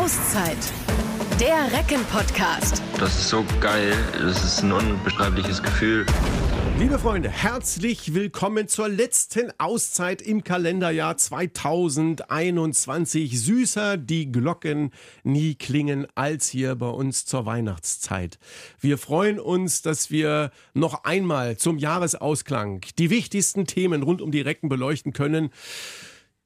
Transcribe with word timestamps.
Auszeit. 0.00 0.56
Der 1.38 1.70
Recken-Podcast. 1.78 2.82
Das 2.98 3.18
ist 3.18 3.28
so 3.28 3.44
geil. 3.60 3.92
Das 4.14 4.42
ist 4.42 4.62
ein 4.62 4.72
unbeschreibliches 4.72 5.62
Gefühl. 5.62 6.06
Liebe 6.78 6.98
Freunde, 6.98 7.28
herzlich 7.28 8.14
willkommen 8.14 8.66
zur 8.66 8.88
letzten 8.88 9.52
Auszeit 9.58 10.22
im 10.22 10.42
Kalenderjahr 10.42 11.18
2021. 11.18 13.38
Süßer 13.38 13.98
die 13.98 14.32
Glocken 14.32 14.90
nie 15.22 15.54
klingen 15.54 16.06
als 16.14 16.48
hier 16.48 16.76
bei 16.76 16.88
uns 16.88 17.26
zur 17.26 17.44
Weihnachtszeit. 17.44 18.38
Wir 18.80 18.96
freuen 18.96 19.38
uns, 19.38 19.82
dass 19.82 20.10
wir 20.10 20.50
noch 20.72 21.04
einmal 21.04 21.58
zum 21.58 21.76
Jahresausklang 21.76 22.86
die 22.98 23.10
wichtigsten 23.10 23.66
Themen 23.66 24.02
rund 24.02 24.22
um 24.22 24.30
die 24.30 24.40
Recken 24.40 24.70
beleuchten 24.70 25.12
können 25.12 25.50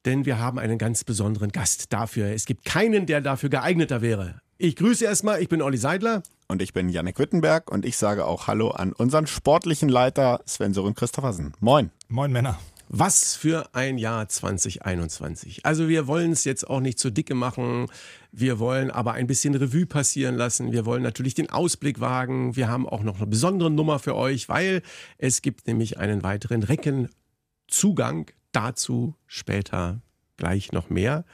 denn 0.05 0.25
wir 0.25 0.39
haben 0.39 0.59
einen 0.59 0.77
ganz 0.77 1.03
besonderen 1.03 1.51
Gast 1.51 1.91
dafür. 1.91 2.27
Es 2.27 2.45
gibt 2.45 2.65
keinen, 2.65 3.05
der 3.05 3.21
dafür 3.21 3.49
geeigneter 3.49 4.01
wäre. 4.01 4.41
Ich 4.57 4.75
grüße 4.75 5.03
erstmal, 5.03 5.41
ich 5.41 5.49
bin 5.49 5.61
Olli 5.61 5.77
Seidler. 5.77 6.23
Und 6.47 6.61
ich 6.61 6.73
bin 6.73 6.89
Janek 6.89 7.17
Wittenberg 7.17 7.71
und 7.71 7.85
ich 7.85 7.97
sage 7.97 8.25
auch 8.25 8.47
Hallo 8.47 8.69
an 8.69 8.93
unseren 8.93 9.25
sportlichen 9.25 9.89
Leiter 9.89 10.41
Sven 10.45 10.73
Sören 10.73 10.93
Christophersen. 10.93 11.53
Moin. 11.59 11.89
Moin 12.07 12.31
Männer. 12.31 12.59
Was 12.87 13.35
für 13.35 13.73
ein 13.73 13.97
Jahr 13.97 14.29
2021. 14.29 15.65
Also 15.65 15.89
wir 15.89 16.05
wollen 16.05 16.31
es 16.31 16.43
jetzt 16.43 16.69
auch 16.69 16.81
nicht 16.81 16.99
zu 16.99 17.09
dicke 17.09 17.33
machen. 17.33 17.87
Wir 18.31 18.59
wollen 18.59 18.91
aber 18.91 19.13
ein 19.13 19.25
bisschen 19.25 19.55
Revue 19.55 19.87
passieren 19.87 20.35
lassen. 20.35 20.71
Wir 20.71 20.85
wollen 20.85 21.01
natürlich 21.01 21.33
den 21.33 21.49
Ausblick 21.49 21.99
wagen. 21.99 22.55
Wir 22.55 22.67
haben 22.67 22.87
auch 22.87 23.01
noch 23.01 23.17
eine 23.17 23.27
besondere 23.27 23.71
Nummer 23.71 23.97
für 23.97 24.15
euch, 24.15 24.49
weil 24.49 24.83
es 25.17 25.41
gibt 25.41 25.65
nämlich 25.65 25.97
einen 25.97 26.21
weiteren 26.21 26.61
Reckenzugang 26.61 28.29
Dazu 28.55 29.15
später 29.27 30.01
gleich 30.37 30.71
noch 30.71 30.89
mehr. 30.89 31.25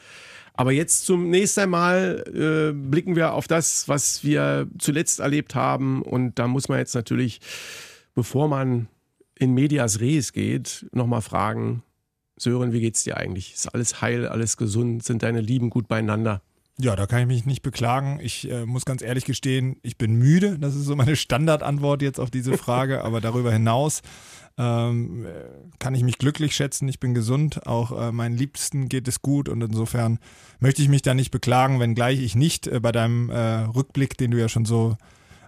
Aber 0.53 0.71
jetzt 0.71 1.05
zum 1.05 1.30
nächsten 1.30 1.70
Mal 1.70 2.23
äh, 2.27 2.73
blicken 2.73 3.16
wir 3.16 3.33
auf 3.33 3.47
das, 3.47 3.88
was 3.88 4.23
wir 4.23 4.67
zuletzt 4.77 5.19
erlebt 5.19 5.55
haben. 5.55 6.02
Und 6.02 6.38
da 6.39 6.47
muss 6.47 6.69
man 6.69 6.80
jetzt 6.80 6.94
natürlich, 6.94 7.39
bevor 8.14 8.47
man 8.47 8.88
in 9.36 9.53
Medias 9.53 9.99
Res 10.02 10.33
geht, 10.33 10.88
nochmal 10.92 11.22
fragen, 11.22 11.83
Sören, 12.38 12.73
wie 12.73 12.81
geht's 12.81 13.03
dir 13.03 13.17
eigentlich? 13.17 13.53
Ist 13.53 13.67
alles 13.67 14.02
heil, 14.02 14.27
alles 14.27 14.58
gesund? 14.58 15.03
Sind 15.03 15.23
deine 15.23 15.42
Lieben 15.42 15.69
gut 15.69 15.88
beieinander? 15.88 16.42
Ja, 16.80 16.95
da 16.95 17.05
kann 17.05 17.22
ich 17.22 17.27
mich 17.27 17.45
nicht 17.45 17.61
beklagen. 17.61 18.19
Ich 18.22 18.49
äh, 18.49 18.66
muss 18.66 18.86
ganz 18.86 19.03
ehrlich 19.03 19.25
gestehen, 19.25 19.77
ich 19.83 19.97
bin 19.97 20.16
müde. 20.16 20.58
Das 20.58 20.75
ist 20.75 20.86
so 20.86 20.95
meine 20.95 21.16
Standardantwort 21.16 22.02
jetzt 22.02 22.19
auf 22.19 22.31
diese 22.31 22.58
Frage. 22.58 23.03
Aber 23.03 23.22
darüber 23.22 23.52
hinaus 23.52 24.02
ähm, 24.57 25.25
kann 25.80 25.95
ich 25.95 26.03
mich 26.03 26.17
glücklich 26.17 26.55
schätzen. 26.55 26.88
Ich 26.88 26.99
bin 26.99 27.13
gesund. 27.13 27.66
Auch 27.67 27.91
äh, 27.91 28.11
meinen 28.11 28.35
Liebsten 28.35 28.89
geht 28.89 29.08
es 29.08 29.21
gut. 29.21 29.49
Und 29.49 29.61
insofern 29.61 30.19
möchte 30.59 30.81
ich 30.81 30.89
mich 30.89 31.02
da 31.02 31.13
nicht 31.13 31.31
beklagen, 31.31 31.80
wenngleich 31.80 32.21
ich 32.21 32.35
nicht 32.35 32.67
äh, 32.67 32.80
bei 32.80 32.91
deinem 32.91 33.30
äh, 33.30 33.61
Rückblick, 33.63 34.17
den 34.17 34.31
du 34.31 34.39
ja 34.39 34.49
schon 34.49 34.66
so 34.66 34.97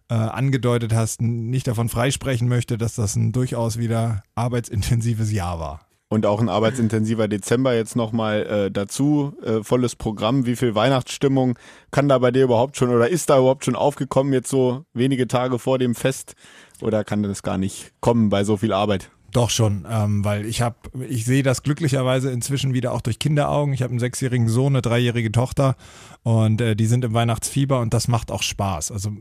äh, 0.09 0.15
angedeutet 0.15 0.93
hast, 0.93 1.21
nicht 1.21 1.67
davon 1.67 1.89
freisprechen 1.89 2.47
möchte, 2.47 2.77
dass 2.77 2.95
das 2.95 3.15
ein 3.15 3.31
durchaus 3.31 3.77
wieder 3.77 4.23
arbeitsintensives 4.35 5.31
Jahr 5.31 5.59
war. 5.59 5.81
Und 6.09 6.27
auch 6.27 6.39
ein 6.39 6.49
arbeitsintensiver 6.49 7.27
Dezember 7.27 7.73
jetzt 7.73 7.95
nochmal 7.95 8.45
äh, 8.45 8.71
dazu. 8.71 9.33
Äh, 9.43 9.63
volles 9.63 9.95
Programm. 9.95 10.45
Wie 10.45 10.55
viel 10.55 10.75
Weihnachtsstimmung 10.75 11.57
kann 11.89 12.07
da 12.07 12.19
bei 12.19 12.29
dir 12.29 12.43
überhaupt 12.43 12.77
schon 12.77 12.89
oder 12.89 13.09
ist 13.09 13.31
da 13.31 13.39
überhaupt 13.39 13.65
schon 13.65 13.75
aufgekommen, 13.75 14.31
jetzt 14.31 14.49
so 14.49 14.85
wenige 14.93 15.27
Tage 15.27 15.57
vor 15.57 15.79
dem 15.79 15.95
Fest? 15.95 16.35
Oder 16.83 17.03
kann 17.03 17.23
das 17.23 17.43
gar 17.43 17.57
nicht 17.57 17.93
kommen 18.01 18.29
bei 18.29 18.43
so 18.43 18.57
viel 18.57 18.73
Arbeit? 18.73 19.09
Doch 19.31 19.49
schon, 19.49 19.87
ähm, 19.89 20.23
weil 20.23 20.45
ich 20.45 20.61
habe, 20.61 20.75
ich 21.09 21.25
sehe 21.25 21.41
das 21.41 21.63
glücklicherweise 21.63 22.29
inzwischen 22.29 22.75
wieder 22.75 22.91
auch 22.91 23.01
durch 23.01 23.17
Kinderaugen. 23.17 23.73
Ich 23.73 23.81
habe 23.81 23.89
einen 23.89 23.99
sechsjährigen 23.99 24.47
Sohn, 24.47 24.73
eine 24.73 24.83
dreijährige 24.83 25.31
Tochter 25.31 25.75
und 26.21 26.61
äh, 26.61 26.75
die 26.75 26.85
sind 26.85 27.03
im 27.03 27.13
Weihnachtsfieber 27.15 27.79
und 27.79 27.95
das 27.95 28.07
macht 28.07 28.29
auch 28.29 28.43
Spaß. 28.43 28.91
Also 28.91 29.11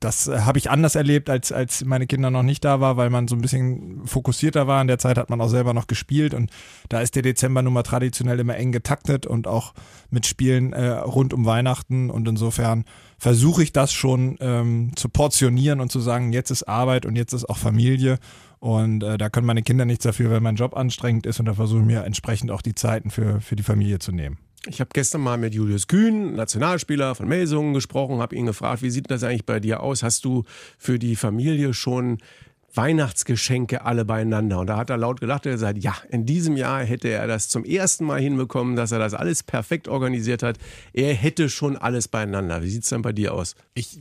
das 0.00 0.28
äh, 0.28 0.40
habe 0.40 0.58
ich 0.58 0.70
anders 0.70 0.94
erlebt, 0.94 1.30
als, 1.30 1.52
als 1.52 1.84
meine 1.86 2.06
Kinder 2.06 2.30
noch 2.30 2.42
nicht 2.42 2.64
da 2.66 2.80
war, 2.80 2.98
weil 2.98 3.08
man 3.08 3.28
so 3.28 3.34
ein 3.34 3.40
bisschen 3.40 4.06
fokussierter 4.06 4.66
war. 4.66 4.82
In 4.82 4.88
der 4.88 4.98
Zeit 4.98 5.16
hat 5.16 5.30
man 5.30 5.40
auch 5.40 5.48
selber 5.48 5.72
noch 5.72 5.86
gespielt 5.86 6.34
und 6.34 6.50
da 6.90 7.00
ist 7.00 7.14
der 7.14 7.22
Dezember 7.22 7.62
nun 7.62 7.72
mal 7.72 7.82
traditionell 7.82 8.38
immer 8.40 8.56
eng 8.56 8.72
getaktet 8.72 9.26
und 9.26 9.46
auch 9.46 9.72
mit 10.10 10.26
Spielen 10.26 10.74
äh, 10.74 10.90
rund 10.90 11.32
um 11.32 11.46
Weihnachten 11.46 12.10
und 12.10 12.28
insofern 12.28 12.84
versuche 13.18 13.62
ich 13.62 13.72
das 13.72 13.92
schon 13.92 14.36
ähm, 14.40 14.92
zu 14.96 15.08
portionieren 15.08 15.80
und 15.80 15.90
zu 15.90 16.00
sagen, 16.00 16.32
jetzt 16.32 16.50
ist 16.50 16.64
Arbeit 16.64 17.06
und 17.06 17.16
jetzt 17.16 17.32
ist 17.32 17.48
auch 17.48 17.58
Familie 17.58 18.18
und 18.58 19.02
äh, 19.02 19.18
da 19.18 19.30
können 19.30 19.46
meine 19.46 19.62
Kinder 19.62 19.84
nichts 19.84 20.04
dafür, 20.04 20.30
wenn 20.30 20.42
mein 20.42 20.56
Job 20.56 20.76
anstrengend 20.76 21.26
ist 21.26 21.40
und 21.40 21.46
da 21.46 21.54
versuche 21.54 21.80
ich 21.80 21.86
mir 21.86 22.04
entsprechend 22.04 22.50
auch 22.50 22.62
die 22.62 22.74
Zeiten 22.74 23.10
für, 23.10 23.40
für 23.40 23.56
die 23.56 23.62
Familie 23.62 23.98
zu 23.98 24.12
nehmen. 24.12 24.38
Ich 24.68 24.80
habe 24.80 24.90
gestern 24.92 25.20
mal 25.20 25.38
mit 25.38 25.54
Julius 25.54 25.86
Kühn, 25.86 26.34
Nationalspieler 26.34 27.14
von 27.14 27.28
Melsungen, 27.28 27.72
gesprochen, 27.72 28.18
habe 28.18 28.34
ihn 28.34 28.46
gefragt, 28.46 28.82
wie 28.82 28.90
sieht 28.90 29.10
das 29.10 29.22
eigentlich 29.22 29.46
bei 29.46 29.60
dir 29.60 29.80
aus? 29.80 30.02
Hast 30.02 30.24
du 30.24 30.42
für 30.76 30.98
die 30.98 31.14
Familie 31.14 31.72
schon 31.72 32.18
Weihnachtsgeschenke 32.76 33.84
alle 33.84 34.04
beieinander. 34.04 34.60
Und 34.60 34.68
da 34.68 34.76
hat 34.76 34.90
er 34.90 34.96
laut 34.96 35.20
gelacht 35.20 35.46
und 35.46 35.52
gesagt, 35.52 35.82
ja, 35.82 35.94
in 36.10 36.26
diesem 36.26 36.56
Jahr 36.56 36.84
hätte 36.84 37.08
er 37.08 37.26
das 37.26 37.48
zum 37.48 37.64
ersten 37.64 38.04
Mal 38.04 38.20
hinbekommen, 38.20 38.76
dass 38.76 38.92
er 38.92 38.98
das 38.98 39.14
alles 39.14 39.42
perfekt 39.42 39.88
organisiert 39.88 40.42
hat. 40.42 40.58
Er 40.92 41.14
hätte 41.14 41.48
schon 41.48 41.76
alles 41.76 42.08
beieinander. 42.08 42.62
Wie 42.62 42.70
sieht 42.70 42.84
es 42.84 42.90
denn 42.90 43.02
bei 43.02 43.12
dir 43.12 43.34
aus? 43.34 43.54
Ich 43.74 44.00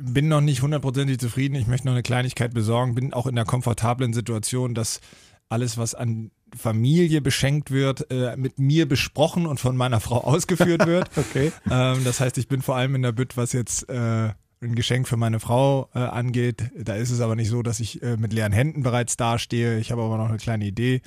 bin 0.00 0.28
noch 0.28 0.40
nicht 0.40 0.62
hundertprozentig 0.62 1.18
zufrieden. 1.18 1.54
Ich 1.54 1.66
möchte 1.66 1.86
noch 1.86 1.94
eine 1.94 2.02
Kleinigkeit 2.02 2.54
besorgen. 2.54 2.94
Bin 2.94 3.12
auch 3.12 3.26
in 3.26 3.34
der 3.34 3.44
komfortablen 3.44 4.12
Situation, 4.12 4.74
dass 4.74 5.00
alles, 5.48 5.78
was 5.78 5.94
an 5.94 6.30
Familie 6.56 7.20
beschenkt 7.20 7.70
wird, 7.70 8.10
äh, 8.10 8.36
mit 8.36 8.58
mir 8.58 8.88
besprochen 8.88 9.46
und 9.46 9.60
von 9.60 9.76
meiner 9.76 10.00
Frau 10.00 10.18
ausgeführt 10.24 10.86
wird. 10.86 11.10
okay. 11.16 11.52
Ähm, 11.70 12.04
das 12.04 12.20
heißt, 12.20 12.38
ich 12.38 12.48
bin 12.48 12.62
vor 12.62 12.76
allem 12.76 12.94
in 12.94 13.02
der 13.02 13.12
Bütt, 13.12 13.36
was 13.36 13.52
jetzt 13.52 13.88
äh, 13.88 14.30
ein 14.70 14.74
Geschenk 14.74 15.08
für 15.08 15.16
meine 15.16 15.40
Frau 15.40 15.88
äh, 15.94 15.98
angeht. 15.98 16.70
Da 16.76 16.94
ist 16.94 17.10
es 17.10 17.20
aber 17.20 17.36
nicht 17.36 17.48
so, 17.48 17.62
dass 17.62 17.80
ich 17.80 18.02
äh, 18.02 18.16
mit 18.16 18.32
leeren 18.32 18.52
Händen 18.52 18.82
bereits 18.82 19.16
dastehe. 19.16 19.78
Ich 19.78 19.90
habe 19.92 20.02
aber 20.02 20.18
noch 20.18 20.28
eine 20.28 20.38
kleine 20.38 20.64
Idee. 20.64 21.02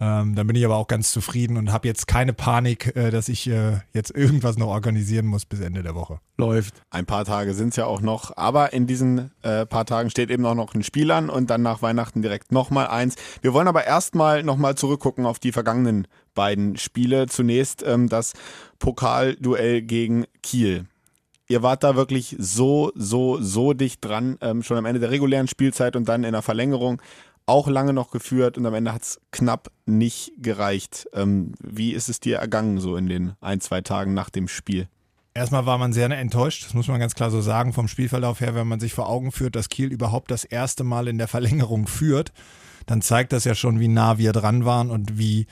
Ähm, 0.00 0.36
dann 0.36 0.46
bin 0.46 0.54
ich 0.54 0.64
aber 0.64 0.76
auch 0.76 0.86
ganz 0.86 1.10
zufrieden 1.10 1.56
und 1.56 1.72
habe 1.72 1.88
jetzt 1.88 2.06
keine 2.06 2.32
Panik, 2.32 2.94
äh, 2.94 3.10
dass 3.10 3.28
ich 3.28 3.48
äh, 3.48 3.80
jetzt 3.92 4.14
irgendwas 4.14 4.56
noch 4.56 4.68
organisieren 4.68 5.26
muss 5.26 5.44
bis 5.44 5.58
Ende 5.60 5.82
der 5.82 5.96
Woche. 5.96 6.20
Läuft. 6.36 6.82
Ein 6.90 7.04
paar 7.04 7.24
Tage 7.24 7.52
sind 7.52 7.70
es 7.70 7.76
ja 7.76 7.86
auch 7.86 8.00
noch, 8.00 8.36
aber 8.36 8.72
in 8.72 8.86
diesen 8.86 9.32
äh, 9.42 9.66
paar 9.66 9.86
Tagen 9.86 10.10
steht 10.10 10.30
eben 10.30 10.46
auch 10.46 10.54
noch 10.54 10.74
ein 10.74 10.84
Spiel 10.84 11.10
an 11.10 11.28
und 11.28 11.50
dann 11.50 11.62
nach 11.62 11.82
Weihnachten 11.82 12.22
direkt 12.22 12.52
nochmal 12.52 12.86
eins. 12.86 13.16
Wir 13.42 13.52
wollen 13.54 13.66
aber 13.66 13.86
erstmal 13.86 14.44
nochmal 14.44 14.76
zurückgucken 14.76 15.26
auf 15.26 15.40
die 15.40 15.50
vergangenen 15.50 16.06
beiden 16.34 16.76
Spiele. 16.76 17.26
Zunächst 17.26 17.82
ähm, 17.84 18.08
das 18.08 18.34
Pokalduell 18.78 19.82
gegen 19.82 20.26
Kiel 20.44 20.86
ihr 21.48 21.62
wart 21.62 21.82
da 21.82 21.96
wirklich 21.96 22.36
so, 22.38 22.92
so, 22.94 23.40
so 23.40 23.72
dicht 23.72 24.04
dran, 24.04 24.38
ähm, 24.40 24.62
schon 24.62 24.76
am 24.76 24.84
Ende 24.84 25.00
der 25.00 25.10
regulären 25.10 25.48
Spielzeit 25.48 25.96
und 25.96 26.08
dann 26.08 26.24
in 26.24 26.32
der 26.32 26.42
Verlängerung 26.42 27.02
auch 27.46 27.66
lange 27.66 27.94
noch 27.94 28.10
geführt 28.10 28.58
und 28.58 28.66
am 28.66 28.74
Ende 28.74 28.92
hat 28.92 29.02
es 29.02 29.20
knapp 29.30 29.70
nicht 29.86 30.32
gereicht. 30.36 31.08
Ähm, 31.14 31.54
wie 31.60 31.92
ist 31.92 32.10
es 32.10 32.20
dir 32.20 32.36
ergangen 32.36 32.78
so 32.78 32.96
in 32.96 33.08
den 33.08 33.32
ein, 33.40 33.60
zwei 33.60 33.80
Tagen 33.80 34.12
nach 34.12 34.28
dem 34.28 34.48
Spiel? 34.48 34.86
Erstmal 35.32 35.66
war 35.66 35.78
man 35.78 35.92
sehr 35.92 36.10
enttäuscht, 36.10 36.66
das 36.66 36.74
muss 36.74 36.88
man 36.88 37.00
ganz 37.00 37.14
klar 37.14 37.30
so 37.30 37.40
sagen, 37.40 37.72
vom 37.72 37.88
Spielverlauf 37.88 38.40
her, 38.40 38.54
wenn 38.54 38.66
man 38.66 38.80
sich 38.80 38.92
vor 38.92 39.08
Augen 39.08 39.32
führt, 39.32 39.56
dass 39.56 39.68
Kiel 39.68 39.92
überhaupt 39.92 40.30
das 40.30 40.44
erste 40.44 40.84
Mal 40.84 41.08
in 41.08 41.16
der 41.16 41.28
Verlängerung 41.28 41.86
führt, 41.86 42.32
dann 42.86 43.02
zeigt 43.02 43.32
das 43.32 43.44
ja 43.44 43.54
schon, 43.54 43.80
wie 43.80 43.88
nah 43.88 44.18
wir 44.18 44.32
dran 44.32 44.64
waren 44.64 44.90
und 44.90 45.18
wie 45.18 45.46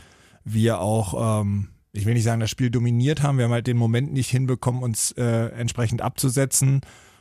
wir 0.45 0.81
auch 0.81 1.41
ähm, 1.41 1.69
ich 1.97 2.07
will 2.07 2.15
nicht 2.15 2.25
sagen, 2.25 2.41
das 2.41 2.51
Spiel 2.51 2.71
dominiert 2.71 3.23
haben. 3.23 3.39
Wir 3.39 3.47
haben 3.47 3.53
halt 3.53 3.67
den 3.67 3.77
Moment 3.77 4.13
nicht 4.13 4.31
hinbekommen, 4.31 4.83
uns 4.83 5.13
äh, 5.13 5.47
entsprechend 5.49 6.03
abzusetzen 6.03 6.81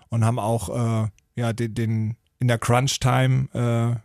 und 0.09 0.25
haben 0.25 0.39
auch 0.39 1.03
äh, 1.03 1.07
ja, 1.35 1.53
den, 1.53 1.73
den, 1.73 2.15
in 2.39 2.47
der 2.47 2.57
Crunch-Time 2.57 3.49
äh, 3.53 3.99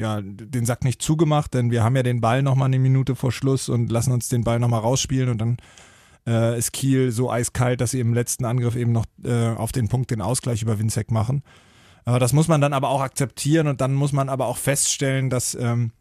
ja, 0.00 0.20
den 0.22 0.64
Sack 0.64 0.84
nicht 0.84 1.02
zugemacht, 1.02 1.54
denn 1.54 1.70
wir 1.70 1.84
haben 1.84 1.96
ja 1.96 2.02
den 2.02 2.20
Ball 2.20 2.42
nochmal 2.42 2.66
eine 2.66 2.78
Minute 2.78 3.14
vor 3.14 3.30
Schluss 3.30 3.68
und 3.68 3.90
lassen 3.90 4.12
uns 4.12 4.28
den 4.28 4.42
Ball 4.42 4.58
nochmal 4.58 4.80
rausspielen 4.80 5.28
und 5.28 5.38
dann 5.38 5.56
äh, 6.26 6.58
ist 6.58 6.72
Kiel 6.72 7.10
so 7.10 7.30
eiskalt, 7.30 7.80
dass 7.80 7.90
sie 7.90 8.00
im 8.00 8.14
letzten 8.14 8.44
Angriff 8.44 8.74
eben 8.74 8.92
noch 8.92 9.04
äh, 9.22 9.48
auf 9.50 9.72
den 9.72 9.88
Punkt 9.88 10.10
den 10.10 10.22
Ausgleich 10.22 10.62
über 10.62 10.78
Winzek 10.78 11.10
machen. 11.10 11.42
Äh, 12.06 12.18
das 12.18 12.32
muss 12.32 12.48
man 12.48 12.60
dann 12.60 12.72
aber 12.72 12.88
auch 12.88 13.00
akzeptieren 13.00 13.66
und 13.66 13.80
dann 13.80 13.94
muss 13.94 14.12
man 14.12 14.28
aber 14.28 14.46
auch 14.46 14.56
feststellen, 14.56 15.30
dass 15.30 15.54
ähm, 15.54 15.92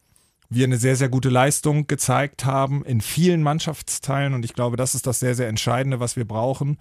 wir 0.52 0.66
eine 0.66 0.78
sehr, 0.78 0.98
sehr 0.98 1.08
gute 1.08 1.30
Leistung 1.30 1.88
gezeigt 1.88 2.46
haben 2.46 2.84
in 2.84 3.00
vielen 3.00 3.42
Mannschaftsteilen 3.42 4.34
und 4.34 4.44
ich 4.44 4.54
glaube, 4.54 4.76
das 4.76 4.94
ist 4.96 5.08
das 5.08 5.20
sehr, 5.20 5.34
sehr 5.34 5.48
Entscheidende, 5.48 6.02
was 6.02 6.18
wir 6.18 6.26
brauchen. 6.26 6.78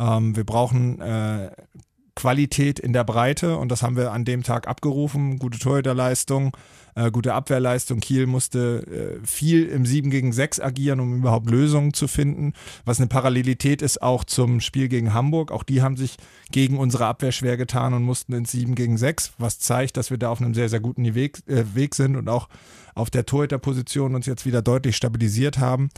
Ähm, 0.00 0.34
wir 0.34 0.44
brauchen 0.44 1.00
äh, 1.00 1.52
Qualität 2.16 2.80
in 2.80 2.92
der 2.92 3.04
Breite 3.04 3.56
und 3.56 3.70
das 3.70 3.82
haben 3.82 3.96
wir 3.96 4.10
an 4.12 4.24
dem 4.24 4.42
Tag 4.42 4.66
abgerufen. 4.66 5.38
Gute 5.38 5.60
Torhüterleistung, 5.60 6.56
äh, 6.94 7.10
gute 7.10 7.34
Abwehrleistung. 7.34 8.00
Kiel 8.00 8.26
musste 8.26 9.18
äh, 9.22 9.26
viel 9.26 9.66
im 9.66 9.86
7 9.86 10.10
gegen 10.10 10.32
6 10.32 10.60
agieren, 10.60 11.00
um 11.00 11.16
überhaupt 11.16 11.50
Lösungen 11.50 11.94
zu 11.94 12.08
finden, 12.08 12.52
was 12.84 12.98
eine 12.98 13.06
Parallelität 13.06 13.82
ist 13.82 14.02
auch 14.02 14.24
zum 14.24 14.60
Spiel 14.60 14.88
gegen 14.88 15.14
Hamburg. 15.14 15.52
Auch 15.52 15.62
die 15.62 15.82
haben 15.82 15.96
sich 15.96 16.16
gegen 16.50 16.78
unsere 16.78 17.06
Abwehr 17.06 17.32
schwer 17.32 17.56
getan 17.56 17.94
und 17.94 18.02
mussten 18.02 18.32
ins 18.32 18.52
7 18.52 18.74
gegen 18.74 18.96
6, 18.96 19.32
was 19.38 19.58
zeigt, 19.58 19.96
dass 19.96 20.10
wir 20.10 20.18
da 20.18 20.30
auf 20.30 20.40
einem 20.40 20.54
sehr, 20.54 20.68
sehr 20.68 20.80
guten 20.80 21.14
Weg, 21.14 21.38
äh, 21.46 21.64
Weg 21.74 21.94
sind 21.94 22.16
und 22.16 22.28
auch 22.28 22.48
auf 22.94 23.10
der 23.10 23.26
Torhüterposition 23.26 24.14
uns 24.14 24.26
jetzt 24.26 24.44
wieder 24.44 24.62
deutlich 24.62 24.96
stabilisiert 24.96 25.58
haben. 25.58 25.90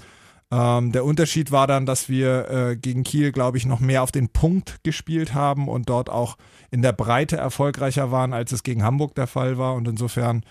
Ähm, 0.50 0.92
der 0.92 1.04
Unterschied 1.04 1.50
war 1.50 1.66
dann, 1.66 1.86
dass 1.86 2.08
wir 2.08 2.48
äh, 2.48 2.76
gegen 2.76 3.02
Kiel, 3.02 3.32
glaube 3.32 3.58
ich, 3.58 3.66
noch 3.66 3.80
mehr 3.80 4.02
auf 4.02 4.12
den 4.12 4.28
Punkt 4.28 4.84
gespielt 4.84 5.34
haben 5.34 5.68
und 5.68 5.88
dort 5.88 6.10
auch 6.10 6.36
in 6.70 6.82
der 6.82 6.92
Breite 6.92 7.36
erfolgreicher 7.36 8.12
waren, 8.12 8.32
als 8.32 8.52
es 8.52 8.62
gegen 8.62 8.84
Hamburg 8.84 9.14
der 9.14 9.26
Fall 9.26 9.58
war. 9.58 9.74
Und 9.74 9.88
insofern, 9.88 10.44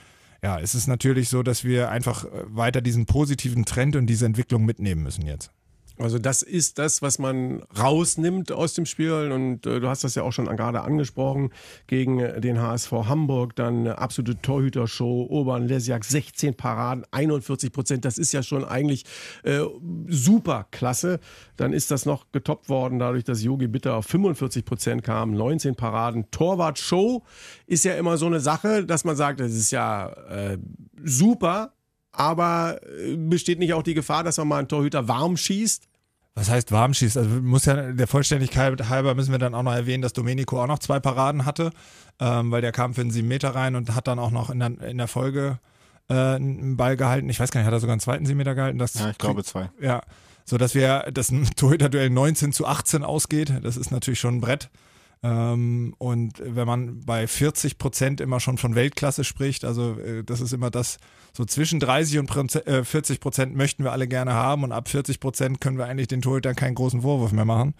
ja, 0.44 0.58
ist 0.58 0.74
es 0.74 0.88
natürlich 0.88 1.30
so, 1.30 1.42
dass 1.42 1.64
wir 1.64 1.90
einfach 1.90 2.26
äh, 2.26 2.30
weiter 2.48 2.82
diesen 2.82 3.06
positiven 3.06 3.66
Trend 3.66 3.96
und 3.96 4.08
diese 4.08 4.26
Entwicklung 4.26 4.66
mitnehmen 4.66 5.02
müssen 5.02 5.26
jetzt. 5.26 5.52
Also 6.00 6.18
das 6.18 6.42
ist 6.42 6.80
das, 6.80 7.04
was 7.04 7.20
man 7.20 7.62
rausnimmt 7.80 8.52
aus 8.52 8.74
dem 8.74 8.86
Spiel. 8.86 9.32
Und 9.32 9.66
äh, 9.68 9.80
du 9.80 9.88
hast 9.88 10.04
das 10.04 10.16
ja 10.16 10.24
auch 10.24 10.32
schon 10.32 10.46
gerade 10.46 10.82
angesprochen. 10.82 11.52
Gegen 11.86 12.20
äh, 12.20 12.42
den 12.42 12.60
HSV 12.60 12.92
Hamburg, 12.92 13.56
dann 13.56 13.80
eine 13.82 13.98
absolute 14.00 14.42
Torhütershow, 14.42 15.28
Obern 15.30 15.68
Lesiak 15.68 16.04
16 16.04 16.56
Paraden, 16.56 17.06
41 17.12 17.72
Prozent, 17.72 18.06
das 18.06 18.18
ist 18.18 18.34
ja 18.34 18.42
schon 18.42 18.66
eigentlich 18.66 19.06
äh, 19.44 19.60
super 20.08 20.68
klasse. 20.72 21.20
Dann 21.58 21.74
ist 21.74 21.92
das 21.92 22.06
noch 22.06 22.32
getoppt 22.32 22.70
worden 22.70 22.98
dadurch, 22.98 23.24
dass 23.24 23.44
Yogi 23.44 23.68
Bitter 23.68 23.96
auf 23.96 24.08
45 24.08 24.66
Prozent 24.66 25.04
kam, 25.04 25.34
19 25.34 25.76
Paraden. 25.76 26.30
Torwart-Show 26.32 27.24
ist 27.68 27.86
ja 27.86 27.94
immer 27.96 28.18
so 28.18 28.26
eine 28.26 28.40
Sache, 28.40 28.86
dass 28.86 29.04
man 29.04 29.16
sagt, 29.16 29.40
das 29.40 29.54
ist 29.54 29.70
ja 29.70 30.08
äh, 30.30 30.58
super, 31.04 31.74
aber 32.14 32.80
äh, 32.84 33.16
besteht 33.18 33.60
nicht 33.60 33.74
auch 33.74 33.84
die 33.84 33.94
Gefahr, 33.94 34.24
dass 34.24 34.38
man 34.38 34.48
mal 34.48 34.60
einen 34.60 34.68
Torhüter 34.68 35.08
warm 35.08 35.36
schießt? 35.36 35.88
Was 36.36 36.50
heißt 36.50 36.72
warm 36.72 36.94
schießt? 36.94 37.18
Also 37.18 37.30
muss 37.30 37.66
ja 37.66 37.92
der 37.92 38.08
Vollständigkeit 38.08 38.90
halber 38.90 39.14
müssen 39.14 39.32
wir 39.32 39.38
dann 39.38 39.54
auch 39.54 39.62
noch 39.62 39.74
erwähnen, 39.74 40.02
dass 40.02 40.14
Domenico 40.14 40.62
auch 40.62 40.68
noch 40.68 40.80
zwei 40.80 41.00
Paraden 41.00 41.46
hatte, 41.46 41.72
ähm, 42.20 42.50
weil 42.50 42.62
der 42.62 42.72
kam 42.72 42.94
für 42.94 43.02
einen 43.02 43.12
7 43.12 43.28
Meter 43.28 43.54
rein 43.54 43.76
und 43.76 43.94
hat 43.94 44.08
dann 44.08 44.18
auch 44.18 44.32
noch 44.32 44.50
in 44.50 44.60
der, 44.60 44.82
in 44.82 44.98
der 44.98 45.08
Folge 45.08 45.60
äh, 46.10 46.14
einen 46.14 46.76
Ball 46.76 46.98
gehalten. 46.98 47.30
Ich 47.30 47.40
weiß 47.40 47.52
gar 47.52 47.60
nicht, 47.60 47.68
hat 47.68 47.74
er 47.74 47.80
sogar 47.80 47.94
einen 47.94 48.00
zweiten 48.00 48.26
7 48.26 48.38
Meter 48.38 48.56
gehalten? 48.56 48.80
Das 48.80 48.96
ja, 48.96 49.12
ich 49.12 49.18
glaube 49.18 49.44
zwei. 49.44 49.70
Ja, 49.80 50.02
so 50.46 50.58
dass 50.58 50.74
wir, 50.74 51.12
dass 51.14 51.30
ein 51.30 51.46
Torhüter-Duell 51.56 52.10
19 52.10 52.52
zu 52.52 52.66
18 52.66 53.04
ausgeht, 53.04 53.54
das 53.62 53.78
ist 53.78 53.92
natürlich 53.92 54.20
schon 54.20 54.38
ein 54.38 54.42
Brett. 54.42 54.70
Ähm, 55.24 55.96
und 55.98 56.44
wenn 56.46 56.68
man 56.68 57.00
bei 57.02 57.28
40 57.28 57.78
Prozent 57.78 58.20
immer 58.20 58.42
schon 58.42 58.58
von 58.58 58.76
Weltklasse 58.76 59.24
spricht, 59.24 59.64
also 59.64 59.98
äh, 60.00 60.24
das 60.24 60.42
ist 60.42 60.52
immer 60.52 60.70
das, 60.70 60.98
so 61.32 61.46
zwischen 61.46 61.80
30 61.80 62.20
und 62.20 62.56
äh, 62.68 62.84
40 62.84 63.22
Prozent 63.22 63.56
möchten 63.56 63.86
wir 63.86 63.94
alle 63.94 64.08
gerne 64.08 64.34
haben 64.34 64.64
und 64.64 64.74
ab 64.74 64.90
40 64.90 65.22
Prozent 65.22 65.62
können 65.62 65.78
wir 65.78 65.86
eigentlich 65.86 66.10
den 66.10 66.22
Torhütern 66.22 66.56
keinen 66.56 66.76
großen 66.76 67.02
Vorwurf 67.02 67.32
mehr 67.32 67.46
machen. 67.46 67.74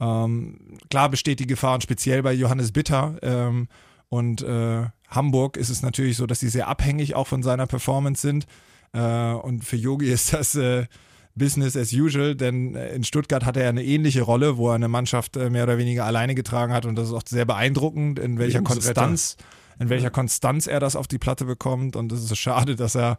Ähm, 0.00 0.78
klar 0.90 1.08
besteht 1.08 1.38
die 1.38 1.46
Gefahr 1.46 1.74
und 1.74 1.84
speziell 1.84 2.22
bei 2.22 2.32
Johannes 2.32 2.72
Bitter 2.72 3.16
ähm, 3.22 3.68
und 4.08 4.42
äh, 4.42 4.86
Hamburg 5.08 5.56
ist 5.56 5.70
es 5.70 5.82
natürlich 5.82 6.16
so, 6.16 6.26
dass 6.26 6.40
sie 6.40 6.48
sehr 6.48 6.68
abhängig 6.68 7.14
auch 7.14 7.28
von 7.28 7.42
seiner 7.42 7.66
Performance 7.66 8.20
sind. 8.20 8.46
Äh, 8.92 9.32
und 9.32 9.64
für 9.64 9.76
Yogi 9.76 10.06
ist 10.12 10.34
das 10.34 10.54
äh, 10.54 10.86
Business 11.34 11.76
as 11.76 11.92
usual, 11.92 12.34
denn 12.34 12.74
äh, 12.74 12.94
in 12.94 13.04
Stuttgart 13.04 13.44
hatte 13.44 13.62
er 13.62 13.70
eine 13.70 13.84
ähnliche 13.84 14.22
Rolle, 14.22 14.56
wo 14.56 14.68
er 14.68 14.74
eine 14.74 14.88
Mannschaft 14.88 15.36
äh, 15.36 15.50
mehr 15.50 15.64
oder 15.64 15.78
weniger 15.78 16.04
alleine 16.04 16.34
getragen 16.34 16.72
hat 16.72 16.86
und 16.86 16.96
das 16.96 17.08
ist 17.08 17.14
auch 17.14 17.22
sehr 17.26 17.44
beeindruckend, 17.44 18.18
in 18.18 18.38
welcher 18.38 18.62
Konstanz, 18.62 19.36
in 19.78 19.88
welcher 19.88 20.10
Konstanz 20.10 20.66
er 20.66 20.80
das 20.80 20.96
auf 20.96 21.08
die 21.08 21.18
Platte 21.18 21.44
bekommt 21.44 21.96
und 21.96 22.12
es 22.12 22.22
ist 22.30 22.38
schade, 22.38 22.76
dass 22.76 22.94
er 22.94 23.18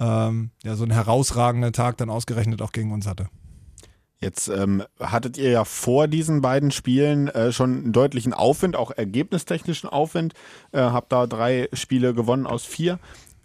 ähm, 0.00 0.50
ja 0.64 0.74
so 0.74 0.84
einen 0.84 0.92
herausragenden 0.92 1.72
Tag 1.72 1.98
dann 1.98 2.10
ausgerechnet 2.10 2.62
auch 2.62 2.72
gegen 2.72 2.92
uns 2.92 3.06
hatte. 3.06 3.28
Jetzt 4.22 4.48
ähm, 4.48 4.82
hattet 4.98 5.38
ihr 5.38 5.50
ja 5.50 5.64
vor 5.64 6.06
diesen 6.06 6.42
beiden 6.42 6.70
Spielen 6.70 7.28
äh, 7.28 7.52
schon 7.52 7.84
einen 7.84 7.92
deutlichen 7.92 8.34
Aufwind, 8.34 8.76
auch 8.76 8.90
ergebnistechnischen 8.90 9.88
Aufwind. 9.88 10.34
Äh, 10.72 10.80
habt 10.80 11.10
da 11.10 11.26
drei 11.26 11.70
Spiele 11.72 12.12
gewonnen 12.12 12.46
aus 12.46 12.66
vier. 12.66 12.98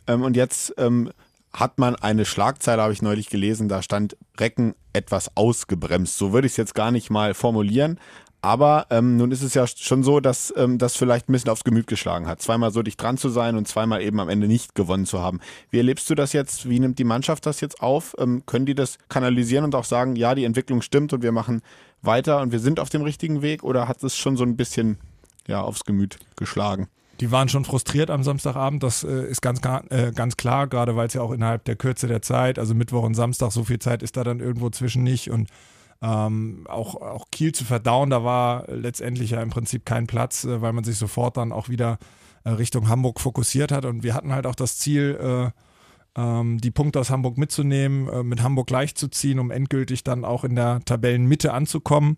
Ähm, 0.06 0.22
und 0.22 0.36
jetzt 0.36 0.74
ähm, 0.78 1.12
hat 1.56 1.80
man 1.80 1.96
eine 1.96 2.26
Schlagzeile, 2.26 2.82
habe 2.82 2.94
ich 2.94 3.02
neulich 3.02 3.30
gelesen, 3.30 3.70
da 3.70 3.82
stand 3.82 4.18
Recken 4.40 4.76
etwas 4.94 5.36
ausgebremst. 5.36 6.18
So 6.18 6.34
würde 6.34 6.48
ich 6.48 6.54
es 6.54 6.58
jetzt 6.58 6.76
gar 6.76 6.92
nicht 6.92 7.10
mal 7.10 7.34
formulieren. 7.34 8.00
Aber 8.42 8.86
ähm, 8.92 9.18
nun 9.18 9.32
ist 9.32 9.42
es 9.42 9.56
ja 9.56 9.66
schon 9.66 10.04
so, 10.04 10.20
dass 10.20 10.54
ähm, 10.56 10.78
das 10.78 10.96
vielleicht 10.96 11.28
ein 11.28 11.32
bisschen 11.32 11.50
aufs 11.50 11.64
Gemüt 11.64 11.88
geschlagen 11.88 12.28
hat. 12.28 12.44
Zweimal 12.44 12.72
so 12.72 12.84
dicht 12.84 13.02
dran 13.02 13.18
zu 13.18 13.30
sein 13.30 13.56
und 13.56 13.68
zweimal 13.68 14.04
eben 14.04 14.20
am 14.20 14.30
Ende 14.30 14.48
nicht 14.48 14.76
gewonnen 14.76 15.08
zu 15.08 15.20
haben. 15.20 15.40
Wie 15.72 15.78
erlebst 15.78 16.08
du 16.12 16.14
das 16.14 16.32
jetzt? 16.32 16.70
Wie 16.70 16.80
nimmt 16.80 17.00
die 17.00 17.06
Mannschaft 17.06 17.48
das 17.48 17.60
jetzt 17.60 17.82
auf? 17.82 18.16
Ähm, 18.20 18.44
können 18.46 18.68
die 18.68 18.76
das 18.76 19.00
kanalisieren 19.10 19.66
und 19.66 19.74
auch 19.74 19.84
sagen, 19.84 20.16
ja, 20.16 20.36
die 20.36 20.44
Entwicklung 20.44 20.84
stimmt 20.84 21.12
und 21.12 21.24
wir 21.24 21.32
machen 21.32 21.64
weiter 22.04 22.40
und 22.42 22.52
wir 22.52 22.60
sind 22.60 22.80
auf 22.80 22.90
dem 22.90 23.02
richtigen 23.02 23.42
Weg? 23.42 23.64
Oder 23.64 23.88
hat 23.88 24.04
es 24.04 24.16
schon 24.16 24.38
so 24.38 24.44
ein 24.44 24.58
bisschen 24.58 25.00
ja, 25.48 25.62
aufs 25.62 25.84
Gemüt 25.84 26.20
geschlagen? 26.36 26.88
Die 27.22 27.32
waren 27.32 27.48
schon 27.48 27.64
frustriert 27.64 28.10
am 28.10 28.24
Samstagabend, 28.24 28.84
das 28.84 29.04
äh, 29.04 29.26
ist 29.28 29.42
ganz, 29.42 29.62
äh, 29.90 30.12
ganz 30.14 30.36
klar, 30.36 30.68
gerade 30.68 30.96
weil 30.96 31.08
es 31.08 31.14
ja 31.14 31.22
auch 31.22 31.32
innerhalb 31.32 31.64
der 31.64 31.78
Kürze 31.78 32.08
der 32.08 32.22
Zeit, 32.22 32.60
also 32.60 32.76
Mittwoch 32.76 33.04
und 33.04 33.14
Samstag, 33.14 33.52
so 33.52 33.64
viel 33.64 33.80
Zeit 33.80 34.04
ist 34.04 34.18
da 34.18 34.24
dann 34.24 34.42
irgendwo 34.42 34.70
zwischen 34.70 35.04
nicht 35.04 35.32
und 35.32 35.50
ähm, 36.02 36.66
auch, 36.68 36.96
auch 36.96 37.28
Kiel 37.32 37.54
zu 37.54 37.64
verdauen, 37.64 38.10
da 38.10 38.24
war 38.24 38.66
letztendlich 38.68 39.32
ja 39.32 39.42
im 39.42 39.50
Prinzip 39.50 39.86
kein 39.86 40.08
Platz, 40.08 40.44
äh, 40.44 40.62
weil 40.62 40.74
man 40.74 40.84
sich 40.84 40.98
sofort 40.98 41.38
dann 41.38 41.54
auch 41.54 41.70
wieder 41.70 42.00
äh, 42.44 42.50
Richtung 42.50 42.90
Hamburg 42.90 43.22
fokussiert 43.22 43.72
hat 43.72 43.86
und 43.86 44.04
wir 44.04 44.14
hatten 44.14 44.34
halt 44.34 44.46
auch 44.46 44.56
das 44.56 44.78
Ziel, 44.78 45.18
äh, 46.16 46.22
ähm, 46.22 46.60
die 46.60 46.72
Punkte 46.72 47.00
aus 47.00 47.10
Hamburg 47.10 47.38
mitzunehmen, 47.38 48.10
äh, 48.10 48.24
mit 48.24 48.42
Hamburg 48.44 48.68
gleichzuziehen, 48.68 49.40
um 49.40 49.52
endgültig 49.52 50.04
dann 50.04 50.26
auch 50.26 50.44
in 50.44 50.56
der 50.56 50.82
Tabellenmitte 50.86 51.54
anzukommen. 51.54 52.18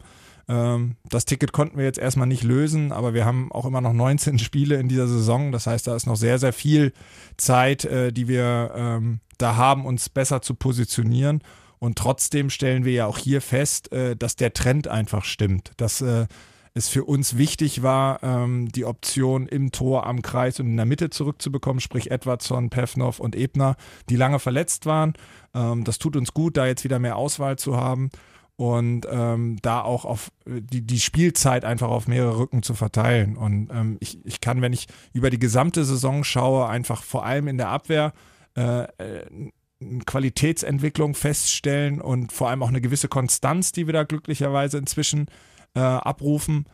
Ähm, 0.50 0.96
das 1.10 1.26
Ticket 1.26 1.52
konnten 1.52 1.78
wir 1.78 1.86
jetzt 1.86 2.00
erstmal 2.00 2.28
nicht 2.28 2.44
lösen, 2.44 2.92
aber 2.92 3.14
wir 3.14 3.26
haben 3.26 3.52
auch 3.52 3.66
immer 3.66 3.82
noch 3.82 3.94
19 3.94 4.40
Spiele 4.40 4.76
in 4.78 4.88
dieser 4.88 5.08
Saison. 5.08 5.52
Das 5.52 5.68
heißt, 5.68 5.88
da 5.88 5.96
ist 5.96 6.08
noch 6.08 6.16
sehr, 6.16 6.40
sehr 6.40 6.54
viel 6.54 6.94
Zeit, 7.38 7.86
äh, 7.86 8.12
die 8.12 8.28
wir 8.28 8.72
ähm, 8.76 9.20
da 9.38 9.56
haben, 9.56 9.86
uns 9.86 10.10
besser 10.10 10.42
zu 10.42 10.56
positionieren. 10.56 11.42
Und 11.80 11.98
trotzdem 11.98 12.50
stellen 12.50 12.86
wir 12.86 12.94
ja 12.94 13.06
auch 13.06 13.20
hier 13.20 13.42
fest, 13.42 13.92
äh, 13.92 14.16
dass 14.16 14.36
der 14.36 14.54
Trend 14.54 14.88
einfach 14.88 15.26
stimmt. 15.26 15.72
Dass 15.78 16.02
äh, 16.02 16.26
es 16.74 16.88
für 16.90 17.04
uns 17.04 17.38
wichtig 17.38 17.84
war, 17.84 18.24
ähm, 18.24 18.72
die 18.72 18.86
Option 18.86 19.48
im 19.48 19.72
Tor, 19.72 20.08
am 20.08 20.22
Kreis 20.22 20.60
und 20.60 20.68
in 20.68 20.78
der 20.78 20.86
Mitte 20.86 21.10
zurückzubekommen, 21.10 21.82
sprich 21.82 22.10
Edwardson, 22.10 22.70
Pevnov 22.70 23.20
und 23.20 23.36
Ebner, 23.36 23.76
die 24.10 24.16
lange 24.16 24.40
verletzt 24.40 24.86
waren. 24.86 25.14
Das 25.54 25.98
tut 25.98 26.16
uns 26.16 26.36
gut, 26.36 26.56
da 26.56 26.68
jetzt 26.68 26.84
wieder 26.84 27.00
mehr 27.00 27.16
Auswahl 27.16 27.58
zu 27.58 27.78
haben 27.78 28.12
und 28.58 29.08
ähm, 29.10 29.58
da 29.62 29.82
auch 29.82 30.04
auf 30.04 30.32
die, 30.46 30.82
die 30.82 31.00
Spielzeit 31.00 31.64
einfach 31.64 31.90
auf 31.90 32.08
mehrere 32.08 32.40
Rücken 32.40 32.64
zu 32.64 32.74
verteilen. 32.74 33.38
Und 33.38 33.70
ähm, 33.72 33.98
ich, 34.00 34.26
ich 34.26 34.42
kann, 34.42 34.62
wenn 34.62 34.74
ich 34.74 34.88
über 35.14 35.30
die 35.30 35.40
gesamte 35.40 35.86
Saison 35.86 36.24
schaue, 36.24 36.68
einfach 36.68 37.04
vor 37.04 37.24
allem 37.24 37.48
in 37.48 37.58
der 37.58 37.70
Abwehr 37.70 38.14
äh, 38.58 38.84
äh 38.84 39.52
Qualitätsentwicklung 40.08 41.14
feststellen 41.14 42.02
und 42.02 42.32
vor 42.32 42.50
allem 42.50 42.64
auch 42.64 42.70
eine 42.70 42.82
gewisse 42.82 43.08
Konstanz, 43.08 43.74
die 43.74 43.86
wir 43.86 43.94
da 43.94 44.06
glücklicherweise 44.06 44.80
inzwischen 44.80 45.28
äh, 45.76 45.80
abrufen. 45.80 46.66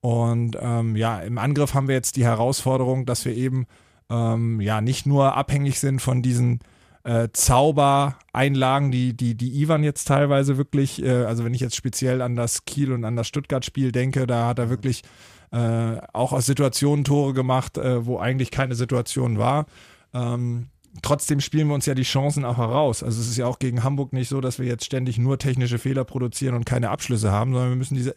Und 0.00 0.56
ähm, 0.60 0.96
ja, 0.96 1.20
im 1.20 1.38
Angriff 1.38 1.74
haben 1.74 1.86
wir 1.86 1.94
jetzt 1.94 2.16
die 2.16 2.24
Herausforderung, 2.24 3.06
dass 3.06 3.24
wir 3.24 3.36
eben 3.36 3.66
ähm, 4.10 4.60
ja 4.60 4.80
nicht 4.80 5.06
nur 5.06 5.36
abhängig 5.36 5.78
sind 5.78 6.02
von 6.02 6.20
diesen 6.20 6.58
äh, 7.08 7.32
Zaubereinlagen, 7.32 8.90
die, 8.90 9.16
die, 9.16 9.34
die 9.34 9.62
Ivan 9.62 9.82
jetzt 9.82 10.04
teilweise 10.08 10.58
wirklich, 10.58 11.02
äh, 11.02 11.24
also 11.24 11.42
wenn 11.42 11.54
ich 11.54 11.62
jetzt 11.62 11.74
speziell 11.74 12.20
an 12.20 12.36
das 12.36 12.66
Kiel 12.66 12.92
und 12.92 13.06
an 13.06 13.16
das 13.16 13.26
Stuttgart-Spiel 13.28 13.92
denke, 13.92 14.26
da 14.26 14.46
hat 14.46 14.58
er 14.58 14.68
wirklich 14.68 15.02
äh, 15.50 15.96
auch 16.12 16.32
aus 16.32 16.44
Situationen 16.44 17.04
Tore 17.04 17.32
gemacht, 17.32 17.78
äh, 17.78 18.04
wo 18.04 18.18
eigentlich 18.18 18.50
keine 18.50 18.74
Situation 18.74 19.38
war. 19.38 19.64
Ähm, 20.12 20.66
trotzdem 21.00 21.40
spielen 21.40 21.68
wir 21.68 21.74
uns 21.74 21.86
ja 21.86 21.94
die 21.94 22.02
Chancen 22.02 22.44
auch 22.44 22.58
heraus. 22.58 23.02
Also 23.02 23.22
es 23.22 23.28
ist 23.28 23.38
ja 23.38 23.46
auch 23.46 23.58
gegen 23.58 23.84
Hamburg 23.84 24.12
nicht 24.12 24.28
so, 24.28 24.42
dass 24.42 24.58
wir 24.58 24.66
jetzt 24.66 24.84
ständig 24.84 25.16
nur 25.16 25.38
technische 25.38 25.78
Fehler 25.78 26.04
produzieren 26.04 26.54
und 26.54 26.66
keine 26.66 26.90
Abschlüsse 26.90 27.32
haben, 27.32 27.54
sondern 27.54 27.70
wir 27.70 27.76
müssen 27.76 27.94
diese 27.94 28.16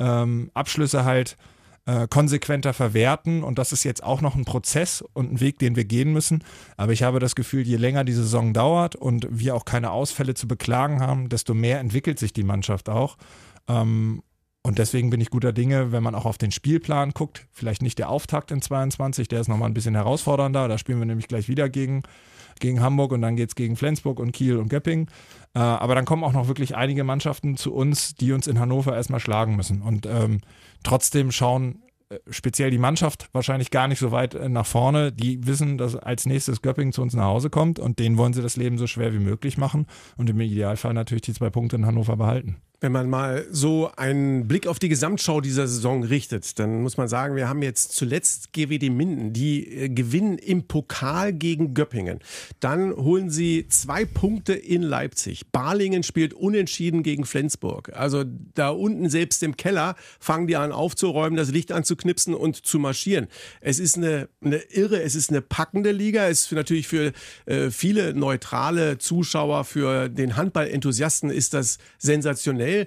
ähm, 0.00 0.50
Abschlüsse 0.54 1.04
halt 1.04 1.36
äh, 1.86 2.08
konsequenter 2.08 2.72
verwerten. 2.72 3.42
Und 3.42 3.58
das 3.58 3.72
ist 3.72 3.84
jetzt 3.84 4.02
auch 4.02 4.20
noch 4.20 4.34
ein 4.34 4.44
Prozess 4.44 5.02
und 5.12 5.32
ein 5.32 5.40
Weg, 5.40 5.58
den 5.58 5.76
wir 5.76 5.84
gehen 5.84 6.12
müssen. 6.12 6.42
Aber 6.76 6.92
ich 6.92 7.02
habe 7.02 7.18
das 7.18 7.34
Gefühl, 7.34 7.62
je 7.62 7.76
länger 7.76 8.04
die 8.04 8.12
Saison 8.12 8.52
dauert 8.52 8.96
und 8.96 9.26
wir 9.30 9.54
auch 9.54 9.64
keine 9.64 9.90
Ausfälle 9.90 10.34
zu 10.34 10.48
beklagen 10.48 11.00
haben, 11.00 11.28
desto 11.28 11.54
mehr 11.54 11.80
entwickelt 11.80 12.18
sich 12.18 12.32
die 12.32 12.44
Mannschaft 12.44 12.88
auch. 12.88 13.16
Ähm, 13.68 14.22
und 14.66 14.78
deswegen 14.78 15.10
bin 15.10 15.20
ich 15.20 15.28
guter 15.28 15.52
Dinge, 15.52 15.92
wenn 15.92 16.02
man 16.02 16.14
auch 16.14 16.24
auf 16.24 16.38
den 16.38 16.50
Spielplan 16.50 17.10
guckt. 17.10 17.46
Vielleicht 17.52 17.82
nicht 17.82 17.98
der 17.98 18.08
Auftakt 18.08 18.50
in 18.50 18.62
22, 18.62 19.28
der 19.28 19.40
ist 19.40 19.48
nochmal 19.48 19.68
ein 19.68 19.74
bisschen 19.74 19.94
herausfordernder. 19.94 20.68
Da 20.68 20.78
spielen 20.78 21.00
wir 21.00 21.06
nämlich 21.06 21.28
gleich 21.28 21.48
wieder 21.48 21.68
gegen, 21.68 22.02
gegen 22.60 22.80
Hamburg 22.80 23.12
und 23.12 23.22
dann 23.22 23.36
geht 23.36 23.50
es 23.50 23.54
gegen 23.54 23.76
Flensburg 23.76 24.18
und 24.18 24.32
Kiel 24.32 24.56
und 24.56 24.68
Göpping. 24.68 25.08
Äh, 25.54 25.60
aber 25.60 25.94
dann 25.94 26.04
kommen 26.04 26.24
auch 26.24 26.32
noch 26.32 26.48
wirklich 26.48 26.76
einige 26.76 27.04
Mannschaften 27.04 27.56
zu 27.56 27.72
uns, 27.72 28.14
die 28.14 28.32
uns 28.32 28.46
in 28.46 28.58
Hannover 28.58 28.94
erstmal 28.94 29.20
schlagen 29.20 29.56
müssen. 29.56 29.82
Und 29.82 30.06
ähm, 30.06 30.40
trotzdem 30.82 31.30
schauen 31.30 31.82
äh, 32.10 32.18
speziell 32.30 32.70
die 32.70 32.78
Mannschaft 32.78 33.28
wahrscheinlich 33.32 33.70
gar 33.70 33.88
nicht 33.88 33.98
so 33.98 34.10
weit 34.10 34.34
äh, 34.34 34.48
nach 34.48 34.66
vorne. 34.66 35.12
Die 35.12 35.46
wissen, 35.46 35.78
dass 35.78 35.96
als 35.96 36.26
nächstes 36.26 36.62
Göppingen 36.62 36.92
zu 36.92 37.02
uns 37.02 37.14
nach 37.14 37.24
Hause 37.24 37.50
kommt 37.50 37.78
und 37.78 37.98
denen 37.98 38.18
wollen 38.18 38.32
sie 38.32 38.42
das 38.42 38.56
Leben 38.56 38.78
so 38.78 38.86
schwer 38.86 39.12
wie 39.12 39.18
möglich 39.18 39.58
machen 39.58 39.86
und 40.16 40.28
im 40.28 40.40
Idealfall 40.40 40.94
natürlich 40.94 41.22
die 41.22 41.34
zwei 41.34 41.50
Punkte 41.50 41.76
in 41.76 41.86
Hannover 41.86 42.16
behalten. 42.16 42.56
Wenn 42.84 42.92
man 42.92 43.08
mal 43.08 43.46
so 43.50 43.90
einen 43.96 44.46
Blick 44.46 44.66
auf 44.66 44.78
die 44.78 44.90
Gesamtschau 44.90 45.40
dieser 45.40 45.66
Saison 45.66 46.04
richtet, 46.04 46.58
dann 46.58 46.82
muss 46.82 46.98
man 46.98 47.08
sagen, 47.08 47.34
wir 47.34 47.48
haben 47.48 47.62
jetzt 47.62 47.92
zuletzt 47.92 48.52
GWD 48.52 48.90
Minden, 48.90 49.32
die 49.32 49.66
äh, 49.66 49.88
gewinnen 49.88 50.36
im 50.36 50.64
Pokal 50.64 51.32
gegen 51.32 51.72
Göppingen. 51.72 52.18
Dann 52.60 52.94
holen 52.94 53.30
sie 53.30 53.68
zwei 53.68 54.04
Punkte 54.04 54.52
in 54.52 54.82
Leipzig. 54.82 55.50
Balingen 55.50 56.02
spielt 56.02 56.34
unentschieden 56.34 57.02
gegen 57.02 57.24
Flensburg. 57.24 57.90
Also 57.94 58.22
da 58.54 58.68
unten 58.68 59.08
selbst 59.08 59.42
im 59.42 59.56
Keller 59.56 59.96
fangen 60.20 60.46
die 60.46 60.56
an 60.56 60.70
aufzuräumen, 60.70 61.38
das 61.38 61.50
Licht 61.50 61.72
anzuknipsen 61.72 62.34
und 62.34 62.66
zu 62.66 62.78
marschieren. 62.78 63.28
Es 63.62 63.78
ist 63.78 63.96
eine, 63.96 64.28
eine 64.44 64.56
irre, 64.56 65.00
es 65.00 65.14
ist 65.14 65.30
eine 65.30 65.40
packende 65.40 65.90
Liga. 65.90 66.28
Es 66.28 66.42
ist 66.42 66.52
natürlich 66.52 66.86
für 66.86 67.14
äh, 67.46 67.70
viele 67.70 68.12
neutrale 68.12 68.98
Zuschauer, 68.98 69.64
für 69.64 70.10
den 70.10 70.36
Handball-Enthusiasten 70.36 71.30
ist 71.30 71.54
das 71.54 71.78
sensationell 71.96 72.73
schnell. 72.74 72.86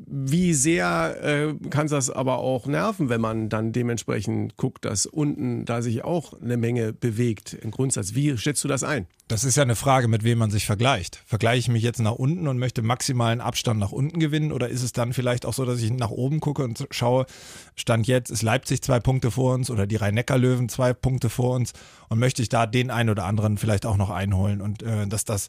Wie 0.00 0.54
sehr 0.54 1.16
äh, 1.24 1.68
kann 1.70 1.88
das 1.88 2.08
aber 2.08 2.38
auch 2.38 2.66
nerven, 2.66 3.08
wenn 3.08 3.20
man 3.20 3.48
dann 3.48 3.72
dementsprechend 3.72 4.56
guckt, 4.56 4.84
dass 4.84 5.06
unten 5.06 5.64
da 5.64 5.82
sich 5.82 6.04
auch 6.04 6.40
eine 6.40 6.56
Menge 6.56 6.92
bewegt 6.92 7.52
im 7.52 7.72
Grundsatz? 7.72 8.14
Wie 8.14 8.38
schätzt 8.38 8.62
du 8.62 8.68
das 8.68 8.84
ein? 8.84 9.08
Das 9.26 9.42
ist 9.42 9.56
ja 9.56 9.64
eine 9.64 9.74
Frage, 9.74 10.06
mit 10.06 10.22
wem 10.22 10.38
man 10.38 10.52
sich 10.52 10.66
vergleicht. 10.66 11.20
Vergleiche 11.26 11.58
ich 11.58 11.68
mich 11.68 11.82
jetzt 11.82 11.98
nach 11.98 12.12
unten 12.12 12.46
und 12.46 12.58
möchte 12.58 12.80
maximalen 12.80 13.40
Abstand 13.40 13.80
nach 13.80 13.90
unten 13.90 14.20
gewinnen 14.20 14.52
oder 14.52 14.68
ist 14.68 14.84
es 14.84 14.92
dann 14.92 15.12
vielleicht 15.12 15.44
auch 15.44 15.52
so, 15.52 15.64
dass 15.64 15.82
ich 15.82 15.90
nach 15.90 16.10
oben 16.10 16.38
gucke 16.38 16.62
und 16.62 16.86
schaue, 16.92 17.26
Stand 17.74 18.06
jetzt 18.06 18.30
ist 18.30 18.42
Leipzig 18.42 18.82
zwei 18.82 19.00
Punkte 19.00 19.32
vor 19.32 19.54
uns 19.54 19.68
oder 19.68 19.88
die 19.88 19.96
Rhein-Neckar-Löwen 19.96 20.68
zwei 20.68 20.92
Punkte 20.92 21.28
vor 21.28 21.56
uns 21.56 21.72
und 22.08 22.20
möchte 22.20 22.40
ich 22.40 22.48
da 22.48 22.66
den 22.66 22.92
einen 22.92 23.10
oder 23.10 23.24
anderen 23.24 23.58
vielleicht 23.58 23.84
auch 23.84 23.96
noch 23.96 24.10
einholen 24.10 24.60
und 24.60 24.84
äh, 24.84 25.08
dass 25.08 25.24
das 25.24 25.48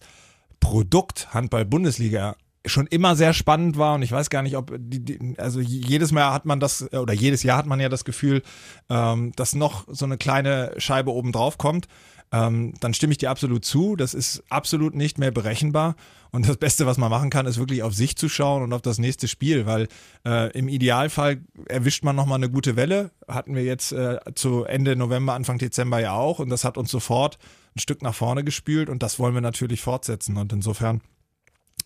Produkt 0.59 1.35
Handball-Bundesliga 1.35 2.35
schon 2.65 2.87
immer 2.87 3.15
sehr 3.15 3.33
spannend 3.33 3.77
war 3.77 3.95
und 3.95 4.01
ich 4.01 4.11
weiß 4.11 4.29
gar 4.29 4.41
nicht, 4.41 4.57
ob 4.57 4.73
die, 4.77 5.03
die, 5.03 5.35
also 5.37 5.59
jedes 5.59 6.11
Mal 6.11 6.33
hat 6.33 6.45
man 6.45 6.59
das 6.59 6.91
oder 6.93 7.13
jedes 7.13 7.43
Jahr 7.43 7.57
hat 7.57 7.65
man 7.65 7.79
ja 7.79 7.89
das 7.89 8.03
Gefühl, 8.03 8.41
ähm, 8.89 9.31
dass 9.35 9.55
noch 9.55 9.85
so 9.87 10.05
eine 10.05 10.17
kleine 10.17 10.73
Scheibe 10.77 11.11
oben 11.11 11.31
drauf 11.31 11.57
kommt. 11.57 11.87
Ähm, 12.31 12.73
dann 12.79 12.93
stimme 12.93 13.11
ich 13.11 13.17
dir 13.17 13.31
absolut 13.31 13.65
zu. 13.65 13.95
Das 13.95 14.13
ist 14.13 14.43
absolut 14.49 14.93
nicht 14.93 15.17
mehr 15.17 15.31
berechenbar. 15.31 15.95
Und 16.31 16.47
das 16.47 16.57
Beste, 16.57 16.85
was 16.85 16.97
man 16.97 17.09
machen 17.09 17.31
kann, 17.31 17.47
ist 17.47 17.57
wirklich 17.57 17.81
auf 17.81 17.95
sich 17.95 18.15
zu 18.15 18.29
schauen 18.29 18.61
und 18.61 18.71
auf 18.71 18.83
das 18.83 18.99
nächste 18.99 19.27
Spiel, 19.27 19.65
weil 19.65 19.87
äh, 20.25 20.51
im 20.51 20.67
Idealfall 20.67 21.41
erwischt 21.67 22.03
man 22.03 22.15
nochmal 22.15 22.35
eine 22.35 22.51
gute 22.51 22.75
Welle. 22.75 23.09
Hatten 23.27 23.55
wir 23.55 23.63
jetzt 23.63 23.91
äh, 23.93 24.19
zu 24.35 24.63
Ende 24.63 24.95
November, 24.95 25.33
Anfang 25.33 25.57
Dezember 25.57 25.99
ja 25.99 26.13
auch. 26.13 26.37
Und 26.37 26.49
das 26.49 26.65
hat 26.65 26.77
uns 26.77 26.91
sofort 26.91 27.39
ein 27.75 27.79
Stück 27.79 28.03
nach 28.03 28.13
vorne 28.13 28.43
gespült 28.43 28.89
und 28.89 29.01
das 29.01 29.17
wollen 29.17 29.33
wir 29.33 29.41
natürlich 29.41 29.81
fortsetzen. 29.81 30.37
Und 30.37 30.53
insofern 30.53 31.01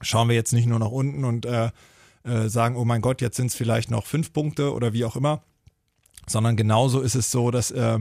schauen 0.03 0.29
wir 0.29 0.36
jetzt 0.36 0.53
nicht 0.53 0.67
nur 0.67 0.79
nach 0.79 0.91
unten 0.91 1.24
und 1.24 1.45
äh, 1.45 1.72
äh, 2.24 2.48
sagen, 2.48 2.75
oh 2.75 2.86
mein 2.86 3.01
Gott, 3.01 3.22
jetzt 3.22 3.38
sind 3.38 3.48
es 3.48 3.55
vielleicht 3.55 3.91
noch 3.91 4.05
fünf 4.05 4.31
Punkte 4.33 4.74
oder 4.74 4.93
wie 4.93 5.05
auch 5.05 5.15
immer, 5.15 5.43
sondern 6.27 6.55
genauso 6.55 7.01
ist 7.01 7.15
es 7.15 7.31
so, 7.31 7.51
dass 7.51 7.72
äh, 7.72 8.00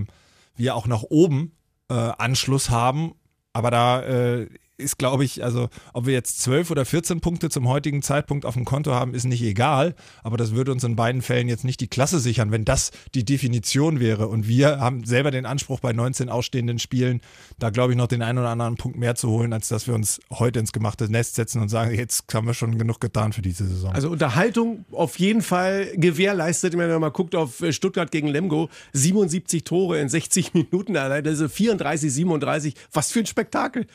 wir 0.54 0.76
auch 0.76 0.86
nach 0.86 1.02
oben 1.02 1.56
äh, 1.88 1.94
Anschluss 1.94 2.70
haben. 2.70 3.14
Aber 3.52 3.70
da 3.70 4.02
äh, 4.02 4.48
ist, 4.82 4.98
glaube 4.98 5.24
ich, 5.24 5.42
also 5.42 5.68
ob 5.92 6.06
wir 6.06 6.12
jetzt 6.12 6.42
12 6.42 6.70
oder 6.70 6.84
14 6.84 7.20
Punkte 7.20 7.48
zum 7.48 7.68
heutigen 7.68 8.02
Zeitpunkt 8.02 8.44
auf 8.44 8.54
dem 8.54 8.64
Konto 8.64 8.92
haben, 8.92 9.14
ist 9.14 9.24
nicht 9.24 9.42
egal. 9.42 9.94
Aber 10.22 10.36
das 10.36 10.54
würde 10.54 10.72
uns 10.72 10.84
in 10.84 10.96
beiden 10.96 11.22
Fällen 11.22 11.48
jetzt 11.48 11.64
nicht 11.64 11.80
die 11.80 11.88
Klasse 11.88 12.20
sichern, 12.20 12.50
wenn 12.50 12.64
das 12.64 12.90
die 13.14 13.24
Definition 13.24 14.00
wäre. 14.00 14.28
Und 14.28 14.48
wir 14.48 14.80
haben 14.80 15.04
selber 15.04 15.30
den 15.30 15.46
Anspruch 15.46 15.80
bei 15.80 15.92
19 15.92 16.28
ausstehenden 16.28 16.78
Spielen, 16.78 17.20
da 17.58 17.70
glaube 17.70 17.92
ich 17.92 17.98
noch 17.98 18.06
den 18.08 18.22
einen 18.22 18.38
oder 18.38 18.50
anderen 18.50 18.76
Punkt 18.76 18.98
mehr 18.98 19.14
zu 19.14 19.30
holen, 19.30 19.52
als 19.52 19.68
dass 19.68 19.86
wir 19.86 19.94
uns 19.94 20.20
heute 20.30 20.58
ins 20.58 20.72
gemachte 20.72 21.10
Nest 21.10 21.34
setzen 21.34 21.62
und 21.62 21.68
sagen, 21.68 21.94
jetzt 21.94 22.32
haben 22.34 22.46
wir 22.46 22.54
schon 22.54 22.78
genug 22.78 23.00
getan 23.00 23.32
für 23.32 23.42
diese 23.42 23.66
Saison. 23.66 23.92
Also 23.92 24.10
Unterhaltung 24.10 24.84
auf 24.92 25.18
jeden 25.18 25.42
Fall 25.42 25.92
gewährleistet. 25.96 26.76
Wenn 26.76 26.90
man 26.90 27.00
mal 27.00 27.10
guckt 27.10 27.34
auf 27.34 27.62
Stuttgart 27.70 28.10
gegen 28.10 28.28
Lemgo, 28.28 28.68
77 28.92 29.64
Tore 29.64 30.00
in 30.00 30.08
60 30.08 30.54
Minuten 30.54 30.96
allein, 30.96 31.26
also 31.26 31.48
34, 31.48 32.12
37. 32.12 32.74
Was 32.92 33.12
für 33.12 33.20
ein 33.20 33.26
Spektakel. 33.26 33.86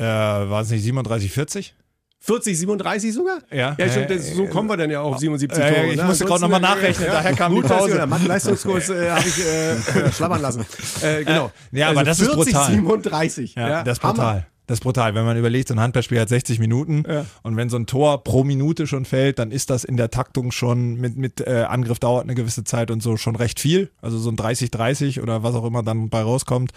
Äh, 0.00 0.50
war 0.50 0.62
es 0.62 0.70
nicht 0.70 0.82
37, 0.82 1.30
40? 1.30 1.74
40, 2.22 2.58
37 2.58 3.14
sogar? 3.14 3.38
Ja. 3.50 3.74
Ja, 3.78 3.88
schon, 3.90 4.06
das, 4.06 4.34
so 4.34 4.46
kommen 4.46 4.68
wir 4.68 4.76
dann 4.76 4.90
ja 4.90 5.00
auf 5.00 5.18
77 5.18 5.58
äh, 5.58 5.74
Tore. 5.74 5.86
ich 5.86 5.96
ne? 5.96 6.04
musste 6.04 6.24
gerade 6.26 6.40
nochmal 6.42 6.60
nachrechnen, 6.60 7.06
ja, 7.06 7.14
daher 7.14 7.32
kam 7.34 7.54
gut, 7.54 7.64
die 7.64 7.68
Pause. 7.68 7.96
Dass 7.96 8.08
Mathe-Leistungskurs 8.08 8.90
äh, 8.90 9.10
habe 9.10 9.26
ich 9.26 9.38
äh, 9.44 10.12
schlabbern 10.12 10.42
lassen. 10.42 10.66
Äh, 11.02 11.24
genau. 11.24 11.50
Ja, 11.72 11.88
aber 11.88 12.00
also 12.00 12.10
das 12.10 12.18
40, 12.18 12.38
ist 12.38 12.52
brutal. 12.52 12.70
37. 12.72 13.54
Ja, 13.54 13.68
Ja, 13.68 13.82
das 13.84 13.98
ist 13.98 14.04
Hammer. 14.04 14.12
brutal. 14.14 14.46
Das 14.66 14.76
ist 14.76 14.82
brutal. 14.82 15.14
Wenn 15.14 15.24
man 15.24 15.36
überlegt, 15.36 15.68
so 15.68 15.74
ein 15.74 15.80
Handballspiel 15.80 16.20
hat 16.20 16.28
60 16.28 16.58
Minuten 16.60 17.04
Ja. 17.08 17.24
und 17.42 17.56
wenn 17.56 17.70
so 17.70 17.76
ein 17.76 17.86
Tor 17.86 18.22
pro 18.22 18.44
Minute 18.44 18.86
schon 18.86 19.04
fällt, 19.06 19.38
dann 19.38 19.50
ist 19.50 19.70
das 19.70 19.82
in 19.84 19.96
der 19.96 20.10
Taktung 20.10 20.52
schon 20.52 20.94
mit, 20.94 21.16
mit 21.16 21.40
äh, 21.40 21.64
Angriff 21.68 21.98
dauert 21.98 22.24
eine 22.24 22.34
gewisse 22.34 22.64
Zeit 22.64 22.90
und 22.90 23.02
so 23.02 23.16
schon 23.16 23.34
recht 23.34 23.58
viel. 23.58 23.90
Also 24.02 24.18
so 24.18 24.30
ein 24.30 24.36
30-30 24.36 25.22
oder 25.22 25.42
was 25.42 25.54
auch 25.54 25.64
immer 25.64 25.82
dann 25.82 26.08
bei 26.10 26.20
rauskommt. 26.22 26.72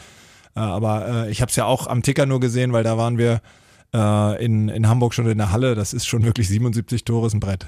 Äh, 0.55 0.59
aber 0.59 1.07
äh, 1.25 1.31
ich 1.31 1.41
habe 1.41 1.49
es 1.49 1.55
ja 1.55 1.65
auch 1.65 1.87
am 1.87 2.03
Ticker 2.03 2.25
nur 2.25 2.39
gesehen, 2.39 2.73
weil 2.73 2.83
da 2.83 2.97
waren 2.97 3.17
wir 3.17 3.41
äh, 3.93 4.43
in, 4.43 4.69
in 4.69 4.87
Hamburg 4.87 5.13
schon 5.13 5.27
in 5.27 5.37
der 5.37 5.51
Halle. 5.51 5.75
Das 5.75 5.93
ist 5.93 6.05
schon 6.07 6.23
wirklich 6.23 6.47
77 6.47 7.05
Tore, 7.05 7.27
ist 7.27 7.33
ein 7.33 7.39
Brett. 7.39 7.67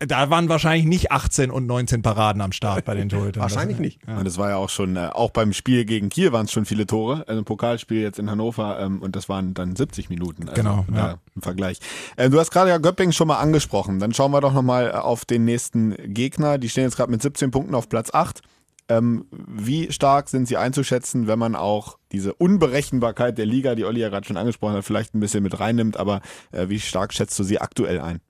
Da 0.00 0.30
waren 0.30 0.48
wahrscheinlich 0.48 0.84
nicht 0.84 1.12
18 1.12 1.48
und 1.52 1.66
19 1.66 2.02
Paraden 2.02 2.42
am 2.42 2.50
Start 2.50 2.84
bei 2.84 2.96
den 2.96 3.08
Torhütern. 3.08 3.40
Wahrscheinlich 3.40 3.76
Das- 3.76 3.84
nicht. 3.84 4.00
Ja. 4.04 4.18
Und 4.18 4.26
es 4.26 4.36
war 4.36 4.50
ja 4.50 4.56
auch 4.56 4.68
schon, 4.68 4.96
äh, 4.96 5.10
auch 5.12 5.30
beim 5.30 5.52
Spiel 5.52 5.84
gegen 5.84 6.08
Kiel 6.08 6.32
waren 6.32 6.46
es 6.46 6.50
schon 6.50 6.64
viele 6.64 6.86
Tore. 6.88 7.22
Also 7.28 7.40
ein 7.40 7.44
Pokalspiel 7.44 8.00
jetzt 8.02 8.18
in 8.18 8.28
Hannover 8.28 8.80
ähm, 8.80 9.00
und 9.00 9.14
das 9.14 9.28
waren 9.28 9.54
dann 9.54 9.76
70 9.76 10.10
Minuten. 10.10 10.48
Also, 10.48 10.60
Genau, 10.60 10.84
ja. 10.92 11.18
Im 11.36 11.42
Vergleich. 11.42 11.78
Äh, 12.16 12.30
du 12.30 12.40
hast 12.40 12.50
gerade 12.50 12.70
ja 12.70 12.78
Göppingen 12.78 13.12
schon 13.12 13.28
mal 13.28 13.36
angesprochen. 13.38 14.00
Dann 14.00 14.12
schauen 14.12 14.32
wir 14.32 14.40
doch 14.40 14.52
nochmal 14.52 14.90
auf 14.90 15.24
den 15.24 15.44
nächsten 15.44 15.94
Gegner. 16.12 16.58
Die 16.58 16.68
stehen 16.68 16.82
jetzt 16.82 16.96
gerade 16.96 17.12
mit 17.12 17.22
17 17.22 17.52
Punkten 17.52 17.76
auf 17.76 17.88
Platz 17.88 18.10
8. 18.12 18.42
Ähm, 18.88 19.26
wie 19.30 19.92
stark 19.92 20.28
sind 20.28 20.46
sie 20.46 20.56
einzuschätzen, 20.56 21.26
wenn 21.26 21.38
man 21.38 21.56
auch 21.56 21.98
diese 22.12 22.34
Unberechenbarkeit 22.34 23.36
der 23.36 23.46
Liga, 23.46 23.74
die 23.74 23.84
Olli 23.84 24.00
ja 24.00 24.08
gerade 24.08 24.26
schon 24.26 24.36
angesprochen 24.36 24.74
hat, 24.74 24.84
vielleicht 24.84 25.14
ein 25.14 25.20
bisschen 25.20 25.42
mit 25.42 25.58
reinnimmt, 25.58 25.96
aber 25.96 26.20
äh, 26.52 26.68
wie 26.68 26.78
stark 26.78 27.12
schätzt 27.12 27.38
du 27.38 27.42
sie 27.42 27.60
aktuell 27.60 28.00
ein? 28.00 28.20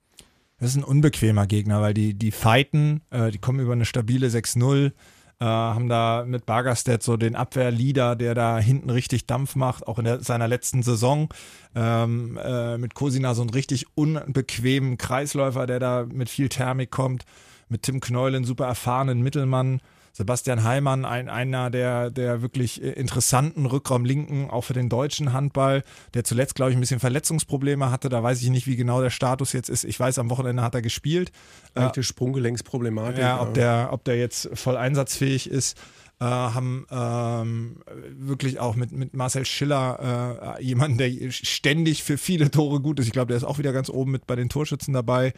Das 0.59 0.71
ist 0.71 0.77
ein 0.77 0.83
unbequemer 0.83 1.45
Gegner, 1.45 1.81
weil 1.81 1.93
die, 1.93 2.15
die 2.15 2.31
fighten, 2.31 3.01
äh, 3.11 3.29
die 3.29 3.37
kommen 3.37 3.59
über 3.59 3.73
eine 3.73 3.85
stabile 3.85 4.27
6-0, 4.27 4.91
äh, 5.39 5.45
haben 5.45 5.87
da 5.87 6.25
mit 6.25 6.47
Bargerstedt 6.47 7.03
so 7.03 7.15
den 7.15 7.35
Abwehrleader, 7.35 8.15
der 8.15 8.33
da 8.33 8.57
hinten 8.57 8.89
richtig 8.89 9.27
Dampf 9.27 9.55
macht, 9.55 9.87
auch 9.87 9.99
in 9.99 10.05
der, 10.05 10.23
seiner 10.23 10.47
letzten 10.47 10.81
Saison. 10.81 11.29
Ähm, 11.75 12.39
äh, 12.43 12.79
mit 12.79 12.95
Kosina 12.95 13.35
so 13.35 13.41
einen 13.41 13.51
richtig 13.51 13.85
unbequemen 13.93 14.97
Kreisläufer, 14.97 15.67
der 15.67 15.79
da 15.79 16.07
mit 16.11 16.29
viel 16.29 16.49
Thermik 16.49 16.89
kommt. 16.89 17.25
Mit 17.69 17.83
Tim 17.83 17.99
Kneul, 17.99 18.35
einen 18.35 18.45
super 18.45 18.65
erfahrenen 18.65 19.21
Mittelmann. 19.21 19.81
Sebastian 20.17 20.63
Heimann, 20.63 21.05
ein, 21.05 21.29
einer 21.29 21.69
der, 21.69 22.09
der 22.09 22.41
wirklich 22.41 22.81
äh, 22.81 22.89
interessanten 22.89 23.67
Rückraumlinken, 23.67 24.49
auch 24.49 24.63
für 24.63 24.73
den 24.73 24.89
deutschen 24.89 25.31
Handball, 25.31 25.83
der 26.15 26.23
zuletzt, 26.23 26.55
glaube 26.55 26.71
ich, 26.71 26.77
ein 26.77 26.79
bisschen 26.79 26.99
Verletzungsprobleme 26.99 27.91
hatte. 27.91 28.09
Da 28.09 28.23
weiß 28.23 28.41
ich 28.41 28.49
nicht, 28.49 28.65
wie 28.65 28.75
genau 28.75 28.99
der 28.99 29.11
Status 29.11 29.53
jetzt 29.53 29.69
ist. 29.69 29.83
Ich 29.83 29.99
weiß, 29.99 30.17
am 30.17 30.31
Wochenende 30.31 30.63
hat 30.63 30.73
er 30.73 30.81
gespielt. 30.81 31.31
Leichte 31.75 32.01
Sprunggelenksproblematik. 32.01 33.19
Ja, 33.19 33.39
ob 33.39 33.53
der, 33.53 33.89
ob 33.91 34.05
der 34.05 34.17
jetzt 34.17 34.49
voll 34.55 34.75
einsatzfähig 34.75 35.51
ist. 35.51 35.77
Äh, 36.19 36.25
haben 36.25 36.87
ähm, 36.89 37.83
wirklich 38.09 38.59
auch 38.59 38.75
mit, 38.75 38.91
mit 38.91 39.13
Marcel 39.13 39.45
Schiller 39.45 40.57
äh, 40.57 40.63
jemanden, 40.63 40.97
der 40.97 41.11
ständig 41.29 42.03
für 42.03 42.17
viele 42.17 42.49
Tore 42.49 42.79
gut 42.79 42.99
ist. 42.99 43.05
Ich 43.05 43.11
glaube, 43.11 43.27
der 43.27 43.37
ist 43.37 43.43
auch 43.43 43.59
wieder 43.59 43.71
ganz 43.71 43.87
oben 43.91 44.13
mit 44.13 44.25
bei 44.25 44.35
den 44.35 44.49
Torschützen 44.49 44.95
dabei. 44.95 45.33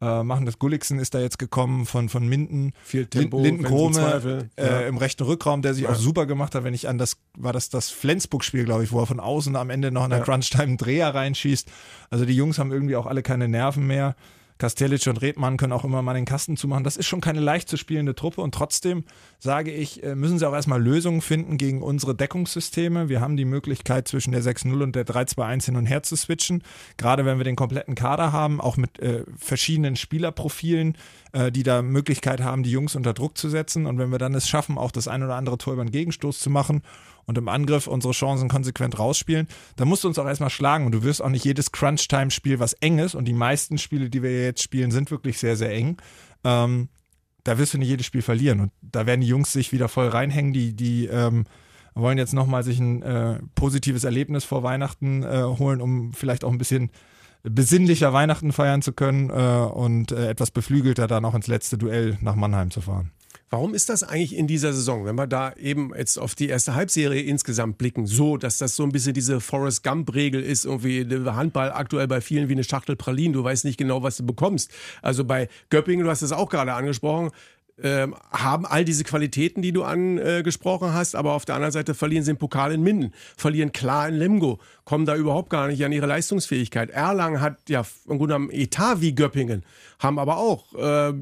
Äh, 0.00 0.22
machen 0.22 0.46
das 0.46 0.60
Gulliksen 0.60 1.00
ist 1.00 1.14
da 1.14 1.20
jetzt 1.20 1.40
gekommen 1.40 1.84
von, 1.84 2.08
von 2.08 2.26
Minden. 2.28 2.72
Viel 2.84 3.06
Tempo, 3.06 3.40
Linden 3.42 3.64
Krome 3.64 4.48
äh, 4.56 4.64
ja. 4.64 4.80
im 4.82 4.96
rechten 4.96 5.24
Rückraum, 5.24 5.60
der 5.60 5.74
sich 5.74 5.84
Ja. 5.84 5.90
auch 5.90 5.96
super 5.96 6.26
gemacht 6.26 6.54
hat, 6.54 6.62
wenn 6.62 6.74
ich 6.74 6.88
an 6.88 6.98
das, 6.98 7.16
war 7.36 7.52
das 7.52 7.68
das 7.68 7.90
Flensburg-Spiel, 7.90 8.64
glaube 8.64 8.84
ich, 8.84 8.92
wo 8.92 9.00
er 9.00 9.06
von 9.06 9.18
außen 9.18 9.56
am 9.56 9.70
Ende 9.70 9.90
noch 9.90 10.04
in 10.04 10.10
der 10.10 10.20
Ja. 10.20 10.24
Crunch-Time 10.24 10.62
einen 10.62 10.76
Dreher 10.76 11.12
reinschießt. 11.14 11.68
Also 12.10 12.24
die 12.24 12.34
Jungs 12.36 12.58
haben 12.60 12.70
irgendwie 12.70 12.94
auch 12.94 13.06
alle 13.06 13.22
keine 13.24 13.48
Nerven 13.48 13.88
mehr. 13.88 14.14
Kastelic 14.58 15.06
und 15.06 15.18
Redmann 15.22 15.56
können 15.56 15.72
auch 15.72 15.84
immer 15.84 16.02
mal 16.02 16.14
den 16.14 16.24
Kasten 16.24 16.56
zumachen. 16.56 16.82
Das 16.82 16.96
ist 16.96 17.06
schon 17.06 17.20
keine 17.20 17.40
leicht 17.40 17.68
zu 17.68 17.76
spielende 17.76 18.14
Truppe 18.16 18.40
und 18.40 18.52
trotzdem 18.54 19.04
sage 19.38 19.70
ich, 19.70 20.02
äh, 20.02 20.14
müssen 20.14 20.38
sie 20.38 20.48
auch 20.48 20.52
erstmal 20.52 20.82
Lösungen 20.82 21.20
finden 21.20 21.58
gegen 21.58 21.80
unsere 21.80 22.14
Deckungssysteme. 22.14 23.08
Wir 23.08 23.20
haben 23.20 23.36
die 23.36 23.44
Möglichkeit 23.44 24.08
zwischen 24.08 24.32
der 24.32 24.42
6-0 24.42 24.82
und 24.82 24.96
der 24.96 25.06
3-2-1 25.06 25.66
hin 25.66 25.76
und 25.76 25.86
her 25.86 26.02
zu 26.02 26.16
switchen. 26.16 26.62
Gerade 26.96 27.24
wenn 27.24 27.38
wir 27.38 27.44
den 27.44 27.56
kompletten 27.56 27.94
Kader 27.94 28.32
haben, 28.32 28.60
auch 28.60 28.76
mit 28.76 28.98
äh, 28.98 29.24
verschiedenen 29.36 29.94
Spielerprofilen, 29.94 30.96
äh, 31.32 31.52
die 31.52 31.62
da 31.62 31.82
Möglichkeit 31.82 32.40
haben, 32.40 32.64
die 32.64 32.72
Jungs 32.72 32.96
unter 32.96 33.14
Druck 33.14 33.38
zu 33.38 33.48
setzen. 33.48 33.86
Und 33.86 33.98
wenn 33.98 34.10
wir 34.10 34.18
dann 34.18 34.34
es 34.34 34.48
schaffen, 34.48 34.76
auch 34.76 34.90
das 34.90 35.06
ein 35.06 35.22
oder 35.22 35.36
andere 35.36 35.56
Tor 35.58 35.74
über 35.74 35.84
den 35.84 35.92
Gegenstoß 35.92 36.40
zu 36.40 36.50
machen 36.50 36.82
und 37.26 37.38
im 37.38 37.48
Angriff 37.48 37.86
unsere 37.86 38.14
Chancen 38.14 38.48
konsequent 38.48 38.98
rausspielen, 38.98 39.46
dann 39.76 39.86
musst 39.86 40.02
du 40.02 40.08
uns 40.08 40.18
auch 40.18 40.26
erstmal 40.26 40.50
schlagen 40.50 40.86
und 40.86 40.92
du 40.92 41.04
wirst 41.04 41.22
auch 41.22 41.28
nicht 41.28 41.44
jedes 41.44 41.70
Crunch-Time-Spiel 41.70 42.58
was 42.58 42.72
eng 42.72 42.98
ist 42.98 43.14
und 43.14 43.26
die 43.26 43.34
meisten 43.34 43.78
Spiele, 43.78 44.10
die 44.10 44.22
wir 44.22 44.42
jetzt 44.42 44.62
spielen, 44.62 44.90
sind 44.90 45.12
wirklich 45.12 45.38
sehr, 45.38 45.56
sehr 45.56 45.70
eng. 45.70 45.98
Ähm, 46.42 46.88
da 47.48 47.56
wirst 47.56 47.72
du 47.72 47.78
nicht 47.78 47.88
jedes 47.88 48.04
Spiel 48.04 48.20
verlieren 48.20 48.60
und 48.60 48.72
da 48.82 49.06
werden 49.06 49.22
die 49.22 49.26
Jungs 49.26 49.54
sich 49.54 49.72
wieder 49.72 49.88
voll 49.88 50.08
reinhängen, 50.08 50.52
die, 50.52 50.76
die 50.76 51.06
ähm, 51.06 51.46
wollen 51.94 52.18
jetzt 52.18 52.34
nochmal 52.34 52.62
sich 52.62 52.78
ein 52.78 53.02
äh, 53.02 53.38
positives 53.54 54.04
Erlebnis 54.04 54.44
vor 54.44 54.62
Weihnachten 54.62 55.22
äh, 55.22 55.42
holen, 55.42 55.80
um 55.80 56.12
vielleicht 56.12 56.44
auch 56.44 56.52
ein 56.52 56.58
bisschen 56.58 56.90
besinnlicher 57.42 58.12
Weihnachten 58.12 58.52
feiern 58.52 58.82
zu 58.82 58.92
können 58.92 59.30
äh, 59.30 59.32
und 59.32 60.12
äh, 60.12 60.28
etwas 60.28 60.50
beflügelter 60.50 61.06
dann 61.06 61.24
auch 61.24 61.34
ins 61.34 61.46
letzte 61.46 61.78
Duell 61.78 62.18
nach 62.20 62.34
Mannheim 62.34 62.70
zu 62.70 62.82
fahren. 62.82 63.12
Warum 63.50 63.72
ist 63.72 63.88
das 63.88 64.02
eigentlich 64.02 64.36
in 64.36 64.46
dieser 64.46 64.72
Saison, 64.72 65.06
wenn 65.06 65.16
wir 65.16 65.26
da 65.26 65.52
eben 65.54 65.92
jetzt 65.96 66.18
auf 66.18 66.34
die 66.34 66.48
erste 66.48 66.74
Halbserie 66.74 67.22
insgesamt 67.22 67.78
blicken, 67.78 68.06
so, 68.06 68.36
dass 68.36 68.58
das 68.58 68.76
so 68.76 68.82
ein 68.82 68.92
bisschen 68.92 69.14
diese 69.14 69.40
Forrest 69.40 69.82
Gump-Regel 69.82 70.42
ist, 70.42 70.66
irgendwie 70.66 71.06
Handball 71.26 71.72
aktuell 71.72 72.08
bei 72.08 72.20
vielen 72.20 72.48
wie 72.48 72.52
eine 72.52 72.64
Schachtel 72.64 72.96
Pralinen, 72.96 73.32
du 73.32 73.42
weißt 73.42 73.64
nicht 73.64 73.78
genau, 73.78 74.02
was 74.02 74.18
du 74.18 74.26
bekommst. 74.26 74.70
Also 75.00 75.24
bei 75.24 75.48
Göppingen, 75.70 76.04
du 76.04 76.10
hast 76.10 76.22
es 76.22 76.32
auch 76.32 76.50
gerade 76.50 76.74
angesprochen, 76.74 77.30
ähm, 77.82 78.14
haben 78.32 78.66
all 78.66 78.84
diese 78.84 79.04
Qualitäten, 79.04 79.62
die 79.62 79.72
du 79.72 79.84
angesprochen 79.84 80.92
hast, 80.92 81.14
aber 81.14 81.32
auf 81.32 81.44
der 81.44 81.54
anderen 81.54 81.72
Seite 81.72 81.94
verlieren 81.94 82.24
sie 82.24 82.32
den 82.32 82.38
Pokal 82.38 82.72
in 82.72 82.82
Minden, 82.82 83.12
verlieren 83.36 83.72
klar 83.72 84.08
in 84.08 84.16
Lemgo, 84.16 84.58
kommen 84.84 85.06
da 85.06 85.14
überhaupt 85.14 85.50
gar 85.50 85.68
nicht 85.68 85.84
an 85.84 85.92
ihre 85.92 86.06
Leistungsfähigkeit. 86.06 86.90
Erlangen 86.90 87.40
hat 87.40 87.58
ja 87.68 87.80
im 88.06 88.18
Grunde 88.18 88.34
genommen 88.34 88.50
Etat 88.50 89.00
wie 89.00 89.14
Göppingen, 89.14 89.64
haben 89.98 90.18
aber 90.18 90.38
auch, 90.38 90.74
äh, 90.74 91.12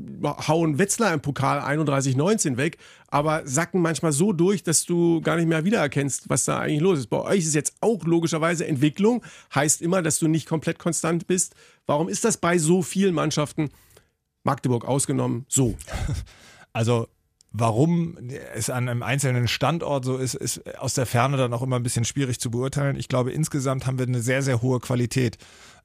hauen 0.49 0.79
Wetzlar 0.79 1.13
im 1.13 1.21
Pokal 1.21 1.61
31-19 1.61 2.57
weg, 2.57 2.79
aber 3.09 3.43
sacken 3.45 3.81
manchmal 3.81 4.13
so 4.13 4.33
durch, 4.33 4.63
dass 4.63 4.85
du 4.85 5.21
gar 5.21 5.37
nicht 5.37 5.49
mehr 5.49 5.65
wiedererkennst, 5.65 6.29
was 6.29 6.45
da 6.45 6.59
eigentlich 6.59 6.81
los 6.81 6.99
ist. 6.99 7.07
Bei 7.09 7.21
euch 7.21 7.41
ist 7.41 7.55
jetzt 7.55 7.77
auch 7.81 8.03
logischerweise 8.05 8.67
Entwicklung, 8.67 9.23
heißt 9.55 9.83
immer, 9.83 10.03
dass 10.03 10.19
du 10.19 10.29
nicht 10.29 10.49
komplett 10.49 10.79
konstant 10.79 11.27
bist. 11.27 11.55
Warum 11.87 12.09
ist 12.09 12.25
das 12.25 12.37
bei 12.39 12.59
so 12.59 12.83
vielen 12.83 13.15
Mannschaften? 13.15 13.71
Magdeburg 14.47 14.87
ausgenommen, 14.87 15.45
so. 15.49 15.75
Also 16.77 17.09
Warum 17.59 18.19
es 18.55 18.69
an 18.69 18.87
einem 18.87 19.03
einzelnen 19.03 19.49
Standort 19.49 20.05
so 20.05 20.19
ist, 20.19 20.35
ist 20.35 20.77
aus 20.79 20.93
der 20.93 21.07
Ferne 21.07 21.39
dann 21.39 21.55
auch 21.55 21.63
immer 21.63 21.77
ein 21.77 21.83
bisschen 21.83 22.05
schwierig 22.05 22.39
zu 22.39 22.51
beurteilen. 22.51 22.97
Ich 22.97 23.09
glaube, 23.09 23.33
insgesamt 23.33 23.87
haben 23.87 23.99
wir 23.99 24.07
eine 24.07 24.21
sehr, 24.21 24.43
sehr 24.43 24.61
hohe 24.61 24.79
Qualität. 24.79 25.39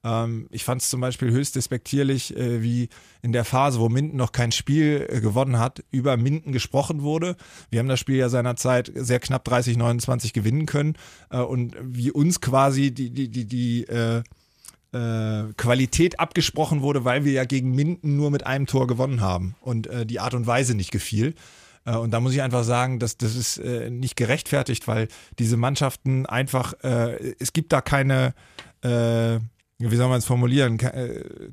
Ähm, 0.04 0.48
ich 0.50 0.64
fand 0.64 0.82
es 0.82 0.90
zum 0.90 1.00
Beispiel 1.00 1.30
höchst 1.30 1.56
despektierlich, 1.56 2.36
äh, 2.36 2.62
wie 2.62 2.90
in 3.22 3.32
der 3.32 3.46
Phase, 3.46 3.80
wo 3.80 3.88
Minden 3.88 4.18
noch 4.18 4.32
kein 4.32 4.52
Spiel 4.52 5.06
äh, 5.08 5.22
gewonnen 5.22 5.58
hat, 5.58 5.82
über 5.90 6.18
Minden 6.18 6.52
gesprochen 6.52 7.00
wurde. 7.00 7.36
Wir 7.70 7.78
haben 7.78 7.88
das 7.88 8.00
Spiel 8.00 8.16
ja 8.16 8.28
seinerzeit 8.28 8.92
sehr 8.94 9.20
knapp 9.20 9.44
30, 9.44 9.78
29 9.78 10.34
gewinnen 10.34 10.66
können 10.66 10.96
äh, 11.30 11.38
und 11.38 11.74
wie 11.80 12.10
uns 12.10 12.42
quasi 12.42 12.92
die, 12.92 13.08
die, 13.08 13.30
die, 13.30 13.46
die 13.46 13.86
äh, 14.92 15.52
Qualität 15.56 16.20
abgesprochen 16.20 16.82
wurde, 16.82 17.04
weil 17.04 17.24
wir 17.24 17.32
ja 17.32 17.44
gegen 17.44 17.74
Minden 17.74 18.16
nur 18.16 18.30
mit 18.30 18.46
einem 18.46 18.66
Tor 18.66 18.86
gewonnen 18.86 19.20
haben 19.20 19.54
und 19.60 19.86
äh, 19.86 20.06
die 20.06 20.20
Art 20.20 20.34
und 20.34 20.46
Weise 20.46 20.74
nicht 20.74 20.90
gefiel. 20.90 21.34
Äh, 21.84 21.96
und 21.96 22.10
da 22.10 22.20
muss 22.20 22.32
ich 22.32 22.42
einfach 22.42 22.64
sagen, 22.64 22.98
dass 22.98 23.16
das 23.16 23.34
ist 23.34 23.58
äh, 23.58 23.90
nicht 23.90 24.16
gerechtfertigt, 24.16 24.86
weil 24.88 25.08
diese 25.38 25.56
Mannschaften 25.56 26.26
einfach, 26.26 26.74
äh, 26.82 27.34
es 27.38 27.52
gibt 27.52 27.72
da 27.72 27.80
keine, 27.80 28.34
wie 28.84 29.96
soll 29.96 30.08
man 30.08 30.18
es 30.18 30.24
formulieren, 30.24 30.76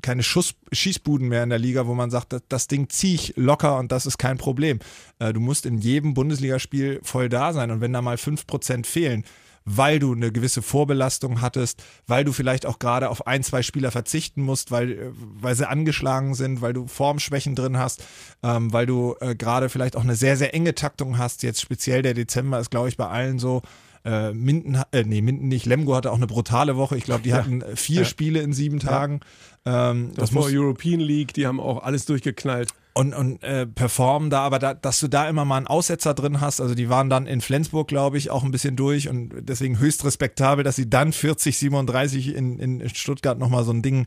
keine 0.02 0.24
Schuss, 0.24 0.56
Schießbuden 0.72 1.28
mehr 1.28 1.44
in 1.44 1.50
der 1.50 1.60
Liga, 1.60 1.86
wo 1.86 1.94
man 1.94 2.10
sagt, 2.10 2.32
das, 2.32 2.42
das 2.48 2.66
Ding 2.66 2.88
ziehe 2.88 3.14
ich 3.14 3.34
locker 3.36 3.78
und 3.78 3.92
das 3.92 4.04
ist 4.04 4.18
kein 4.18 4.36
Problem. 4.36 4.80
du 5.20 5.38
musst 5.38 5.64
in 5.64 5.78
jedem 5.78 6.12
Bundesligaspiel 6.14 6.98
voll 7.04 7.28
da 7.28 7.52
sein 7.52 7.70
und 7.70 7.80
wenn 7.80 7.92
da 7.92 8.02
mal 8.02 8.16
5% 8.16 8.84
fehlen, 8.84 9.24
weil 9.64 9.98
du 9.98 10.12
eine 10.12 10.32
gewisse 10.32 10.62
Vorbelastung 10.62 11.40
hattest, 11.40 11.82
weil 12.06 12.24
du 12.24 12.32
vielleicht 12.32 12.66
auch 12.66 12.78
gerade 12.78 13.10
auf 13.10 13.26
ein, 13.26 13.42
zwei 13.42 13.62
Spieler 13.62 13.90
verzichten 13.90 14.42
musst, 14.42 14.70
weil, 14.70 14.92
äh, 14.92 15.10
weil 15.14 15.54
sie 15.54 15.68
angeschlagen 15.68 16.34
sind, 16.34 16.60
weil 16.60 16.72
du 16.72 16.86
Formschwächen 16.86 17.54
drin 17.54 17.78
hast, 17.78 18.04
ähm, 18.42 18.72
weil 18.72 18.86
du 18.86 19.16
äh, 19.20 19.34
gerade 19.34 19.68
vielleicht 19.68 19.96
auch 19.96 20.04
eine 20.04 20.16
sehr, 20.16 20.36
sehr 20.36 20.54
enge 20.54 20.74
Taktung 20.74 21.18
hast. 21.18 21.42
Jetzt 21.42 21.60
speziell 21.60 22.02
der 22.02 22.14
Dezember 22.14 22.58
ist, 22.58 22.70
glaube 22.70 22.88
ich, 22.88 22.96
bei 22.96 23.08
allen 23.08 23.38
so. 23.38 23.62
Äh, 24.02 24.32
Minden, 24.32 24.80
äh, 24.92 25.04
nee, 25.04 25.20
Minden 25.20 25.48
nicht. 25.48 25.66
Lemgo 25.66 25.94
hatte 25.94 26.10
auch 26.10 26.16
eine 26.16 26.26
brutale 26.26 26.76
Woche. 26.78 26.96
Ich 26.96 27.04
glaube, 27.04 27.22
die 27.22 27.34
hatten 27.34 27.60
äh, 27.60 27.76
vier 27.76 28.00
ja. 28.00 28.04
Spiele 28.06 28.40
in 28.40 28.54
sieben 28.54 28.78
Tagen. 28.78 29.20
Ähm, 29.66 30.12
das, 30.14 30.30
das 30.30 30.34
war 30.34 30.44
European 30.46 31.00
League, 31.00 31.34
die 31.34 31.46
haben 31.46 31.60
auch 31.60 31.82
alles 31.82 32.06
durchgeknallt 32.06 32.72
und, 32.92 33.14
und 33.14 33.42
äh, 33.42 33.66
performen 33.66 34.30
da, 34.30 34.40
aber 34.40 34.58
da, 34.58 34.74
dass 34.74 34.98
du 35.00 35.08
da 35.08 35.28
immer 35.28 35.44
mal 35.44 35.58
einen 35.58 35.66
Aussetzer 35.66 36.14
drin 36.14 36.40
hast, 36.40 36.60
also 36.60 36.74
die 36.74 36.88
waren 36.88 37.08
dann 37.08 37.26
in 37.26 37.40
Flensburg, 37.40 37.88
glaube 37.88 38.18
ich, 38.18 38.30
auch 38.30 38.42
ein 38.42 38.50
bisschen 38.50 38.76
durch 38.76 39.08
und 39.08 39.32
deswegen 39.40 39.78
höchst 39.78 40.04
respektabel, 40.04 40.64
dass 40.64 40.76
sie 40.76 40.90
dann 40.90 41.12
40, 41.12 41.56
37 41.56 42.34
in, 42.34 42.58
in 42.58 42.88
Stuttgart 42.88 43.38
nochmal 43.38 43.64
so 43.64 43.72
ein 43.72 43.82
Ding, 43.82 44.06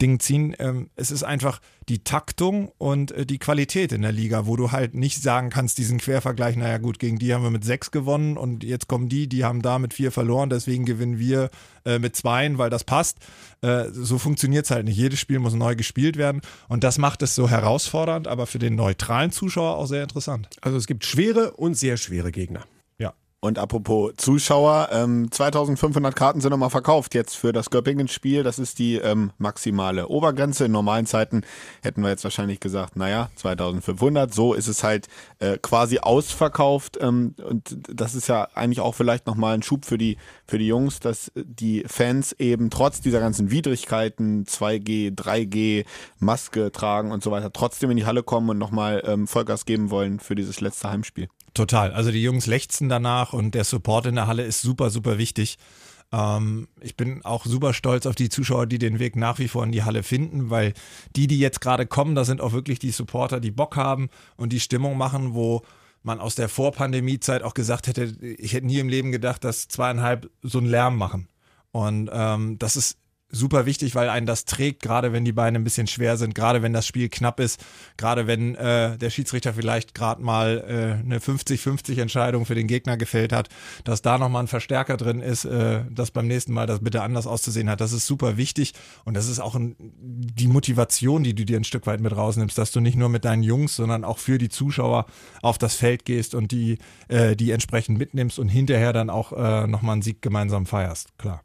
Ding 0.00 0.20
ziehen. 0.20 0.54
Ähm, 0.58 0.90
es 0.94 1.10
ist 1.10 1.24
einfach 1.24 1.60
die 1.88 2.04
Taktung 2.04 2.72
und 2.78 3.12
äh, 3.12 3.26
die 3.26 3.38
Qualität 3.38 3.92
in 3.92 4.02
der 4.02 4.12
Liga, 4.12 4.46
wo 4.46 4.56
du 4.56 4.72
halt 4.72 4.94
nicht 4.94 5.22
sagen 5.22 5.50
kannst, 5.50 5.78
diesen 5.78 5.98
Quervergleich, 5.98 6.56
naja 6.56 6.78
gut, 6.78 6.98
gegen 6.98 7.18
die 7.18 7.34
haben 7.34 7.42
wir 7.42 7.50
mit 7.50 7.64
sechs 7.64 7.90
gewonnen 7.90 8.36
und 8.36 8.64
jetzt 8.64 8.88
kommen 8.88 9.08
die, 9.08 9.28
die 9.28 9.44
haben 9.44 9.62
da 9.62 9.78
mit 9.78 9.94
vier 9.94 10.12
verloren, 10.12 10.50
deswegen 10.50 10.84
gewinnen 10.84 11.18
wir 11.18 11.50
äh, 11.84 11.98
mit 11.98 12.16
zweien, 12.16 12.58
weil 12.58 12.70
das 12.70 12.84
passt. 12.84 13.18
Äh, 13.60 13.86
so 13.92 14.18
funktioniert 14.18 14.64
es 14.64 14.70
halt 14.70 14.84
nicht. 14.84 14.96
Jedes 14.96 15.20
Spiel 15.20 15.38
muss 15.38 15.54
neu 15.54 15.76
gespielt 15.76 16.16
werden 16.16 16.40
und 16.68 16.84
das 16.84 16.98
macht 16.98 17.22
es 17.22 17.34
so 17.34 17.48
herausfordernd, 17.48 18.28
aber 18.28 18.46
für 18.46 18.58
den 18.58 18.74
neutralen 18.74 19.32
Zuschauer 19.32 19.76
auch 19.76 19.86
sehr 19.86 20.02
interessant. 20.02 20.48
Also 20.60 20.76
es 20.76 20.86
gibt 20.86 21.04
schwere 21.04 21.52
und 21.52 21.74
sehr 21.74 21.96
schwere 21.96 22.32
Gegner. 22.32 22.64
Und 23.44 23.58
apropos 23.58 24.12
Zuschauer, 24.18 24.90
ähm, 24.92 25.28
2500 25.28 26.14
Karten 26.14 26.40
sind 26.40 26.50
nochmal 26.52 26.70
verkauft 26.70 27.12
jetzt 27.12 27.34
für 27.34 27.52
das 27.52 27.70
Göppingen-Spiel. 27.70 28.44
Das 28.44 28.60
ist 28.60 28.78
die 28.78 28.98
ähm, 28.98 29.32
maximale 29.36 30.06
Obergrenze. 30.06 30.66
In 30.66 30.70
normalen 30.70 31.06
Zeiten 31.06 31.42
hätten 31.82 32.02
wir 32.02 32.10
jetzt 32.10 32.22
wahrscheinlich 32.22 32.60
gesagt, 32.60 32.94
naja, 32.94 33.30
2500. 33.34 34.32
So 34.32 34.54
ist 34.54 34.68
es 34.68 34.84
halt 34.84 35.08
äh, 35.40 35.58
quasi 35.60 35.98
ausverkauft. 35.98 36.98
Ähm, 37.00 37.34
und 37.44 37.78
das 37.88 38.14
ist 38.14 38.28
ja 38.28 38.46
eigentlich 38.54 38.78
auch 38.78 38.94
vielleicht 38.94 39.26
nochmal 39.26 39.54
ein 39.54 39.64
Schub 39.64 39.86
für 39.86 39.98
die, 39.98 40.18
für 40.46 40.58
die 40.58 40.68
Jungs, 40.68 41.00
dass 41.00 41.32
die 41.34 41.82
Fans 41.88 42.34
eben 42.38 42.70
trotz 42.70 43.00
dieser 43.00 43.18
ganzen 43.18 43.50
Widrigkeiten, 43.50 44.44
2G, 44.44 45.16
3G, 45.16 45.84
Maske 46.20 46.70
tragen 46.70 47.10
und 47.10 47.24
so 47.24 47.32
weiter, 47.32 47.52
trotzdem 47.52 47.90
in 47.90 47.96
die 47.96 48.06
Halle 48.06 48.22
kommen 48.22 48.50
und 48.50 48.58
nochmal 48.58 49.02
ähm, 49.04 49.26
Vollgas 49.26 49.64
geben 49.64 49.90
wollen 49.90 50.20
für 50.20 50.36
dieses 50.36 50.60
letzte 50.60 50.90
Heimspiel. 50.90 51.26
Total. 51.54 51.92
Also 51.92 52.10
die 52.10 52.22
Jungs 52.22 52.46
lechzen 52.46 52.88
danach 52.88 53.32
und 53.32 53.54
der 53.54 53.64
Support 53.64 54.06
in 54.06 54.14
der 54.14 54.26
Halle 54.26 54.44
ist 54.44 54.62
super, 54.62 54.90
super 54.90 55.18
wichtig. 55.18 55.58
Ähm, 56.12 56.68
ich 56.80 56.96
bin 56.96 57.24
auch 57.24 57.44
super 57.44 57.74
stolz 57.74 58.06
auf 58.06 58.14
die 58.14 58.28
Zuschauer, 58.28 58.66
die 58.66 58.78
den 58.78 58.98
Weg 58.98 59.16
nach 59.16 59.38
wie 59.38 59.48
vor 59.48 59.64
in 59.64 59.72
die 59.72 59.82
Halle 59.82 60.02
finden, 60.02 60.50
weil 60.50 60.72
die, 61.16 61.26
die 61.26 61.38
jetzt 61.38 61.60
gerade 61.60 61.86
kommen, 61.86 62.14
da 62.14 62.24
sind 62.24 62.40
auch 62.40 62.52
wirklich 62.52 62.78
die 62.78 62.90
Supporter, 62.90 63.40
die 63.40 63.50
Bock 63.50 63.76
haben 63.76 64.08
und 64.36 64.52
die 64.52 64.60
Stimmung 64.60 64.96
machen, 64.96 65.34
wo 65.34 65.62
man 66.02 66.20
aus 66.20 66.34
der 66.34 66.48
Vorpandemie-Zeit 66.48 67.42
auch 67.42 67.54
gesagt 67.54 67.86
hätte, 67.86 68.04
ich 68.04 68.54
hätte 68.54 68.66
nie 68.66 68.78
im 68.78 68.88
Leben 68.88 69.12
gedacht, 69.12 69.44
dass 69.44 69.68
zweieinhalb 69.68 70.30
so 70.42 70.58
einen 70.58 70.66
Lärm 70.68 70.96
machen. 70.96 71.28
Und 71.70 72.10
ähm, 72.12 72.58
das 72.58 72.76
ist 72.76 72.98
super 73.32 73.66
wichtig, 73.66 73.94
weil 73.94 74.10
einen 74.10 74.26
das 74.26 74.44
trägt, 74.44 74.82
gerade 74.82 75.12
wenn 75.12 75.24
die 75.24 75.32
Beine 75.32 75.58
ein 75.58 75.64
bisschen 75.64 75.86
schwer 75.86 76.16
sind, 76.16 76.34
gerade 76.34 76.62
wenn 76.62 76.72
das 76.72 76.86
Spiel 76.86 77.08
knapp 77.08 77.40
ist, 77.40 77.64
gerade 77.96 78.26
wenn 78.26 78.54
äh, 78.54 78.98
der 78.98 79.10
Schiedsrichter 79.10 79.54
vielleicht 79.54 79.94
gerade 79.94 80.22
mal 80.22 80.64
äh, 80.68 81.04
eine 81.04 81.18
50-50 81.18 82.00
Entscheidung 82.00 82.44
für 82.44 82.54
den 82.54 82.66
Gegner 82.66 82.96
gefällt 82.96 83.32
hat, 83.32 83.48
dass 83.84 84.02
da 84.02 84.18
nochmal 84.18 84.44
ein 84.44 84.48
Verstärker 84.48 84.98
drin 84.98 85.20
ist, 85.20 85.46
äh, 85.46 85.80
dass 85.90 86.10
beim 86.10 86.28
nächsten 86.28 86.52
Mal 86.52 86.66
das 86.66 86.80
bitte 86.80 87.02
anders 87.02 87.26
auszusehen 87.26 87.70
hat. 87.70 87.80
Das 87.80 87.92
ist 87.92 88.06
super 88.06 88.36
wichtig 88.36 88.74
und 89.04 89.14
das 89.14 89.28
ist 89.28 89.40
auch 89.40 89.54
ein, 89.54 89.76
die 89.78 90.48
Motivation, 90.48 91.24
die 91.24 91.34
du 91.34 91.44
dir 91.44 91.58
ein 91.58 91.64
Stück 91.64 91.86
weit 91.86 92.00
mit 92.00 92.14
rausnimmst, 92.14 92.56
dass 92.58 92.70
du 92.70 92.80
nicht 92.80 92.96
nur 92.96 93.08
mit 93.08 93.24
deinen 93.24 93.42
Jungs, 93.42 93.76
sondern 93.76 94.04
auch 94.04 94.18
für 94.18 94.36
die 94.36 94.50
Zuschauer 94.50 95.06
auf 95.40 95.56
das 95.56 95.74
Feld 95.74 96.04
gehst 96.04 96.34
und 96.34 96.52
die, 96.52 96.78
äh, 97.08 97.34
die 97.34 97.50
entsprechend 97.50 97.98
mitnimmst 97.98 98.38
und 98.38 98.48
hinterher 98.48 98.92
dann 98.92 99.08
auch 99.08 99.32
äh, 99.32 99.66
nochmal 99.66 99.94
einen 99.94 100.02
Sieg 100.02 100.20
gemeinsam 100.20 100.66
feierst. 100.66 101.16
Klar. 101.16 101.42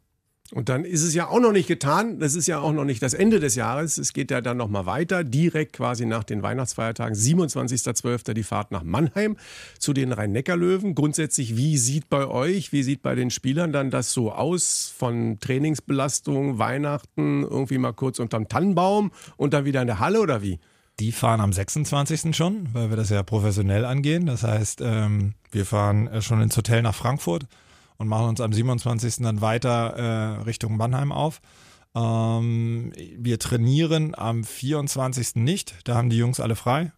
Und 0.52 0.70
dann 0.70 0.86
ist 0.86 1.02
es 1.02 1.14
ja 1.14 1.28
auch 1.28 1.40
noch 1.40 1.52
nicht 1.52 1.68
getan. 1.68 2.20
Das 2.20 2.34
ist 2.34 2.46
ja 2.46 2.60
auch 2.60 2.72
noch 2.72 2.84
nicht 2.84 3.02
das 3.02 3.12
Ende 3.12 3.38
des 3.38 3.54
Jahres. 3.54 3.98
Es 3.98 4.14
geht 4.14 4.30
ja 4.30 4.40
dann 4.40 4.56
noch 4.56 4.68
mal 4.68 4.86
weiter. 4.86 5.22
Direkt 5.22 5.74
quasi 5.74 6.06
nach 6.06 6.24
den 6.24 6.42
Weihnachtsfeiertagen. 6.42 7.14
27.12. 7.14 8.32
die 8.32 8.42
Fahrt 8.42 8.70
nach 8.70 8.82
Mannheim 8.82 9.36
zu 9.78 9.92
den 9.92 10.10
Rhein-Neckar-Löwen. 10.10 10.94
Grundsätzlich, 10.94 11.58
wie 11.58 11.76
sieht 11.76 12.08
bei 12.08 12.26
euch, 12.26 12.72
wie 12.72 12.82
sieht 12.82 13.02
bei 13.02 13.14
den 13.14 13.30
Spielern 13.30 13.72
dann 13.72 13.90
das 13.90 14.12
so 14.12 14.32
aus? 14.32 14.92
Von 14.96 15.38
Trainingsbelastung, 15.38 16.58
Weihnachten, 16.58 17.42
irgendwie 17.42 17.76
mal 17.76 17.92
kurz 17.92 18.18
unterm 18.18 18.48
Tannenbaum 18.48 19.12
und 19.36 19.52
dann 19.52 19.66
wieder 19.66 19.82
in 19.82 19.86
der 19.86 19.98
Halle 19.98 20.20
oder 20.20 20.40
wie? 20.40 20.58
Die 20.98 21.12
fahren 21.12 21.42
am 21.42 21.52
26. 21.52 22.34
schon, 22.34 22.68
weil 22.72 22.88
wir 22.88 22.96
das 22.96 23.10
ja 23.10 23.22
professionell 23.22 23.84
angehen. 23.84 24.24
Das 24.24 24.44
heißt, 24.44 24.80
ähm, 24.82 25.34
wir 25.52 25.66
fahren 25.66 26.08
äh, 26.08 26.22
schon 26.22 26.40
ins 26.40 26.56
Hotel 26.56 26.80
nach 26.80 26.94
Frankfurt 26.94 27.46
und 27.98 28.08
machen 28.08 28.28
uns 28.28 28.40
am 28.40 28.52
27. 28.52 29.16
dann 29.18 29.40
weiter 29.40 29.96
äh, 29.96 30.42
Richtung 30.42 30.76
Mannheim 30.76 31.12
auf. 31.12 31.40
Ähm, 31.94 32.92
wir 33.16 33.38
trainieren 33.38 34.14
am 34.16 34.44
24. 34.44 35.36
nicht, 35.36 35.76
da 35.84 35.96
haben 35.96 36.10
die 36.10 36.16
Jungs 36.18 36.40
alle 36.40 36.56
frei. 36.56 36.92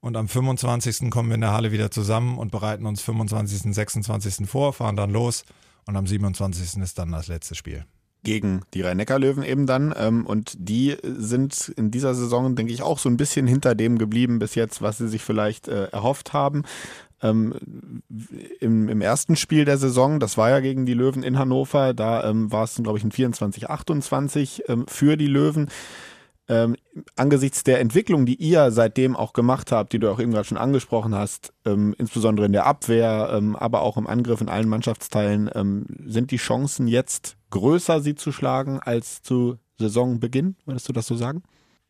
Und 0.00 0.16
am 0.16 0.28
25. 0.28 1.10
kommen 1.10 1.30
wir 1.30 1.34
in 1.34 1.40
der 1.40 1.52
Halle 1.52 1.72
wieder 1.72 1.90
zusammen 1.90 2.38
und 2.38 2.50
bereiten 2.50 2.84
uns 2.84 3.00
25. 3.00 3.64
und 3.64 3.72
26. 3.72 4.46
vor, 4.46 4.72
fahren 4.74 4.96
dann 4.96 5.10
los. 5.10 5.44
Und 5.86 5.96
am 5.96 6.06
27. 6.06 6.82
ist 6.82 6.98
dann 6.98 7.10
das 7.10 7.26
letzte 7.26 7.54
Spiel 7.54 7.84
gegen 8.24 8.62
die 8.72 8.80
Rhein-Neckar-Löwen 8.80 9.44
eben 9.44 9.66
dann. 9.66 9.94
Ähm, 9.96 10.26
und 10.26 10.56
die 10.58 10.96
sind 11.02 11.72
in 11.76 11.90
dieser 11.90 12.14
Saison, 12.14 12.56
denke 12.56 12.72
ich, 12.72 12.82
auch 12.82 12.98
so 12.98 13.08
ein 13.08 13.16
bisschen 13.16 13.46
hinter 13.46 13.74
dem 13.74 13.98
geblieben 13.98 14.40
bis 14.40 14.56
jetzt, 14.56 14.82
was 14.82 14.98
sie 14.98 15.08
sich 15.08 15.22
vielleicht 15.22 15.68
äh, 15.68 15.84
erhofft 15.86 16.32
haben. 16.32 16.64
Ähm, 17.22 18.02
im, 18.60 18.88
im, 18.88 19.00
ersten 19.00 19.36
Spiel 19.36 19.64
der 19.64 19.78
Saison, 19.78 20.20
das 20.20 20.36
war 20.36 20.50
ja 20.50 20.60
gegen 20.60 20.84
die 20.84 20.94
Löwen 20.94 21.22
in 21.22 21.38
Hannover, 21.38 21.94
da 21.94 22.28
ähm, 22.28 22.52
war 22.52 22.64
es, 22.64 22.74
glaube 22.82 22.98
ich, 22.98 23.04
ein 23.04 23.12
24-28 23.12 24.62
ähm, 24.68 24.86
für 24.88 25.16
die 25.16 25.26
Löwen. 25.26 25.68
Ähm, 26.46 26.76
angesichts 27.16 27.64
der 27.64 27.80
Entwicklung, 27.80 28.26
die 28.26 28.34
ihr 28.34 28.70
seitdem 28.70 29.16
auch 29.16 29.32
gemacht 29.32 29.72
habt, 29.72 29.94
die 29.94 29.98
du 29.98 30.10
auch 30.10 30.20
eben 30.20 30.32
gerade 30.32 30.46
schon 30.46 30.58
angesprochen 30.58 31.14
hast, 31.14 31.54
ähm, 31.64 31.94
insbesondere 31.96 32.44
in 32.44 32.52
der 32.52 32.66
Abwehr, 32.66 33.30
ähm, 33.32 33.56
aber 33.56 33.80
auch 33.80 33.96
im 33.96 34.06
Angriff 34.06 34.42
in 34.42 34.50
allen 34.50 34.68
Mannschaftsteilen, 34.68 35.88
sind 36.04 36.30
die 36.30 36.36
Chancen 36.36 36.86
jetzt 36.86 37.38
größer, 37.48 38.00
sie 38.00 38.14
zu 38.14 38.30
schlagen 38.32 38.80
als 38.80 39.22
zu 39.22 39.56
Saisonbeginn? 39.78 40.56
Würdest 40.66 40.88
du 40.88 40.92
das 40.92 41.06
so 41.06 41.14
sagen? 41.14 41.42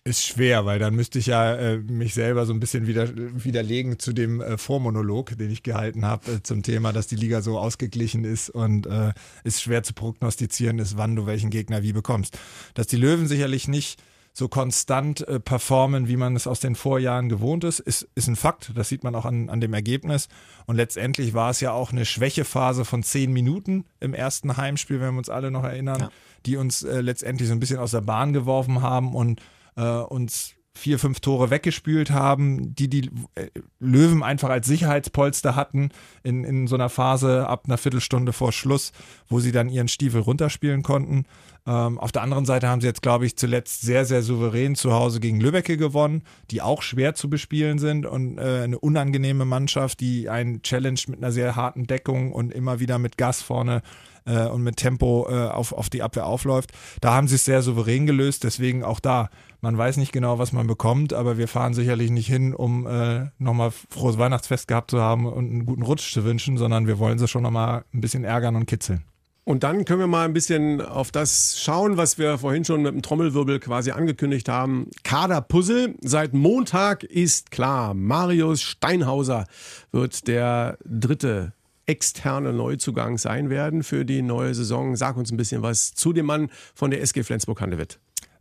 Ist 0.06 0.26
schwer, 0.26 0.66
weil 0.66 0.78
dann 0.78 0.94
müsste 0.94 1.18
ich 1.18 1.26
ja 1.26 1.54
äh, 1.54 1.78
mich 1.78 2.12
selber 2.12 2.44
so 2.44 2.52
ein 2.52 2.60
bisschen 2.60 2.86
wieder, 2.86 3.08
widerlegen 3.16 3.98
zu 3.98 4.12
dem 4.12 4.42
äh, 4.42 4.58
Vormonolog, 4.58 5.38
den 5.38 5.50
ich 5.50 5.62
gehalten 5.62 6.04
habe 6.04 6.30
äh, 6.30 6.42
zum 6.42 6.62
Thema, 6.62 6.92
dass 6.92 7.06
die 7.06 7.16
Liga 7.16 7.40
so 7.40 7.58
ausgeglichen 7.58 8.24
ist 8.24 8.50
und 8.50 8.86
äh, 8.86 9.14
ist 9.44 9.62
schwer 9.62 9.82
zu 9.82 9.94
prognostizieren 9.94 10.78
ist, 10.78 10.98
wann 10.98 11.16
du 11.16 11.24
welchen 11.24 11.48
Gegner 11.48 11.82
wie 11.82 11.94
bekommst. 11.94 12.38
Dass 12.74 12.86
die 12.86 12.98
Löwen 12.98 13.26
sicherlich 13.26 13.66
nicht 13.66 13.98
so 14.34 14.48
konstant 14.48 15.26
äh, 15.26 15.40
performen, 15.40 16.06
wie 16.06 16.18
man 16.18 16.36
es 16.36 16.46
aus 16.46 16.60
den 16.60 16.74
Vorjahren 16.74 17.30
gewohnt 17.30 17.64
ist, 17.64 17.78
ist, 17.78 18.06
ist 18.14 18.26
ein 18.26 18.36
Fakt. 18.36 18.72
Das 18.74 18.90
sieht 18.90 19.04
man 19.04 19.14
auch 19.14 19.24
an, 19.24 19.48
an 19.48 19.62
dem 19.62 19.72
Ergebnis. 19.72 20.28
Und 20.66 20.76
letztendlich 20.76 21.32
war 21.32 21.48
es 21.48 21.60
ja 21.60 21.72
auch 21.72 21.92
eine 21.92 22.04
Schwächephase 22.04 22.84
von 22.84 23.02
zehn 23.04 23.32
Minuten 23.32 23.86
im 24.00 24.12
ersten 24.12 24.58
Heimspiel, 24.58 25.00
wenn 25.00 25.14
wir 25.14 25.18
uns 25.18 25.30
alle 25.30 25.50
noch 25.50 25.64
erinnern, 25.64 26.00
ja. 26.00 26.10
die 26.44 26.56
uns 26.58 26.82
äh, 26.82 27.00
letztendlich 27.00 27.48
so 27.48 27.54
ein 27.54 27.60
bisschen 27.60 27.78
aus 27.78 27.92
der 27.92 28.02
Bahn 28.02 28.34
geworfen 28.34 28.82
haben 28.82 29.14
und 29.14 29.40
äh, 29.76 29.82
uns 29.82 30.54
vier, 30.76 30.98
fünf 30.98 31.20
Tore 31.20 31.50
weggespült 31.50 32.10
haben, 32.10 32.74
die 32.74 32.88
die 32.88 33.10
äh, 33.36 33.46
Löwen 33.78 34.22
einfach 34.22 34.50
als 34.50 34.66
Sicherheitspolster 34.66 35.54
hatten 35.54 35.90
in, 36.24 36.42
in 36.42 36.66
so 36.66 36.74
einer 36.74 36.88
Phase 36.88 37.46
ab 37.46 37.64
einer 37.66 37.78
Viertelstunde 37.78 38.32
vor 38.32 38.52
Schluss, 38.52 38.92
wo 39.28 39.38
sie 39.38 39.52
dann 39.52 39.68
ihren 39.68 39.86
Stiefel 39.86 40.20
runterspielen 40.20 40.82
konnten. 40.82 41.26
Ähm, 41.66 41.98
auf 41.98 42.10
der 42.10 42.22
anderen 42.22 42.44
Seite 42.44 42.68
haben 42.68 42.80
sie 42.80 42.88
jetzt, 42.88 43.02
glaube 43.02 43.24
ich, 43.24 43.36
zuletzt 43.36 43.82
sehr, 43.82 44.04
sehr 44.04 44.22
souverän 44.22 44.74
zu 44.74 44.92
Hause 44.92 45.20
gegen 45.20 45.40
Lübbecke 45.40 45.76
gewonnen, 45.76 46.22
die 46.50 46.60
auch 46.60 46.82
schwer 46.82 47.14
zu 47.14 47.30
bespielen 47.30 47.78
sind 47.78 48.04
und 48.04 48.38
äh, 48.38 48.62
eine 48.64 48.78
unangenehme 48.78 49.44
Mannschaft, 49.44 50.00
die 50.00 50.28
einen 50.28 50.62
Challenge 50.62 51.00
mit 51.06 51.18
einer 51.18 51.30
sehr 51.30 51.54
harten 51.54 51.86
Deckung 51.86 52.32
und 52.32 52.52
immer 52.52 52.80
wieder 52.80 52.98
mit 52.98 53.16
Gas 53.16 53.42
vorne 53.42 53.76
äh, 53.76 53.80
und 54.32 54.62
mit 54.62 54.76
Tempo 54.76 55.26
äh, 55.28 55.48
auf, 55.48 55.72
auf 55.72 55.90
die 55.90 56.02
Abwehr 56.02 56.26
aufläuft. 56.26 56.70
Da 57.00 57.14
haben 57.14 57.28
sie 57.28 57.36
es 57.36 57.44
sehr 57.44 57.62
souverän 57.62 58.06
gelöst, 58.06 58.44
deswegen 58.44 58.82
auch 58.82 59.00
da. 59.00 59.30
Man 59.60 59.78
weiß 59.78 59.96
nicht 59.96 60.12
genau, 60.12 60.38
was 60.38 60.52
man 60.52 60.66
bekommt, 60.66 61.12
aber 61.12 61.38
wir 61.38 61.48
fahren 61.48 61.74
sicherlich 61.74 62.10
nicht 62.10 62.26
hin, 62.26 62.54
um 62.54 62.86
äh, 62.86 63.26
nochmal 63.38 63.72
frohes 63.90 64.18
Weihnachtsfest 64.18 64.68
gehabt 64.68 64.90
zu 64.90 65.00
haben 65.00 65.26
und 65.26 65.50
einen 65.50 65.66
guten 65.66 65.82
Rutsch 65.82 66.12
zu 66.12 66.24
wünschen, 66.24 66.58
sondern 66.58 66.86
wir 66.86 66.98
wollen 66.98 67.18
sie 67.18 67.28
schon 67.28 67.42
nochmal 67.42 67.84
ein 67.92 68.00
bisschen 68.00 68.24
ärgern 68.24 68.56
und 68.56 68.66
kitzeln. 68.66 69.04
Und 69.44 69.62
dann 69.62 69.84
können 69.84 70.00
wir 70.00 70.06
mal 70.06 70.24
ein 70.24 70.32
bisschen 70.32 70.80
auf 70.80 71.10
das 71.10 71.60
schauen, 71.60 71.98
was 71.98 72.16
wir 72.16 72.38
vorhin 72.38 72.64
schon 72.64 72.80
mit 72.80 72.94
dem 72.94 73.02
Trommelwirbel 73.02 73.60
quasi 73.60 73.90
angekündigt 73.90 74.48
haben. 74.48 74.88
Kaderpuzzle. 75.02 75.94
Seit 76.00 76.32
Montag 76.32 77.04
ist 77.04 77.50
klar, 77.50 77.92
Marius 77.92 78.62
Steinhauser 78.62 79.44
wird 79.92 80.26
der 80.28 80.78
dritte 80.86 81.52
externe 81.86 82.52
Neuzugang 82.52 83.18
sein 83.18 83.50
werden 83.50 83.82
für 83.82 84.04
die 84.04 84.22
neue 84.22 84.54
Saison. 84.54 84.96
Sag 84.96 85.16
uns 85.16 85.30
ein 85.30 85.36
bisschen 85.36 85.62
was 85.62 85.92
zu 85.92 86.12
dem 86.12 86.26
Mann 86.26 86.50
von 86.74 86.90
der 86.90 87.00
SG 87.02 87.22
Flensburg-Handewitt. 87.22 87.98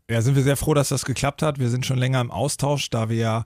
Ja, 0.10 0.22
sind 0.22 0.36
wir 0.36 0.44
sehr 0.44 0.58
froh, 0.58 0.74
dass 0.74 0.90
das 0.90 1.06
geklappt 1.06 1.42
hat. 1.42 1.60
Wir 1.60 1.70
sind 1.70 1.86
schon 1.86 1.98
länger 1.98 2.22
im 2.22 2.32
Austausch, 2.32 2.90
da 2.90 3.10
wir 3.10 3.18
ja 3.18 3.44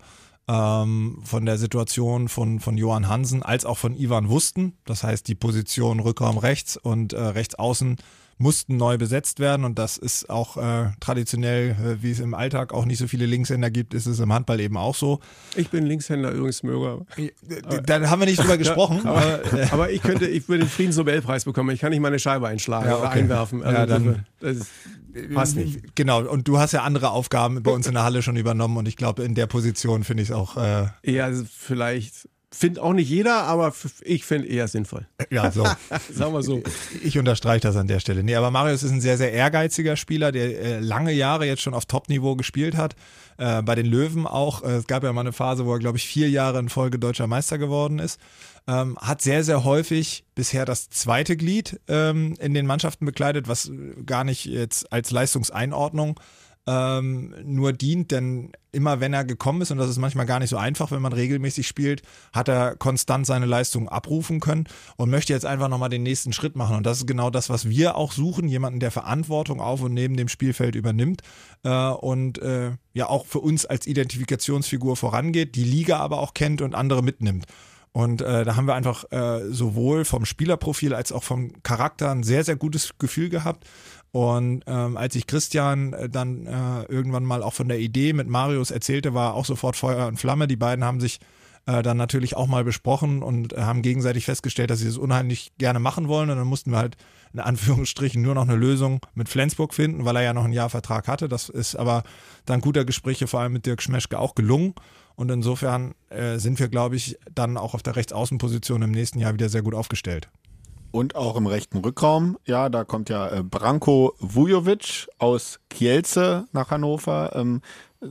ähm, 0.47 1.19
von 1.23 1.45
der 1.45 1.57
Situation 1.57 2.29
von, 2.29 2.59
von 2.59 2.77
Johann 2.77 3.07
Hansen 3.07 3.43
als 3.43 3.65
auch 3.65 3.77
von 3.77 3.95
Ivan 3.95 4.29
wussten. 4.29 4.77
Das 4.85 5.03
heißt, 5.03 5.27
die 5.27 5.35
Position 5.35 5.99
Rückraum 5.99 6.37
rechts 6.37 6.77
und 6.77 7.13
äh, 7.13 7.21
rechts 7.21 7.55
außen 7.55 7.97
mussten 8.37 8.77
neu 8.77 8.97
besetzt 8.97 9.39
werden 9.39 9.65
und 9.65 9.79
das 9.79 9.97
ist 9.97 10.29
auch 10.29 10.57
äh, 10.57 10.91
traditionell, 10.99 11.71
äh, 11.71 12.03
wie 12.03 12.11
es 12.11 12.19
im 12.19 12.33
Alltag 12.33 12.73
auch 12.73 12.85
nicht 12.85 12.99
so 12.99 13.07
viele 13.07 13.25
Linkshänder 13.25 13.71
gibt, 13.71 13.93
ist 13.93 14.05
es 14.05 14.19
im 14.19 14.31
Handball 14.31 14.59
eben 14.59 14.77
auch 14.77 14.95
so. 14.95 15.19
Ich 15.55 15.69
bin 15.69 15.85
Linkshänder 15.85 16.31
übrigens 16.31 16.61
Möger. 16.63 17.05
Da 17.85 18.09
haben 18.09 18.21
wir 18.21 18.27
nicht 18.27 18.39
drüber 18.41 18.57
gesprochen. 18.57 19.01
Ja, 19.03 19.11
aber, 19.11 19.53
äh, 19.53 19.67
aber, 19.71 19.91
ich 19.91 20.01
könnte, 20.01 20.27
ich 20.27 20.47
würde 20.47 20.65
den 20.65 20.69
Friedensnobelpreis 20.69 21.45
bekommen. 21.45 21.71
Ich 21.71 21.79
kann 21.79 21.91
nicht 21.91 21.99
meine 21.99 22.19
Scheibe 22.19 22.47
einschlagen 22.47 22.87
ja, 22.87 22.97
okay. 22.97 23.01
oder 23.01 23.11
einwerfen. 23.11 23.63
Also 23.63 23.77
ja, 23.77 23.85
dann, 23.85 24.25
das 24.39 24.57
ist, 24.57 24.71
passt 25.33 25.55
nicht. 25.55 25.95
Genau, 25.95 26.21
und 26.21 26.47
du 26.47 26.59
hast 26.59 26.73
ja 26.73 26.83
andere 26.83 27.09
Aufgaben 27.09 27.63
bei 27.63 27.71
uns 27.71 27.87
in 27.87 27.93
der 27.93 28.03
Halle 28.03 28.21
schon 28.21 28.37
übernommen 28.37 28.77
und 28.77 28.87
ich 28.87 28.97
glaube, 28.97 29.23
in 29.23 29.33
der 29.33 29.47
Position 29.47 30.03
finde 30.03 30.23
ich 30.23 30.29
es 30.29 30.35
auch. 30.35 30.57
Äh, 30.57 30.87
ja, 31.03 31.25
also 31.25 31.43
vielleicht 31.49 32.29
Findet 32.49 32.81
auch 32.81 32.93
nicht 32.93 33.09
jeder, 33.09 33.43
aber 33.43 33.73
ich 34.03 34.23
finde 34.23 34.47
eher 34.47 34.69
sinnvoll. 34.69 35.05
Ja, 35.29 35.51
so. 35.51 35.63
Sagen 36.13 36.33
wir 36.33 36.43
so. 36.43 36.63
Ich 37.03 37.19
unterstreiche 37.19 37.59
das 37.59 37.75
an 37.75 37.87
der 37.87 37.99
Stelle. 37.99 38.23
Nee, 38.23 38.35
aber 38.35 38.51
Marius 38.51 38.83
ist 38.83 38.91
ein 38.91 39.01
sehr, 39.01 39.17
sehr 39.17 39.33
ehrgeiziger 39.33 39.97
Spieler, 39.97 40.31
der 40.31 40.57
äh, 40.59 40.79
lange 40.79 41.11
Jahre 41.11 41.45
jetzt 41.45 41.61
schon 41.61 41.73
auf 41.73 41.85
Top-Niveau 41.85 42.37
gespielt 42.37 42.77
hat. 42.77 42.95
Äh, 43.37 43.61
bei 43.63 43.75
den 43.75 43.85
Löwen 43.85 44.25
auch. 44.25 44.63
Äh, 44.63 44.77
es 44.77 44.87
gab 44.87 45.03
ja 45.03 45.11
mal 45.11 45.21
eine 45.21 45.33
Phase, 45.33 45.65
wo 45.65 45.73
er, 45.73 45.79
glaube 45.79 45.97
ich, 45.97 46.07
vier 46.07 46.29
Jahre 46.29 46.59
in 46.59 46.69
Folge 46.69 46.99
deutscher 46.99 47.27
Meister 47.27 47.57
geworden 47.57 47.99
ist. 47.99 48.17
Ähm, 48.65 48.97
hat 48.97 49.21
sehr, 49.21 49.43
sehr 49.43 49.65
häufig 49.65 50.23
bisher 50.33 50.63
das 50.63 50.89
zweite 50.89 51.35
Glied 51.35 51.81
ähm, 51.89 52.35
in 52.39 52.53
den 52.53 52.65
Mannschaften 52.65 53.05
bekleidet, 53.05 53.49
was 53.49 53.69
gar 54.05 54.23
nicht 54.23 54.45
jetzt 54.45 54.91
als 54.91 55.11
Leistungseinordnung 55.11 56.17
ähm, 56.67 57.33
nur 57.43 57.71
dient, 57.71 58.11
denn 58.11 58.51
immer 58.73 58.99
wenn 58.99 59.13
er 59.13 59.23
gekommen 59.23 59.61
ist, 59.61 59.71
und 59.71 59.77
das 59.77 59.89
ist 59.89 59.97
manchmal 59.97 60.25
gar 60.25 60.39
nicht 60.39 60.49
so 60.49 60.57
einfach, 60.57 60.91
wenn 60.91 61.01
man 61.01 61.13
regelmäßig 61.13 61.67
spielt, 61.67 62.01
hat 62.33 62.49
er 62.49 62.75
konstant 62.75 63.25
seine 63.25 63.45
Leistung 63.45 63.87
abrufen 63.87 64.39
können 64.39 64.65
und 64.97 65.09
möchte 65.09 65.33
jetzt 65.33 65.45
einfach 65.45 65.69
nochmal 65.69 65.89
den 65.89 66.03
nächsten 66.03 66.33
Schritt 66.33 66.55
machen. 66.55 66.75
Und 66.75 66.85
das 66.85 66.99
ist 66.99 67.07
genau 67.07 67.29
das, 67.29 67.49
was 67.49 67.69
wir 67.69 67.95
auch 67.95 68.11
suchen, 68.11 68.49
jemanden, 68.49 68.79
der 68.79 68.91
Verantwortung 68.91 69.61
auf 69.61 69.81
und 69.81 69.93
neben 69.93 70.17
dem 70.17 70.27
Spielfeld 70.27 70.75
übernimmt 70.75 71.21
äh, 71.63 71.69
und 71.69 72.39
äh, 72.39 72.71
ja 72.93 73.07
auch 73.07 73.25
für 73.25 73.39
uns 73.39 73.65
als 73.65 73.87
Identifikationsfigur 73.87 74.97
vorangeht, 74.97 75.55
die 75.55 75.63
Liga 75.63 75.97
aber 75.97 76.19
auch 76.19 76.33
kennt 76.33 76.61
und 76.61 76.75
andere 76.75 77.01
mitnimmt. 77.01 77.45
Und 77.97 78.21
äh, 78.21 78.45
da 78.45 78.55
haben 78.55 78.67
wir 78.67 78.75
einfach 78.75 79.05
äh, 79.11 79.49
sowohl 79.49 80.05
vom 80.05 80.25
Spielerprofil 80.25 80.93
als 80.93 81.11
auch 81.11 81.23
vom 81.23 81.63
Charakter 81.63 82.11
ein 82.11 82.21
sehr, 82.21 82.43
sehr 82.43 82.55
gutes 82.55 82.99
Gefühl 82.99 83.29
gehabt. 83.29 83.67
Und 84.11 84.63
ähm, 84.67 84.97
als 84.97 85.15
ich 85.15 85.27
Christian 85.27 85.93
äh, 85.93 86.09
dann 86.09 86.45
äh, 86.45 86.83
irgendwann 86.89 87.23
mal 87.23 87.43
auch 87.43 87.53
von 87.53 87.67
der 87.67 87.79
Idee 87.79 88.13
mit 88.13 88.27
Marius 88.27 88.71
erzählte, 88.71 89.13
war 89.13 89.33
auch 89.33 89.45
sofort 89.45 89.75
Feuer 89.75 90.07
und 90.07 90.17
Flamme. 90.17 90.47
Die 90.47 90.55
beiden 90.55 90.83
haben 90.83 90.99
sich 90.99 91.19
äh, 91.67 91.83
dann 91.83 91.97
natürlich 91.97 92.35
auch 92.35 92.47
mal 92.47 92.63
besprochen 92.63 93.21
und 93.21 93.53
äh, 93.53 93.61
haben 93.61 93.81
gegenseitig 93.81 94.25
festgestellt, 94.25 94.69
dass 94.69 94.79
sie 94.79 94.85
das 94.85 94.97
unheimlich 94.97 95.51
gerne 95.57 95.79
machen 95.79 96.07
wollen. 96.07 96.29
Und 96.29 96.37
dann 96.37 96.47
mussten 96.47 96.71
wir 96.71 96.77
halt 96.77 96.95
in 97.33 97.41
Anführungsstrichen 97.41 98.21
nur 98.21 98.35
noch 98.35 98.47
eine 98.47 98.55
Lösung 98.55 99.01
mit 99.13 99.29
Flensburg 99.29 99.73
finden, 99.73 100.05
weil 100.05 100.15
er 100.15 100.23
ja 100.23 100.33
noch 100.33 100.45
ein 100.45 100.53
Jahr 100.53 100.69
Vertrag 100.69 101.07
hatte. 101.07 101.27
Das 101.27 101.49
ist 101.49 101.75
aber 101.75 102.03
dank 102.45 102.63
guter 102.63 102.85
Gespräche 102.85 103.27
vor 103.27 103.41
allem 103.41 103.53
mit 103.53 103.65
Dirk 103.65 103.81
Schmeschke 103.81 104.17
auch 104.17 104.33
gelungen. 104.33 104.73
Und 105.15 105.29
insofern 105.29 105.93
äh, 106.09 106.37
sind 106.37 106.59
wir, 106.59 106.69
glaube 106.69 106.95
ich, 106.95 107.17
dann 107.33 107.57
auch 107.57 107.73
auf 107.73 107.83
der 107.83 107.95
Rechtsaußenposition 107.97 108.81
im 108.83 108.91
nächsten 108.91 109.19
Jahr 109.19 109.33
wieder 109.33 109.49
sehr 109.49 109.63
gut 109.63 109.75
aufgestellt. 109.75 110.29
Und 110.91 111.15
auch 111.15 111.35
im 111.35 111.47
rechten 111.47 111.79
Rückraum, 111.79 112.37
ja, 112.45 112.69
da 112.69 112.83
kommt 112.83 113.09
ja 113.09 113.29
äh, 113.29 113.43
Branko 113.43 114.13
Vujovic 114.19 115.07
aus 115.19 115.59
Kielce 115.69 116.45
nach 116.53 116.71
Hannover. 116.71 117.31
Ähm, 117.35 117.61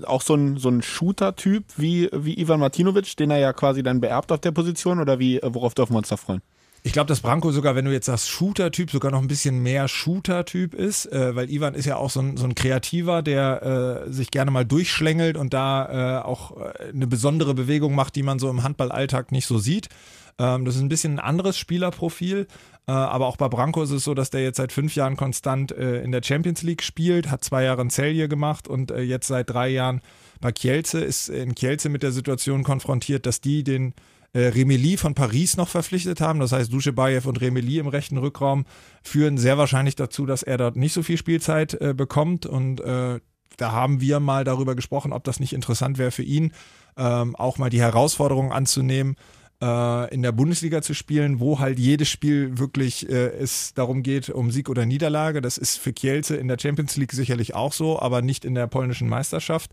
auch 0.04 0.22
so 0.22 0.34
ein, 0.34 0.56
so 0.56 0.68
ein 0.68 0.82
Shooter-Typ 0.82 1.64
wie, 1.76 2.08
wie 2.12 2.38
Ivan 2.38 2.60
Martinovic, 2.60 3.16
den 3.16 3.30
er 3.30 3.38
ja 3.38 3.52
quasi 3.52 3.82
dann 3.82 4.00
beerbt 4.00 4.32
auf 4.32 4.40
der 4.40 4.50
Position 4.50 5.00
oder 5.00 5.18
wie, 5.18 5.38
äh, 5.38 5.54
worauf 5.54 5.74
dürfen 5.74 5.94
wir 5.94 5.98
uns 5.98 6.08
da 6.08 6.16
freuen? 6.16 6.42
Ich 6.82 6.92
glaube, 6.92 7.08
dass 7.08 7.20
Branko 7.20 7.50
sogar, 7.50 7.74
wenn 7.74 7.84
du 7.84 7.92
jetzt 7.92 8.06
sagst 8.06 8.28
Shooter-Typ, 8.28 8.92
sogar 8.92 9.10
noch 9.10 9.20
ein 9.20 9.26
bisschen 9.26 9.60
mehr 9.60 9.88
Shooter-Typ 9.88 10.72
ist, 10.72 11.06
äh, 11.06 11.34
weil 11.34 11.50
Ivan 11.50 11.74
ist 11.74 11.84
ja 11.84 11.96
auch 11.96 12.10
so 12.10 12.20
ein, 12.20 12.36
so 12.36 12.44
ein 12.44 12.54
Kreativer, 12.54 13.22
der 13.22 14.04
äh, 14.06 14.12
sich 14.12 14.30
gerne 14.30 14.52
mal 14.52 14.64
durchschlängelt 14.64 15.36
und 15.36 15.52
da 15.52 16.20
äh, 16.20 16.24
auch 16.24 16.56
äh, 16.56 16.90
eine 16.92 17.08
besondere 17.08 17.54
Bewegung 17.54 17.96
macht, 17.96 18.14
die 18.14 18.22
man 18.22 18.38
so 18.38 18.48
im 18.48 18.62
Handballalltag 18.62 19.32
nicht 19.32 19.46
so 19.46 19.58
sieht. 19.58 19.88
Ähm, 20.38 20.64
das 20.64 20.76
ist 20.76 20.82
ein 20.82 20.88
bisschen 20.88 21.14
ein 21.14 21.20
anderes 21.20 21.58
Spielerprofil. 21.58 22.46
Äh, 22.88 22.92
aber 22.92 23.26
auch 23.26 23.36
bei 23.36 23.48
Branko 23.48 23.82
ist 23.82 23.90
es 23.90 24.04
so, 24.04 24.14
dass 24.14 24.30
der 24.30 24.42
jetzt 24.42 24.58
seit 24.58 24.72
fünf 24.72 24.94
Jahren 24.94 25.16
konstant 25.16 25.72
äh, 25.72 26.02
in 26.02 26.12
der 26.12 26.22
Champions 26.22 26.62
League 26.62 26.82
spielt, 26.82 27.30
hat 27.30 27.42
zwei 27.42 27.64
Jahre 27.64 27.82
in 27.82 27.90
Celje 27.90 28.28
gemacht 28.28 28.68
und 28.68 28.90
äh, 28.90 29.00
jetzt 29.00 29.26
seit 29.26 29.50
drei 29.50 29.68
Jahren 29.68 30.00
bei 30.40 30.52
Kielce 30.52 31.00
ist 31.00 31.28
in 31.28 31.54
Kielce 31.54 31.88
mit 31.88 32.02
der 32.02 32.12
Situation 32.12 32.62
konfrontiert, 32.62 33.26
dass 33.26 33.40
die 33.40 33.64
den 33.64 33.94
äh, 34.32 34.48
Remeli 34.48 34.96
von 34.96 35.14
Paris 35.14 35.56
noch 35.56 35.68
verpflichtet 35.68 36.20
haben. 36.20 36.40
Das 36.40 36.52
heißt, 36.52 36.72
Duschebaev 36.72 37.26
und 37.26 37.40
Remeli 37.40 37.78
im 37.78 37.88
rechten 37.88 38.18
Rückraum 38.18 38.66
führen 39.02 39.38
sehr 39.38 39.58
wahrscheinlich 39.58 39.96
dazu, 39.96 40.26
dass 40.26 40.42
er 40.42 40.58
dort 40.58 40.76
nicht 40.76 40.92
so 40.92 41.02
viel 41.02 41.16
Spielzeit 41.16 41.74
äh, 41.80 41.94
bekommt. 41.94 42.46
Und 42.46 42.80
äh, 42.80 43.20
da 43.56 43.72
haben 43.72 44.00
wir 44.00 44.20
mal 44.20 44.44
darüber 44.44 44.74
gesprochen, 44.74 45.12
ob 45.12 45.24
das 45.24 45.40
nicht 45.40 45.54
interessant 45.54 45.98
wäre 45.98 46.10
für 46.10 46.22
ihn, 46.22 46.52
ähm, 46.98 47.34
auch 47.34 47.58
mal 47.58 47.70
die 47.70 47.80
Herausforderung 47.80 48.52
anzunehmen, 48.52 49.16
äh, 49.62 50.14
in 50.14 50.22
der 50.22 50.32
Bundesliga 50.32 50.82
zu 50.82 50.94
spielen, 50.94 51.40
wo 51.40 51.58
halt 51.58 51.78
jedes 51.78 52.08
Spiel 52.08 52.58
wirklich 52.58 53.08
äh, 53.08 53.28
es 53.28 53.74
darum 53.74 54.02
geht, 54.02 54.30
um 54.30 54.50
Sieg 54.50 54.68
oder 54.68 54.86
Niederlage. 54.86 55.40
Das 55.40 55.58
ist 55.58 55.78
für 55.78 55.92
Kielce 55.92 56.36
in 56.36 56.48
der 56.48 56.58
Champions 56.60 56.96
League 56.96 57.12
sicherlich 57.12 57.54
auch 57.54 57.72
so, 57.72 58.00
aber 58.00 58.22
nicht 58.22 58.44
in 58.44 58.54
der 58.54 58.66
polnischen 58.66 59.08
Meisterschaft, 59.08 59.70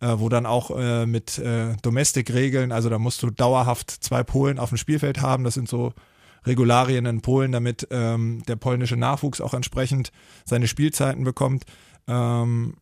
äh, 0.00 0.14
wo 0.16 0.28
dann 0.28 0.46
auch 0.46 0.70
äh, 0.76 1.06
mit 1.06 1.38
äh, 1.38 1.74
Domestic-Regeln, 1.82 2.72
also 2.72 2.88
da 2.88 2.98
musst 2.98 3.22
du 3.22 3.30
dauerhaft 3.30 3.90
zwei 3.90 4.22
Polen 4.22 4.58
auf 4.58 4.68
dem 4.68 4.78
Spielfeld 4.78 5.20
haben. 5.20 5.44
Das 5.44 5.54
sind 5.54 5.68
so 5.68 5.92
Regularien 6.44 7.06
in 7.06 7.22
Polen, 7.22 7.52
damit 7.52 7.86
ähm, 7.90 8.42
der 8.48 8.56
polnische 8.56 8.96
Nachwuchs 8.96 9.40
auch 9.40 9.54
entsprechend 9.54 10.10
seine 10.44 10.66
Spielzeiten 10.66 11.24
bekommt. 11.24 11.64
Ähm, 12.08 12.74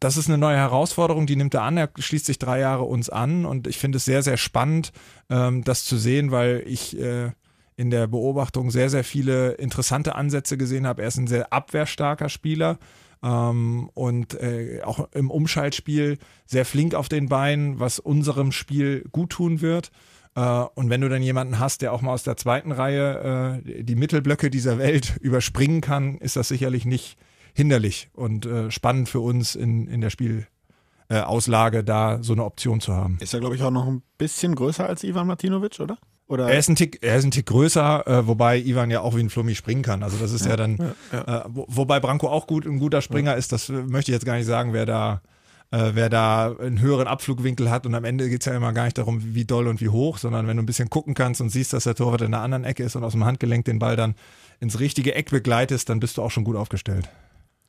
das 0.00 0.16
ist 0.16 0.28
eine 0.28 0.38
neue 0.38 0.56
Herausforderung, 0.56 1.26
die 1.26 1.36
nimmt 1.36 1.54
er 1.54 1.62
an. 1.62 1.76
Er 1.76 1.90
schließt 1.96 2.26
sich 2.26 2.38
drei 2.38 2.60
Jahre 2.60 2.84
uns 2.84 3.10
an 3.10 3.44
und 3.44 3.66
ich 3.66 3.78
finde 3.78 3.96
es 3.96 4.04
sehr, 4.04 4.22
sehr 4.22 4.36
spannend, 4.36 4.92
ähm, 5.30 5.64
das 5.64 5.84
zu 5.84 5.96
sehen, 5.96 6.30
weil 6.30 6.62
ich 6.66 6.98
äh, 6.98 7.32
in 7.76 7.90
der 7.90 8.06
Beobachtung 8.06 8.70
sehr, 8.70 8.90
sehr 8.90 9.04
viele 9.04 9.52
interessante 9.52 10.14
Ansätze 10.14 10.56
gesehen 10.56 10.86
habe. 10.86 11.02
Er 11.02 11.08
ist 11.08 11.16
ein 11.16 11.26
sehr 11.26 11.52
abwehrstarker 11.52 12.28
Spieler 12.28 12.78
ähm, 13.22 13.90
und 13.94 14.34
äh, 14.34 14.82
auch 14.82 15.08
im 15.12 15.30
Umschaltspiel 15.30 16.18
sehr 16.46 16.64
flink 16.64 16.94
auf 16.94 17.08
den 17.08 17.28
Beinen, 17.28 17.80
was 17.80 17.98
unserem 17.98 18.52
Spiel 18.52 19.04
gut 19.12 19.30
tun 19.30 19.60
wird. 19.60 19.90
Äh, 20.34 20.40
und 20.74 20.90
wenn 20.90 21.00
du 21.00 21.08
dann 21.08 21.22
jemanden 21.22 21.58
hast, 21.58 21.82
der 21.82 21.92
auch 21.92 22.02
mal 22.02 22.12
aus 22.12 22.22
der 22.22 22.36
zweiten 22.36 22.72
Reihe 22.72 23.62
äh, 23.64 23.82
die 23.82 23.96
Mittelblöcke 23.96 24.50
dieser 24.50 24.78
Welt 24.78 25.16
überspringen 25.20 25.80
kann, 25.80 26.18
ist 26.18 26.36
das 26.36 26.48
sicherlich 26.48 26.84
nicht 26.84 27.16
hinderlich 27.58 28.08
und 28.14 28.46
äh, 28.46 28.70
spannend 28.70 29.08
für 29.08 29.18
uns 29.18 29.56
in, 29.56 29.88
in 29.88 30.00
der 30.00 30.10
Spielauslage, 30.10 31.82
da 31.82 32.22
so 32.22 32.32
eine 32.34 32.44
Option 32.44 32.80
zu 32.80 32.94
haben. 32.94 33.18
Ist 33.20 33.34
er, 33.34 33.40
glaube 33.40 33.56
ich, 33.56 33.62
auch 33.62 33.72
noch 33.72 33.88
ein 33.88 34.00
bisschen 34.16 34.54
größer 34.54 34.86
als 34.86 35.02
Ivan 35.02 35.26
Martinovic, 35.26 35.80
oder? 35.80 35.98
Oder? 36.28 36.48
Er 36.48 36.58
ist 36.58 36.68
ein 36.68 36.76
Tick, 36.76 36.98
er 37.02 37.16
ist 37.16 37.24
ein 37.24 37.32
Tick 37.32 37.46
größer, 37.46 38.06
äh, 38.06 38.26
wobei 38.28 38.58
Ivan 38.58 38.92
ja 38.92 39.00
auch 39.00 39.16
wie 39.16 39.20
ein 39.20 39.28
Flummi 39.30 39.56
springen 39.56 39.82
kann. 39.82 40.04
Also 40.04 40.18
das 40.18 40.30
ist 40.30 40.44
ja, 40.44 40.52
ja 40.52 40.56
dann, 40.56 40.76
ja, 40.76 40.94
ja. 41.12 41.40
Äh, 41.40 41.44
wo, 41.48 41.66
wobei 41.68 41.98
Branko 41.98 42.28
auch 42.28 42.46
gut, 42.46 42.64
ein 42.64 42.78
guter 42.78 43.02
Springer 43.02 43.34
ist, 43.34 43.50
das 43.50 43.68
möchte 43.68 44.12
ich 44.12 44.14
jetzt 44.14 44.26
gar 44.26 44.36
nicht 44.36 44.46
sagen, 44.46 44.72
wer 44.72 44.86
da, 44.86 45.20
äh, 45.72 45.90
wer 45.94 46.08
da 46.08 46.54
einen 46.60 46.80
höheren 46.80 47.08
Abflugwinkel 47.08 47.70
hat. 47.70 47.86
Und 47.86 47.94
am 47.96 48.04
Ende 48.04 48.28
geht 48.28 48.42
es 48.42 48.46
ja 48.46 48.54
immer 48.54 48.72
gar 48.72 48.84
nicht 48.84 48.98
darum, 48.98 49.34
wie 49.34 49.46
doll 49.46 49.66
und 49.66 49.80
wie 49.80 49.88
hoch, 49.88 50.18
sondern 50.18 50.46
wenn 50.46 50.58
du 50.58 50.62
ein 50.62 50.66
bisschen 50.66 50.90
gucken 50.90 51.14
kannst 51.14 51.40
und 51.40 51.48
siehst, 51.48 51.72
dass 51.72 51.84
der 51.84 51.96
Torwart 51.96 52.20
in 52.20 52.30
der 52.30 52.40
anderen 52.40 52.64
Ecke 52.64 52.84
ist 52.84 52.94
und 52.94 53.04
aus 53.04 53.12
dem 53.12 53.24
Handgelenk 53.24 53.64
den 53.64 53.80
Ball 53.80 53.96
dann 53.96 54.14
ins 54.60 54.78
richtige 54.80 55.14
Eck 55.14 55.30
begleitest, 55.30 55.88
dann 55.88 55.98
bist 55.98 56.18
du 56.18 56.22
auch 56.22 56.30
schon 56.30 56.44
gut 56.44 56.56
aufgestellt. 56.56 57.08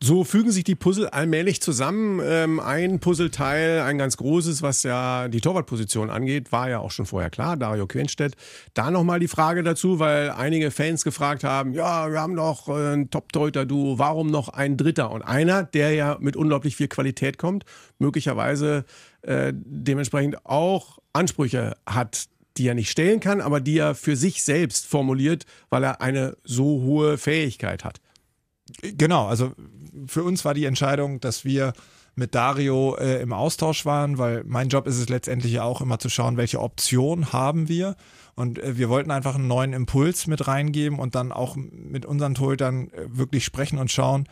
So 0.01 0.23
fügen 0.23 0.49
sich 0.49 0.63
die 0.63 0.75
Puzzle 0.75 1.09
allmählich 1.09 1.61
zusammen. 1.61 2.21
Ähm, 2.23 2.61
ein 2.61 3.01
Puzzleteil, 3.01 3.81
ein 3.81 3.97
ganz 3.97 4.15
großes, 4.15 4.61
was 4.61 4.83
ja 4.83 5.27
die 5.27 5.41
Torwartposition 5.41 6.09
angeht, 6.09 6.53
war 6.53 6.69
ja 6.69 6.79
auch 6.79 6.91
schon 6.91 7.05
vorher 7.05 7.29
klar, 7.29 7.57
Dario 7.57 7.85
Quenstedt. 7.85 8.35
Da 8.73 8.91
nochmal 8.91 9.19
die 9.19 9.27
Frage 9.27 9.61
dazu, 9.61 9.99
weil 9.99 10.29
einige 10.29 10.71
Fans 10.71 11.03
gefragt 11.03 11.43
haben, 11.43 11.73
ja, 11.73 12.09
wir 12.09 12.21
haben 12.21 12.37
doch 12.37 12.69
äh, 12.69 12.93
ein 12.93 13.09
Top-Torhüter-Duo, 13.09 13.99
warum 13.99 14.27
noch 14.27 14.47
ein 14.47 14.77
Dritter? 14.77 15.11
Und 15.11 15.23
einer, 15.23 15.63
der 15.63 15.93
ja 15.93 16.17
mit 16.21 16.37
unglaublich 16.37 16.77
viel 16.77 16.87
Qualität 16.87 17.37
kommt, 17.37 17.65
möglicherweise 17.97 18.85
äh, 19.23 19.51
dementsprechend 19.53 20.45
auch 20.45 20.99
Ansprüche 21.11 21.75
hat, 21.85 22.27
die 22.55 22.67
er 22.67 22.73
nicht 22.73 22.89
stellen 22.89 23.19
kann, 23.19 23.41
aber 23.41 23.59
die 23.59 23.77
er 23.79 23.95
für 23.95 24.15
sich 24.15 24.43
selbst 24.43 24.87
formuliert, 24.87 25.45
weil 25.69 25.83
er 25.83 25.99
eine 25.99 26.37
so 26.45 26.83
hohe 26.83 27.17
Fähigkeit 27.17 27.83
hat. 27.83 27.99
Genau, 28.81 29.27
also 29.27 29.53
für 30.07 30.23
uns 30.23 30.45
war 30.45 30.53
die 30.53 30.65
Entscheidung, 30.65 31.19
dass 31.19 31.45
wir 31.45 31.73
mit 32.15 32.35
Dario 32.35 32.95
äh, 32.97 33.21
im 33.21 33.33
Austausch 33.33 33.85
waren, 33.85 34.17
weil 34.17 34.43
mein 34.45 34.69
Job 34.69 34.87
ist 34.87 34.97
es 34.97 35.09
letztendlich 35.09 35.53
ja 35.53 35.63
auch 35.63 35.81
immer 35.81 35.99
zu 35.99 36.09
schauen, 36.09 36.37
welche 36.37 36.59
Option 36.59 37.31
haben 37.33 37.69
wir. 37.69 37.95
Und 38.35 38.59
äh, 38.59 38.77
wir 38.77 38.89
wollten 38.89 39.11
einfach 39.11 39.35
einen 39.35 39.47
neuen 39.47 39.73
Impuls 39.73 40.27
mit 40.27 40.47
reingeben 40.47 40.99
und 40.99 41.15
dann 41.15 41.31
auch 41.31 41.55
mit 41.55 42.05
unseren 42.05 42.35
Torhütern 42.35 42.89
äh, 42.91 43.05
wirklich 43.09 43.45
sprechen 43.45 43.79
und 43.79 43.91
schauen, 43.91 44.27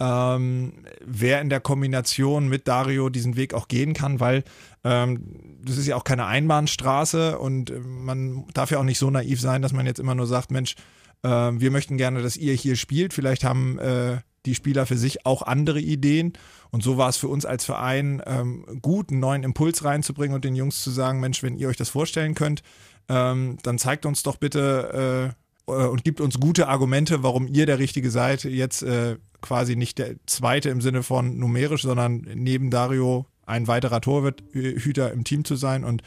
ähm, 0.00 0.84
wer 1.04 1.40
in 1.40 1.48
der 1.48 1.60
Kombination 1.60 2.48
mit 2.48 2.66
Dario 2.66 3.08
diesen 3.08 3.36
Weg 3.36 3.54
auch 3.54 3.68
gehen 3.68 3.92
kann, 3.92 4.20
weil 4.20 4.42
ähm, 4.82 5.60
das 5.64 5.76
ist 5.76 5.86
ja 5.86 5.96
auch 5.96 6.04
keine 6.04 6.26
Einbahnstraße 6.26 7.38
und 7.38 7.70
äh, 7.70 7.78
man 7.78 8.44
darf 8.54 8.70
ja 8.70 8.78
auch 8.78 8.84
nicht 8.84 8.98
so 8.98 9.10
naiv 9.10 9.40
sein, 9.40 9.62
dass 9.62 9.72
man 9.72 9.86
jetzt 9.86 10.00
immer 10.00 10.14
nur 10.14 10.26
sagt, 10.26 10.50
Mensch, 10.50 10.74
äh, 11.22 11.28
wir 11.28 11.70
möchten 11.70 11.98
gerne, 11.98 12.22
dass 12.22 12.36
ihr 12.36 12.54
hier 12.54 12.76
spielt. 12.76 13.12
Vielleicht 13.12 13.44
haben 13.44 13.78
äh, 13.78 14.18
die 14.46 14.54
Spieler 14.54 14.86
für 14.86 14.96
sich 14.96 15.24
auch 15.26 15.42
andere 15.42 15.80
Ideen. 15.80 16.32
Und 16.70 16.82
so 16.82 16.96
war 16.96 17.08
es 17.08 17.16
für 17.16 17.28
uns 17.28 17.44
als 17.44 17.64
Verein 17.64 18.22
ähm, 18.26 18.80
gut, 18.82 19.10
einen 19.10 19.20
neuen 19.20 19.42
Impuls 19.42 19.84
reinzubringen 19.84 20.34
und 20.34 20.44
den 20.44 20.56
Jungs 20.56 20.82
zu 20.82 20.90
sagen, 20.90 21.20
Mensch, 21.20 21.42
wenn 21.42 21.56
ihr 21.56 21.68
euch 21.68 21.76
das 21.76 21.90
vorstellen 21.90 22.34
könnt, 22.34 22.62
ähm, 23.08 23.58
dann 23.62 23.78
zeigt 23.78 24.06
uns 24.06 24.22
doch 24.22 24.36
bitte 24.36 25.34
äh, 25.68 25.72
äh, 25.72 25.86
und 25.86 26.04
gibt 26.04 26.20
uns 26.20 26.40
gute 26.40 26.68
Argumente, 26.68 27.22
warum 27.22 27.46
ihr 27.46 27.66
der 27.66 27.78
Richtige 27.78 28.10
seid, 28.10 28.44
jetzt 28.44 28.82
äh, 28.82 29.16
quasi 29.40 29.76
nicht 29.76 29.98
der 29.98 30.14
Zweite 30.26 30.70
im 30.70 30.80
Sinne 30.80 31.02
von 31.02 31.38
numerisch, 31.38 31.82
sondern 31.82 32.26
neben 32.34 32.70
Dario 32.70 33.26
ein 33.44 33.66
weiterer 33.66 34.00
Torhüter 34.00 35.12
im 35.12 35.24
Team 35.24 35.44
zu 35.44 35.56
sein. 35.56 35.84
Und 35.84 36.02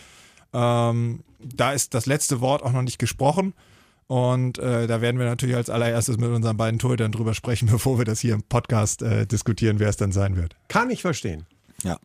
ähm, 0.54 1.24
da 1.40 1.74
ist 1.74 1.94
das 1.94 2.06
letzte 2.06 2.42
Wort 2.42 2.64
auch 2.64 2.72
noch 2.72 2.82
nicht 2.82 2.98
gesprochen. 2.98 3.54
Und 4.08 4.60
äh, 4.60 4.86
da 4.88 5.02
werden 5.02 5.18
wir 5.20 5.26
natürlich 5.26 5.56
als 5.56 5.70
allererstes 5.70 6.18
mit 6.18 6.30
unseren 6.30 6.58
beiden 6.58 6.80
Torhütern 6.80 7.12
drüber 7.12 7.34
sprechen, 7.34 7.68
bevor 7.72 7.98
wir 7.98 8.06
das 8.06 8.20
hier 8.20 8.34
im 8.34 8.44
Podcast 8.44 9.02
äh, 9.02 9.26
diskutieren, 9.26 9.80
wer 9.80 9.90
es 9.90 9.98
dann 9.98 10.12
sein 10.12 10.36
wird. 10.36 10.56
Kann 10.68 10.90
ich 10.90 11.02
verstehen. 11.02 11.46
Ja. 11.84 11.98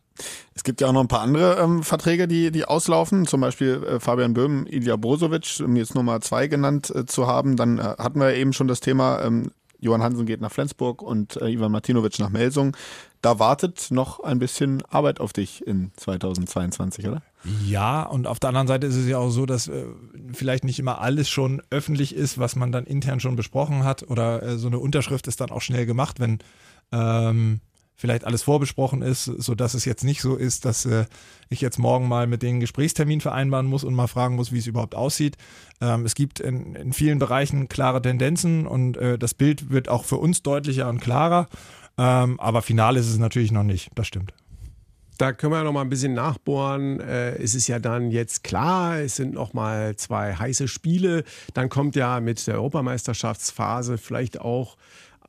Es 0.53 0.63
gibt 0.63 0.81
ja 0.81 0.87
auch 0.87 0.93
noch 0.93 1.01
ein 1.01 1.07
paar 1.07 1.21
andere 1.21 1.59
ähm, 1.59 1.81
Verträge, 1.83 2.27
die, 2.27 2.51
die 2.51 2.65
auslaufen. 2.65 3.25
Zum 3.25 3.41
Beispiel 3.41 3.83
äh, 3.83 3.99
Fabian 3.99 4.33
Böhm, 4.33 4.67
Ilja 4.67 4.95
Brozovic, 4.95 5.61
um 5.63 5.75
jetzt 5.75 5.95
Nummer 5.95 6.21
zwei 6.21 6.47
genannt 6.47 6.93
äh, 6.93 7.05
zu 7.05 7.25
haben. 7.25 7.55
Dann 7.55 7.79
äh, 7.79 7.81
hatten 7.81 8.19
wir 8.19 8.33
eben 8.35 8.53
schon 8.53 8.67
das 8.67 8.79
Thema, 8.79 9.23
ähm, 9.23 9.51
Johann 9.81 10.03
Hansen 10.03 10.25
geht 10.25 10.41
nach 10.41 10.51
Flensburg 10.51 11.01
und 11.01 11.41
äh, 11.41 11.49
Ivan 11.49 11.71
Martinovic 11.71 12.19
nach 12.19 12.29
Melsung. 12.29 12.77
Da 13.21 13.39
wartet 13.39 13.87
noch 13.89 14.19
ein 14.19 14.39
bisschen 14.39 14.83
Arbeit 14.89 15.19
auf 15.19 15.33
dich 15.33 15.65
in 15.65 15.91
2022, 15.97 17.07
oder? 17.07 17.21
Ja, 17.65 18.03
und 18.03 18.27
auf 18.27 18.39
der 18.39 18.49
anderen 18.49 18.67
Seite 18.67 18.87
ist 18.87 18.95
es 18.95 19.07
ja 19.07 19.17
auch 19.17 19.31
so, 19.31 19.47
dass 19.47 19.67
äh, 19.67 19.85
vielleicht 20.33 20.63
nicht 20.63 20.79
immer 20.79 21.01
alles 21.01 21.29
schon 21.29 21.61
öffentlich 21.71 22.15
ist, 22.15 22.37
was 22.37 22.55
man 22.55 22.71
dann 22.71 22.85
intern 22.85 23.19
schon 23.19 23.35
besprochen 23.35 23.83
hat. 23.83 24.03
Oder 24.03 24.43
äh, 24.43 24.57
so 24.57 24.67
eine 24.67 24.77
Unterschrift 24.79 25.27
ist 25.27 25.41
dann 25.41 25.49
auch 25.49 25.61
schnell 25.61 25.87
gemacht, 25.87 26.19
wenn 26.19 26.39
ähm, 26.91 27.61
vielleicht 28.01 28.25
alles 28.25 28.41
vorbesprochen 28.41 29.03
ist, 29.03 29.25
sodass 29.25 29.75
es 29.75 29.85
jetzt 29.85 30.03
nicht 30.03 30.21
so 30.21 30.35
ist, 30.35 30.65
dass 30.65 30.85
äh, 30.85 31.05
ich 31.49 31.61
jetzt 31.61 31.77
morgen 31.77 32.07
mal 32.07 32.25
mit 32.25 32.41
denen 32.41 32.59
Gesprächstermin 32.59 33.21
vereinbaren 33.21 33.67
muss 33.67 33.83
und 33.83 33.93
mal 33.93 34.07
fragen 34.07 34.35
muss, 34.35 34.51
wie 34.51 34.57
es 34.57 34.65
überhaupt 34.65 34.95
aussieht. 34.95 35.37
Ähm, 35.81 36.03
es 36.03 36.15
gibt 36.15 36.39
in, 36.39 36.73
in, 36.73 36.93
vielen 36.93 37.19
Bereichen 37.19 37.69
klare 37.69 38.01
Tendenzen 38.01 38.65
und 38.65 38.97
äh, 38.97 39.19
das 39.19 39.35
Bild 39.35 39.69
wird 39.69 39.87
auch 39.87 40.03
für 40.03 40.17
uns 40.17 40.41
deutlicher 40.41 40.89
und 40.89 40.99
klarer. 40.99 41.47
Ähm, 41.97 42.39
aber 42.39 42.63
final 42.63 42.97
ist 42.97 43.07
es 43.07 43.19
natürlich 43.19 43.51
noch 43.51 43.63
nicht, 43.63 43.91
das 43.93 44.07
stimmt. 44.07 44.33
Da 45.19 45.33
können 45.33 45.53
wir 45.53 45.63
noch 45.63 45.71
mal 45.71 45.81
ein 45.81 45.89
bisschen 45.89 46.15
nachbohren. 46.15 46.99
Äh, 47.01 47.35
es 47.35 47.53
ist 47.53 47.67
ja 47.67 47.77
dann 47.77 48.09
jetzt 48.09 48.43
klar, 48.43 48.97
es 48.97 49.15
sind 49.15 49.35
noch 49.35 49.53
mal 49.53 49.95
zwei 49.95 50.33
heiße 50.33 50.67
Spiele. 50.67 51.23
Dann 51.53 51.69
kommt 51.69 51.95
ja 51.95 52.19
mit 52.19 52.47
der 52.47 52.55
Europameisterschaftsphase 52.55 53.99
vielleicht 53.99 54.41
auch 54.41 54.77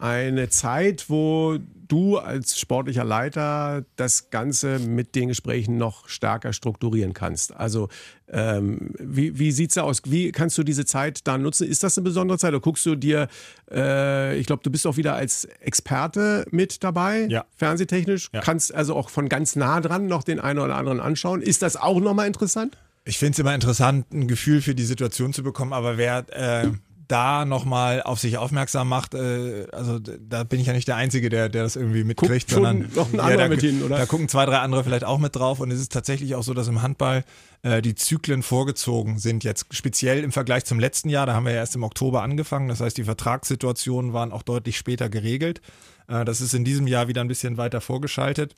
eine 0.02 0.48
Zeit, 0.48 1.08
wo 1.08 1.58
du 1.86 2.18
als 2.18 2.58
sportlicher 2.58 3.04
Leiter 3.04 3.84
das 3.94 4.30
Ganze 4.30 4.80
mit 4.80 5.14
den 5.14 5.28
Gesprächen 5.28 5.76
noch 5.76 6.08
stärker 6.08 6.52
strukturieren 6.52 7.12
kannst. 7.12 7.54
Also 7.54 7.88
ähm, 8.28 8.90
wie, 8.98 9.38
wie 9.38 9.52
sieht 9.52 9.70
es 9.70 9.78
aus? 9.78 10.02
Wie 10.06 10.32
kannst 10.32 10.58
du 10.58 10.64
diese 10.64 10.84
Zeit 10.86 11.20
da 11.28 11.38
nutzen? 11.38 11.68
Ist 11.68 11.84
das 11.84 11.96
eine 11.96 12.04
besondere 12.04 12.38
Zeit? 12.38 12.48
Oder 12.48 12.60
guckst 12.60 12.84
du 12.84 12.96
dir, 12.96 13.28
äh, 13.70 14.36
ich 14.38 14.46
glaube, 14.46 14.64
du 14.64 14.70
bist 14.70 14.88
auch 14.88 14.96
wieder 14.96 15.14
als 15.14 15.44
Experte 15.60 16.46
mit 16.50 16.82
dabei, 16.82 17.26
ja. 17.28 17.44
fernsehtechnisch, 17.54 18.28
ja. 18.32 18.40
kannst 18.40 18.74
also 18.74 18.96
auch 18.96 19.08
von 19.08 19.28
ganz 19.28 19.54
nah 19.54 19.80
dran 19.80 20.08
noch 20.08 20.24
den 20.24 20.40
einen 20.40 20.58
oder 20.58 20.74
anderen 20.74 20.98
anschauen. 20.98 21.42
Ist 21.42 21.62
das 21.62 21.76
auch 21.76 22.00
nochmal 22.00 22.26
interessant? 22.26 22.76
Ich 23.04 23.18
finde 23.18 23.32
es 23.32 23.38
immer 23.38 23.54
interessant, 23.54 24.12
ein 24.12 24.26
Gefühl 24.26 24.62
für 24.62 24.74
die 24.74 24.84
Situation 24.84 25.32
zu 25.32 25.44
bekommen, 25.44 25.72
aber 25.72 25.96
wer 25.96 26.24
äh, 26.30 26.70
da 27.12 27.44
nochmal 27.44 28.03
auf 28.03 28.18
sich 28.18 28.38
aufmerksam 28.38 28.88
macht, 28.88 29.14
äh, 29.14 29.66
also 29.70 29.98
da 29.98 30.44
bin 30.44 30.59
ich 30.59 30.66
ja 30.66 30.72
nicht 30.72 30.88
der 30.88 30.96
Einzige, 30.96 31.29
der, 31.29 31.51
der 31.51 31.62
das 31.62 31.77
irgendwie 31.77 32.05
mitkriegt, 32.05 32.48
sondern 32.48 32.90
noch 32.94 33.12
ein 33.12 33.18
ja, 33.18 33.37
da, 33.37 33.48
mit 33.48 33.61
hin, 33.61 33.83
oder? 33.83 33.98
da 33.98 34.07
gucken 34.07 34.29
zwei, 34.29 34.46
drei 34.46 34.59
andere 34.59 34.83
vielleicht 34.83 35.05
auch 35.05 35.18
mit 35.18 35.37
drauf 35.37 35.61
und 35.61 35.70
es 35.70 35.79
ist 35.79 35.92
tatsächlich 35.92 36.35
auch 36.35 36.42
so, 36.42 36.55
dass 36.55 36.68
im 36.68 36.81
Handball 36.81 37.25
äh, 37.62 37.83
die 37.83 37.94
Zyklen 37.94 38.42
vorgezogen 38.42 39.18
sind 39.18 39.44
jetzt 39.44 39.66
speziell 39.70 40.25
im 40.25 40.33
Vergleich 40.33 40.64
zum 40.64 40.81
letzten 40.81 41.11
Jahr, 41.11 41.27
da 41.27 41.35
haben 41.35 41.44
wir 41.44 41.53
ja 41.53 41.59
erst 41.59 41.77
im 41.77 41.83
Oktober 41.83 42.22
angefangen, 42.22 42.68
das 42.68 42.81
heißt 42.81 42.96
die 42.96 43.05
Vertragssituationen 43.05 44.14
waren 44.14 44.33
auch 44.33 44.42
deutlich 44.42 44.79
später 44.79 45.11
geregelt. 45.11 45.61
Äh, 46.09 46.25
das 46.25 46.40
ist 46.40 46.55
in 46.55 46.64
diesem 46.64 46.87
Jahr 46.87 47.09
wieder 47.09 47.20
ein 47.20 47.29
bisschen 47.29 47.59
weiter 47.59 47.81
vorgeschaltet. 47.81 48.55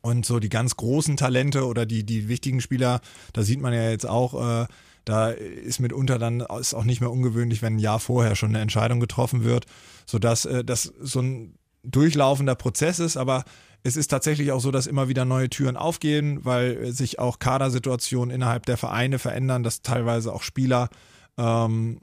Und 0.00 0.26
so 0.26 0.40
die 0.40 0.48
ganz 0.48 0.76
großen 0.76 1.16
Talente 1.16 1.64
oder 1.64 1.86
die, 1.86 2.04
die 2.04 2.28
wichtigen 2.28 2.60
Spieler, 2.60 3.00
da 3.32 3.42
sieht 3.42 3.60
man 3.60 3.72
ja 3.72 3.88
jetzt 3.88 4.06
auch, 4.06 4.62
äh, 4.62 4.66
da 5.04 5.30
ist 5.30 5.80
mitunter 5.80 6.18
dann 6.18 6.40
ist 6.60 6.74
auch 6.74 6.84
nicht 6.84 7.00
mehr 7.00 7.10
ungewöhnlich, 7.10 7.62
wenn 7.62 7.76
ein 7.76 7.80
Jahr 7.80 8.00
vorher 8.00 8.36
schon 8.36 8.50
eine 8.50 8.60
Entscheidung 8.60 9.00
getroffen 9.00 9.44
wird, 9.44 9.66
sodass 10.06 10.44
äh, 10.44 10.64
das 10.64 10.92
so 11.00 11.20
ein 11.20 11.54
durchlaufender 11.84 12.54
Prozess 12.54 13.00
ist, 13.00 13.16
aber 13.16 13.44
es 13.82 13.96
ist 13.96 14.08
tatsächlich 14.08 14.52
auch 14.52 14.60
so, 14.60 14.70
dass 14.70 14.86
immer 14.86 15.08
wieder 15.08 15.24
neue 15.24 15.50
Türen 15.50 15.76
aufgehen, 15.76 16.44
weil 16.44 16.92
sich 16.92 17.18
auch 17.18 17.40
Kadersituationen 17.40 18.32
innerhalb 18.32 18.64
der 18.66 18.76
Vereine 18.76 19.18
verändern, 19.18 19.64
dass 19.64 19.82
teilweise 19.82 20.32
auch 20.32 20.42
Spieler 20.42 20.88
ähm, 21.36 21.98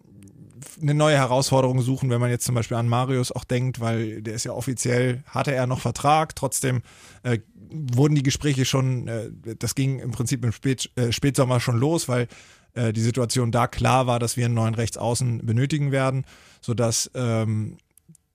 eine 0.82 0.94
neue 0.94 1.16
Herausforderung 1.16 1.82
suchen, 1.82 2.10
wenn 2.10 2.20
man 2.20 2.30
jetzt 2.30 2.46
zum 2.46 2.56
Beispiel 2.56 2.76
an 2.76 2.90
Marius 2.90 3.32
auch 3.32 3.46
denkt, 3.46 3.80
weil 3.80 4.22
der 4.22 4.34
ist 4.34 4.44
ja 4.44 4.52
offiziell, 4.52 5.24
hatte 5.28 5.54
er 5.54 5.68
noch 5.68 5.80
Vertrag, 5.80 6.36
trotzdem 6.36 6.82
äh, 7.24 7.40
wurden 7.72 8.16
die 8.16 8.24
Gespräche 8.24 8.66
schon, 8.66 9.08
äh, 9.08 9.30
das 9.58 9.76
ging 9.76 10.00
im 10.00 10.12
Prinzip 10.12 10.44
im 10.44 10.52
Spät, 10.52 10.90
äh, 10.96 11.12
Spätsommer 11.12 11.60
schon 11.60 11.78
los, 11.78 12.10
weil 12.10 12.28
äh, 12.74 12.94
die 12.94 13.02
Situation 13.02 13.52
da 13.52 13.68
klar 13.68 14.08
war, 14.08 14.20
dass 14.20 14.38
wir 14.38 14.46
einen 14.46 14.56
neuen 14.56 14.76
Rechtsaußen 14.76 15.46
benötigen 15.46 15.92
werden, 15.92 16.26
sodass 16.62 17.10
ähm, 17.16 17.78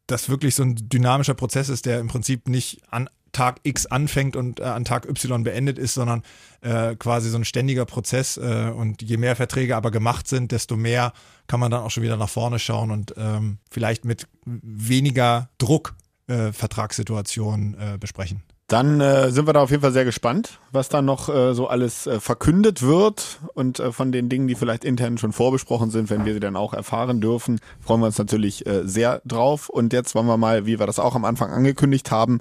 das 0.06 0.28
wirklich 0.28 0.54
so 0.54 0.62
ein 0.62 0.76
dynamischer 0.76 1.34
Prozess 1.34 1.68
ist, 1.68 1.86
der 1.86 2.00
im 2.00 2.08
Prinzip 2.08 2.48
nicht 2.48 2.82
an 2.90 3.08
Tag 3.32 3.60
X 3.64 3.84
anfängt 3.86 4.36
und 4.36 4.60
äh, 4.60 4.64
an 4.64 4.84
Tag 4.84 5.06
Y 5.06 5.42
beendet 5.42 5.78
ist, 5.78 5.94
sondern 5.94 6.22
äh, 6.62 6.96
quasi 6.96 7.28
so 7.28 7.36
ein 7.36 7.44
ständiger 7.44 7.84
Prozess. 7.84 8.38
Äh, 8.38 8.70
und 8.74 9.02
je 9.02 9.18
mehr 9.18 9.36
Verträge 9.36 9.76
aber 9.76 9.90
gemacht 9.90 10.26
sind, 10.26 10.52
desto 10.52 10.76
mehr 10.76 11.12
kann 11.46 11.60
man 11.60 11.70
dann 11.70 11.82
auch 11.82 11.90
schon 11.90 12.02
wieder 12.02 12.16
nach 12.16 12.30
vorne 12.30 12.58
schauen 12.58 12.90
und 12.90 13.14
ähm, 13.18 13.58
vielleicht 13.70 14.06
mit 14.06 14.26
weniger 14.46 15.50
Druck 15.58 15.94
äh, 16.26 16.52
Vertragssituationen 16.52 17.74
äh, 17.74 17.98
besprechen. 17.98 18.42
Dann 18.66 18.98
äh, 19.00 19.30
sind 19.30 19.46
wir 19.46 19.52
da 19.52 19.60
auf 19.60 19.70
jeden 19.70 19.82
Fall 19.82 19.92
sehr 19.92 20.06
gespannt, 20.06 20.58
was 20.72 20.88
da 20.88 21.02
noch 21.02 21.28
äh, 21.28 21.52
so 21.54 21.68
alles 21.68 22.06
äh, 22.06 22.18
verkündet 22.18 22.80
wird 22.80 23.40
und 23.52 23.78
äh, 23.78 23.92
von 23.92 24.10
den 24.10 24.30
Dingen, 24.30 24.48
die 24.48 24.54
vielleicht 24.54 24.84
intern 24.86 25.18
schon 25.18 25.32
vorbesprochen 25.32 25.90
sind, 25.90 26.08
wenn 26.08 26.24
wir 26.24 26.32
sie 26.32 26.40
dann 26.40 26.56
auch 26.56 26.72
erfahren 26.72 27.20
dürfen, 27.20 27.60
freuen 27.80 28.00
wir 28.00 28.06
uns 28.06 28.16
natürlich 28.16 28.66
äh, 28.66 28.86
sehr 28.86 29.20
drauf. 29.26 29.68
Und 29.68 29.92
jetzt 29.92 30.14
wollen 30.14 30.26
wir 30.26 30.38
mal, 30.38 30.64
wie 30.64 30.78
wir 30.78 30.86
das 30.86 30.98
auch 30.98 31.14
am 31.14 31.26
Anfang 31.26 31.50
angekündigt 31.50 32.10
haben, 32.10 32.40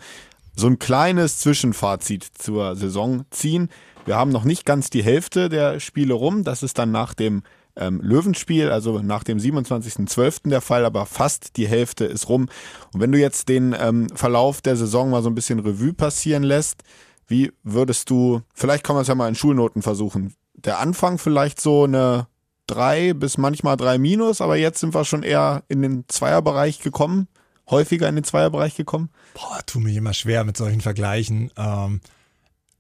so 0.56 0.68
ein 0.68 0.80
kleines 0.80 1.40
Zwischenfazit 1.40 2.24
zur 2.24 2.78
Saison 2.78 3.26
ziehen. 3.30 3.70
Wir 4.06 4.16
haben 4.16 4.32
noch 4.32 4.46
nicht 4.46 4.66
ganz 4.66 4.90
die 4.90 5.04
Hälfte 5.04 5.50
der 5.50 5.82
Spiele 5.82 6.14
rum. 6.14 6.46
Das 6.46 6.64
ist 6.64 6.78
dann 6.78 6.92
nach 6.92 7.14
dem 7.14 7.44
ähm, 7.76 8.00
Löwenspiel, 8.02 8.70
also 8.70 9.00
nach 9.00 9.24
dem 9.24 9.38
27.12. 9.38 10.50
der 10.50 10.62
Fall, 10.62 10.86
aber 10.86 11.06
fast 11.06 11.58
die 11.58 11.68
Hälfte 11.68 12.06
ist 12.06 12.30
rum. 12.30 12.48
Und 12.94 13.02
wenn 13.02 13.12
du 13.12 13.20
jetzt 13.20 13.50
den 13.50 13.76
ähm, 13.78 14.10
Verlauf 14.14 14.62
der 14.62 14.76
Saison 14.76 15.10
mal 15.10 15.24
so 15.24 15.30
ein 15.30 15.36
bisschen 15.36 15.60
Revue 15.60 15.94
passieren 15.94 16.44
lässt, 16.44 16.84
wie 17.28 17.52
würdest 17.64 18.10
du, 18.10 18.42
vielleicht 18.54 18.84
kann 18.84 18.96
man 18.96 19.02
es 19.04 19.08
ja 19.08 19.16
mal 19.16 19.28
in 19.28 19.36
Schulnoten 19.36 19.82
versuchen, 19.82 20.36
der 20.54 20.80
Anfang 20.80 21.18
vielleicht 21.18 21.60
so 21.60 21.84
eine 21.86 22.28
drei 22.68 23.14
bis 23.14 23.38
manchmal 23.38 23.78
drei 23.78 23.98
minus, 23.98 24.42
aber 24.42 24.56
jetzt 24.56 24.80
sind 24.80 24.94
wir 24.94 25.06
schon 25.06 25.24
eher 25.24 25.64
in 25.68 25.82
den 25.82 26.06
Zweierbereich 26.08 26.80
gekommen, 26.80 27.28
häufiger 27.70 28.08
in 28.08 28.16
den 28.16 28.24
Zweierbereich 28.24 28.76
gekommen. 28.76 29.10
Boah, 29.34 29.60
tu 29.66 29.80
mir 29.80 29.98
immer 29.98 30.14
schwer 30.14 30.44
mit 30.44 30.58
solchen 30.58 30.82
Vergleichen. 30.82 31.52
Ähm, 31.58 32.02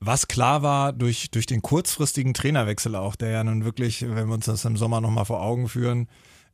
was 0.06 0.28
klar 0.28 0.64
war 0.64 0.94
durch, 0.94 1.32
durch 1.32 1.46
den 1.46 1.62
kurzfristigen 1.62 2.34
Trainerwechsel 2.34 2.96
auch, 2.96 3.16
der 3.16 3.30
ja 3.30 3.44
nun 3.44 3.66
wirklich, 3.66 4.02
wenn 4.02 4.28
wir 4.28 4.34
uns 4.34 4.46
das 4.46 4.66
im 4.66 4.78
Sommer 4.78 5.02
nochmal 5.02 5.26
vor 5.26 5.42
Augen 5.42 5.68
führen, 5.68 6.08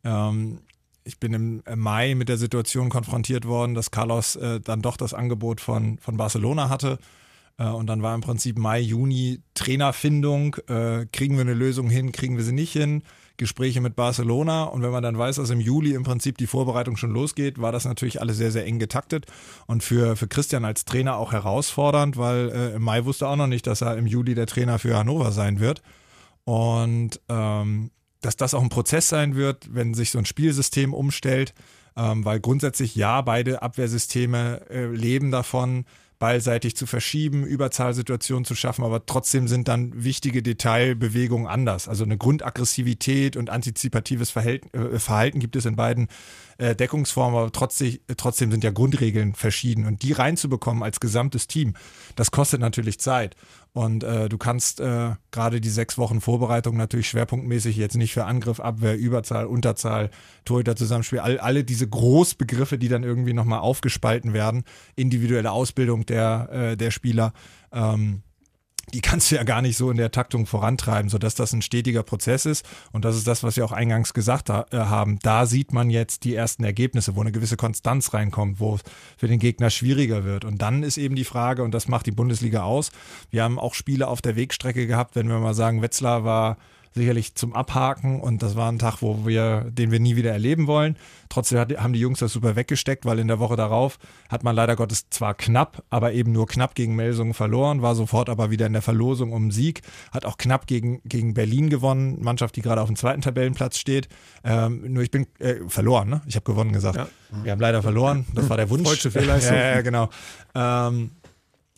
ähm, 0.04 0.60
ich 1.04 1.20
bin 1.20 1.34
im 1.34 1.64
Mai 1.76 2.14
mit 2.14 2.30
der 2.30 2.38
Situation 2.38 2.90
konfrontiert 2.90 3.46
worden, 3.46 3.74
dass 3.74 3.90
Carlos 3.90 4.36
äh, 4.36 4.60
dann 4.60 4.82
doch 4.82 4.96
das 4.96 5.14
Angebot 5.14 5.60
von, 5.60 5.98
von 5.98 6.18
Barcelona 6.18 6.70
hatte. 6.70 7.00
Äh, 7.58 7.66
und 7.66 7.88
dann 7.88 8.04
war 8.04 8.14
im 8.14 8.22
Prinzip 8.22 8.58
Mai, 8.58 8.80
Juni 8.80 9.42
Trainerfindung. 9.56 10.56
Äh, 10.68 11.08
kriegen 11.12 11.36
wir 11.36 11.42
eine 11.42 11.54
Lösung 11.54 11.90
hin, 11.90 12.12
kriegen 12.12 12.38
wir 12.38 12.44
sie 12.44 12.54
nicht 12.54 12.74
hin? 12.74 13.04
Gespräche 13.40 13.82
mit 13.82 13.96
Barcelona 13.96 14.66
und 14.66 14.84
wenn 14.84 14.92
man 14.92 15.02
dann 15.02 15.18
weiß, 15.18 15.38
dass 15.38 15.50
im 15.50 15.60
Juli 15.60 15.96
im 15.96 16.04
Prinzip 16.04 16.38
die 16.38 16.46
Vorbereitung 16.46 16.96
schon 16.96 17.12
losgeht, 17.12 17.60
war 17.60 17.72
das 17.72 17.86
natürlich 17.86 18.22
alles 18.22 18.38
sehr, 18.38 18.52
sehr 18.52 18.66
eng 18.66 18.78
getaktet 18.78 19.26
und 19.66 19.82
für, 19.82 20.16
für 20.16 20.28
Christian 20.28 20.66
als 20.66 20.86
Trainer 20.86 21.18
auch 21.18 21.32
herausfordernd, 21.32 22.18
weil 22.18 22.50
äh, 22.50 22.76
im 22.76 22.84
Mai 22.84 23.06
wusste 23.06 23.28
auch 23.28 23.36
noch 23.36 23.48
nicht, 23.48 23.66
dass 23.66 23.82
er 23.82 23.98
im 23.98 24.06
Juli 24.06 24.36
der 24.36 24.46
Trainer 24.46 24.78
für 24.78 24.96
Hannover 24.96 25.32
sein 25.32 25.60
wird. 25.60 25.82
Und 26.44 27.20
ähm, 27.30 27.92
dass 28.22 28.36
das 28.36 28.54
auch 28.54 28.62
ein 28.62 28.70
Prozess 28.70 29.10
sein 29.10 29.36
wird, 29.36 29.74
wenn 29.74 29.94
sich 29.94 30.12
so 30.12 30.20
ein 30.20 30.26
Spielsystem 30.26 30.94
umstellt, 30.94 31.54
ähm, 31.96 32.26
weil 32.26 32.40
grundsätzlich 32.40 32.96
ja, 32.96 33.22
beide 33.22 33.62
Abwehrsysteme 33.62 34.62
äh, 34.70 34.86
leben 34.88 35.32
davon, 35.32 35.86
ballseitig 36.20 36.76
zu 36.76 36.86
verschieben, 36.86 37.46
Überzahlsituationen 37.46 38.46
zu 38.46 38.54
schaffen, 38.54 38.84
aber 38.84 39.06
trotzdem 39.06 39.48
sind 39.48 39.70
dann 39.70 40.04
wichtige 40.04 40.44
Detailbewegungen 40.44 41.48
anders. 41.48 41.88
Also 41.88 42.04
eine 42.04 42.18
Grundaggressivität 42.18 43.38
und 43.38 43.50
antizipatives 43.50 44.30
Verhalten, 44.30 44.70
äh, 44.78 45.00
Verhalten 45.00 45.40
gibt 45.40 45.56
es 45.56 45.66
in 45.66 45.78
beiden 45.78 46.10
äh, 46.60 46.76
Deckungsformen, 46.76 47.40
aber 47.40 47.52
trotzdem, 47.52 48.00
trotzdem 48.18 48.52
sind 48.52 48.64
ja 48.64 48.72
Grundregeln 48.72 49.34
verschieden. 49.34 49.86
Und 49.86 50.04
die 50.04 50.12
reinzubekommen 50.12 50.84
als 50.84 51.00
gesamtes 51.00 51.48
Team, 51.48 51.74
das 52.16 52.32
kostet 52.32 52.60
natürlich 52.62 53.00
Zeit. 53.00 53.36
Und 53.72 54.04
äh, 54.04 54.30
du 54.30 54.38
kannst 54.38 54.80
äh, 54.80 55.12
gerade 55.32 55.62
die 55.62 55.70
sechs 55.70 55.98
Wochen 55.98 56.22
Vorbereitung 56.22 56.76
natürlich 56.76 57.08
schwerpunktmäßig 57.10 57.78
jetzt 57.78 57.96
nicht 57.96 58.14
für 58.14 58.26
Angriff, 58.26 58.60
Abwehr, 58.60 58.98
Überzahl, 58.98 59.46
Unterzahl, 59.46 60.10
Torhüter 60.44 60.76
Zusammenspiel, 60.76 61.20
all, 61.20 61.40
alle 61.40 61.64
diese 61.64 61.88
Großbegriffe, 61.88 62.78
die 62.78 62.90
dann 62.90 63.04
irgendwie 63.04 63.34
nochmal 63.34 63.60
aufgespalten 63.60 64.34
werden, 64.34 64.64
individuelle 64.96 65.52
Ausbildung 65.52 66.06
der, 66.06 66.50
äh, 66.52 66.78
der 66.78 66.92
Spieler. 66.92 67.34
Ähm, 67.72 68.24
die 68.94 69.02
kannst 69.02 69.32
du 69.32 69.36
ja 69.36 69.44
gar 69.44 69.62
nicht 69.62 69.78
so 69.78 69.92
in 69.92 69.98
der 69.98 70.12
Taktung 70.12 70.46
vorantreiben, 70.46 71.10
sodass 71.10 71.36
das 71.36 71.54
ein 71.54 71.62
stetiger 71.62 72.04
Prozess 72.04 72.46
ist. 72.46 72.66
Und 72.92 73.06
das 73.06 73.16
ist 73.16 73.28
das, 73.28 73.44
was 73.44 73.56
wir 73.56 73.66
auch 73.66 73.72
eingangs 73.72 74.14
gesagt 74.14 74.50
äh, 74.50 74.64
haben. 74.72 75.20
Da 75.22 75.46
sieht 75.46 75.74
man 75.74 75.90
jetzt 75.90 76.24
die 76.24 76.36
ersten 76.36 76.64
Ergebnisse, 76.64 77.16
wo 77.16 77.22
eine 77.22 77.32
gewisse 77.32 77.58
Konstanz 77.58 78.14
reinkommt, 78.14 78.60
wo 78.60 78.76
es 78.76 78.82
für 79.18 79.28
den 79.28 79.40
Gegner 79.40 79.70
schwieriger 79.70 80.24
wird. 80.24 80.46
Und 80.46 80.62
dann 80.62 80.84
ist 80.84 80.98
eben 80.98 81.16
die 81.16 81.24
Frage, 81.24 81.64
und 81.64 81.74
das 81.74 81.88
macht 81.88 82.06
die 82.06 82.12
Bundesliga 82.12 82.64
aus. 82.64 82.92
Wir 83.30 83.44
haben 83.44 83.60
auch 83.60 83.74
Spiele 83.74 84.08
auf 84.08 84.22
der 84.22 84.36
Wegstrecke 84.36 84.88
gehabt, 84.88 85.16
wenn 85.16 85.28
wir 85.28 85.40
mal 85.40 85.54
sagen, 85.54 85.82
Wetzlar 85.82 86.24
war 86.24 86.58
sicherlich 86.94 87.36
zum 87.36 87.54
Abhaken 87.54 88.20
und 88.20 88.42
das 88.42 88.56
war 88.56 88.72
ein 88.72 88.80
Tag, 88.80 89.02
wo 89.02 89.26
wir, 89.26 89.66
den 89.70 89.92
wir 89.92 90.00
nie 90.00 90.16
wieder 90.16 90.32
erleben 90.32 90.68
wollen. 90.68 90.98
Trotzdem 91.30 91.60
hat, 91.60 91.78
haben 91.78 91.94
die 91.94 92.00
Jungs 92.00 92.20
das 92.20 92.34
super 92.34 92.56
weggesteckt, 92.56 93.06
weil 93.06 93.20
in 93.20 93.28
der 93.28 93.40
Woche 93.40 93.56
darauf 93.56 94.00
hat 94.30 94.44
man 94.44 94.56
leider 94.56 94.76
Gottes 94.76 95.10
zwar 95.10 95.36
knapp, 95.36 95.84
aber 95.90 96.14
eben 96.14 96.32
nur 96.32 96.48
knapp 96.48 96.76
gegen 96.76 96.96
Melsungen 96.96 97.34
verloren, 97.34 97.82
war 97.82 97.96
sofort 97.96 98.30
aber 98.30 98.50
wieder 98.50 98.66
in 98.66 98.74
der 98.74 98.82
Verlosung 98.82 99.34
um 99.34 99.52
Sieg, 99.52 99.82
hat 100.12 100.26
auch 100.26 100.38
knapp 100.38 100.68
gegen, 100.68 101.02
gegen 101.06 101.34
Berlin 101.34 101.70
gewonnen, 101.70 102.22
Mannschaft, 102.22 102.56
die 102.56 102.62
gerade 102.62 102.82
auf 102.82 102.88
dem 102.88 102.96
zweiten 102.96 103.22
Tabellenplatz 103.22 103.78
steht. 103.78 104.10
Ähm, 104.44 104.94
nur 104.94 105.04
ich 105.04 105.12
bin 105.12 105.28
äh, 105.40 105.56
verloren, 105.68 106.10
ne? 106.10 106.22
Ich 106.26 106.36
habe 106.36 106.46
gewonnen 106.46 106.74
gesagt. 106.74 106.98
Ja. 106.98 107.08
Wir 107.44 107.52
haben 107.52 107.62
leider 107.62 107.84
verloren, 107.84 108.26
das 108.34 108.50
war 108.50 108.58
der 108.58 108.70
Wunsch. 108.70 108.88
Deutsche 108.90 109.12
Fehlleistung. 109.12 109.56
ja, 109.56 109.76
ja, 109.76 109.82
genau. 109.82 110.10
Ähm, 110.56 111.12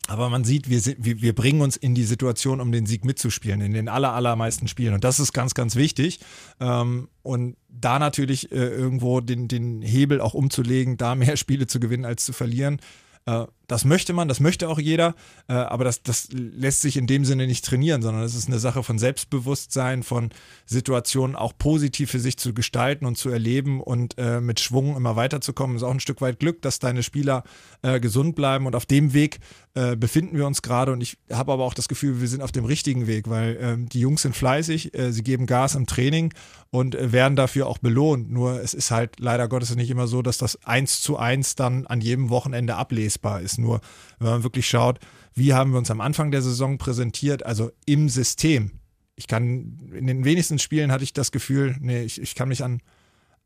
aber 0.08 0.30
man 0.30 0.44
sieht, 0.44 0.70
wir, 0.70 1.22
wir 1.22 1.36
bringen 1.36 1.62
uns 1.62 1.78
in 1.78 1.96
die 1.96 2.04
Situation, 2.04 2.60
um 2.60 2.72
den 2.72 2.86
Sieg 2.86 3.06
mitzuspielen, 3.06 3.62
in 3.62 3.74
den 3.74 3.88
aller, 3.88 4.14
allermeisten 4.14 4.68
Spielen. 4.68 4.94
Und 4.94 5.04
das 5.04 5.20
ist 5.20 5.32
ganz, 5.32 5.54
ganz 5.54 5.76
wichtig. 5.76 6.20
Ähm, 6.60 7.08
und 7.22 7.56
da 7.70 8.00
natürlich 8.00 8.52
äh, 8.52 8.56
irgendwo 8.56 9.22
den, 9.22 9.48
den 9.48 9.82
Hebel 9.82 10.20
auch 10.20 10.34
umzulegen, 10.34 10.98
da 10.98 11.16
mehr 11.16 11.38
Spiele 11.38 11.68
zu 11.68 11.80
gewinnen 11.80 12.06
als 12.06 12.26
zu 12.26 12.34
verlieren, 12.34 12.80
äh, 13.26 13.46
das 13.72 13.86
möchte 13.86 14.12
man, 14.12 14.28
das 14.28 14.42
möchte 14.42 14.68
auch 14.68 14.80
jeder, 14.80 15.16
äh, 15.48 15.54
aber 15.54 15.86
das, 15.86 16.04
das 16.04 16.28
lässt 16.32 16.82
sich 16.82 16.98
in 16.98 17.08
dem 17.08 17.24
Sinne 17.24 17.48
nicht 17.48 17.64
trainieren, 17.64 18.02
sondern 18.02 18.22
es 18.22 18.36
ist 18.36 18.48
eine 18.48 18.60
Sache 18.60 18.84
von 18.84 19.00
Selbstbewusstsein, 19.00 20.04
von 20.04 20.30
Situationen 20.66 21.38
auch 21.38 21.54
positiv 21.58 22.12
für 22.12 22.20
sich 22.20 22.38
zu 22.38 22.54
gestalten 22.54 23.06
und 23.06 23.18
zu 23.18 23.30
erleben 23.30 23.80
und 23.80 24.18
äh, 24.18 24.42
mit 24.42 24.60
Schwung 24.60 24.98
immer 24.98 25.16
weiterzukommen. 25.16 25.78
Ist 25.78 25.84
auch 25.84 25.92
ein 25.92 26.02
Stück 26.02 26.20
weit 26.20 26.40
Glück, 26.40 26.62
dass 26.62 26.80
deine 26.80 27.02
Spieler 27.02 27.46
äh, 27.82 28.02
gesund 28.02 28.36
bleiben 28.36 28.66
und 28.66 28.76
auf 28.76 28.86
dem 28.86 29.14
Weg 29.14 29.40
äh, 29.74 29.96
befinden 29.96 30.36
wir 30.36 30.48
uns 30.48 30.62
gerade 30.62 30.92
und 30.92 31.00
ich 31.00 31.18
habe 31.32 31.54
aber 31.54 31.64
auch 31.64 31.74
das 31.74 31.88
Gefühl, 31.88 32.20
wir 32.20 32.28
sind 32.28 32.42
auf 32.42 32.52
dem 32.52 32.66
richtigen 32.66 33.08
Weg, 33.08 33.30
weil 33.30 33.58
ähm, 33.62 33.88
die 33.88 34.02
Jungs 34.02 34.24
sind 34.24 34.36
fleißig, 34.36 34.94
äh, 34.98 35.14
sie 35.14 35.24
geben 35.24 35.46
Gas 35.46 35.76
im 35.76 35.88
Training 35.88 36.34
und 36.72 36.94
äh, 36.94 37.14
werden 37.14 37.38
dafür 37.38 37.68
auch 37.68 37.78
belohnt. 37.78 38.30
Nur 38.30 38.62
es 38.62 38.74
ist 38.74 38.92
halt 38.92 39.22
leider 39.22 39.48
Gottes 39.48 39.74
nicht 39.78 39.90
immer 39.90 40.08
so, 40.08 40.22
dass 40.22 40.38
das 40.38 40.62
eins 40.66 41.00
zu 41.00 41.16
eins 41.16 41.56
dann 41.56 41.88
an 41.88 42.02
jedem 42.02 42.30
Wochenende 42.30 42.76
ablesbar 42.76 43.40
ist 43.40 43.61
nur, 43.62 43.82
wenn 44.20 44.30
man 44.30 44.44
wirklich 44.44 44.68
schaut, 44.68 45.00
wie 45.34 45.54
haben 45.54 45.72
wir 45.72 45.78
uns 45.78 45.92
am 45.92 46.02
Anfang 46.02 46.32
der 46.32 46.42
Saison 46.42 46.78
präsentiert, 46.78 47.46
also 47.46 47.72
im 47.86 48.10
System. 48.10 48.72
Ich 49.16 49.28
kann, 49.28 49.78
in 49.94 50.08
den 50.08 50.26
wenigsten 50.26 50.60
Spielen 50.60 50.92
hatte 50.92 51.04
ich 51.04 51.14
das 51.14 51.32
Gefühl, 51.32 51.76
nee, 51.80 52.04
ich, 52.04 52.22
ich 52.22 52.36
kann 52.36 52.50
mich 52.50 52.64
an 52.64 52.82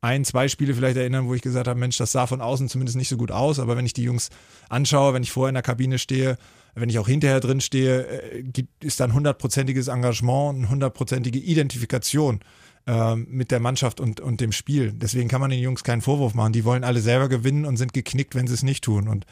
ein, 0.02 0.24
zwei 0.24 0.48
Spiele 0.48 0.74
vielleicht 0.74 0.98
erinnern, 0.98 1.28
wo 1.28 1.34
ich 1.34 1.42
gesagt 1.42 1.68
habe, 1.68 1.80
Mensch, 1.80 1.98
das 1.98 2.12
sah 2.12 2.28
von 2.28 2.42
außen 2.42 2.70
zumindest 2.70 2.98
nicht 2.98 3.10
so 3.10 3.18
gut 3.18 3.32
aus, 3.32 3.60
aber 3.60 3.76
wenn 3.76 3.86
ich 3.86 3.94
die 3.94 4.04
Jungs 4.04 4.30
anschaue, 4.70 5.14
wenn 5.14 5.24
ich 5.24 5.32
vorher 5.32 5.50
in 5.50 5.56
der 5.56 5.64
Kabine 5.64 5.98
stehe, 5.98 6.38
wenn 6.76 6.90
ich 6.90 7.00
auch 7.00 7.08
hinterher 7.08 7.40
drin 7.40 7.62
stehe, 7.62 8.06
äh, 8.06 8.44
ist 8.82 9.00
dann 9.00 9.14
hundertprozentiges 9.14 9.88
Engagement 9.88 10.60
und 10.60 10.70
hundertprozentige 10.70 11.40
Identifikation 11.40 12.42
äh, 12.86 13.16
mit 13.16 13.50
der 13.50 13.60
Mannschaft 13.60 14.00
und, 14.00 14.20
und 14.20 14.42
dem 14.42 14.52
Spiel. 14.52 14.92
Deswegen 14.94 15.28
kann 15.30 15.42
man 15.42 15.50
den 15.50 15.60
Jungs 15.60 15.84
keinen 15.84 16.02
Vorwurf 16.02 16.34
machen. 16.34 16.54
Die 16.54 16.66
wollen 16.66 16.84
alle 16.84 17.00
selber 17.00 17.30
gewinnen 17.30 17.66
und 17.66 17.78
sind 17.78 17.94
geknickt, 17.94 18.36
wenn 18.36 18.48
sie 18.48 18.54
es 18.54 18.64
nicht 18.64 18.84
tun. 18.84 19.08
Und 19.08 19.26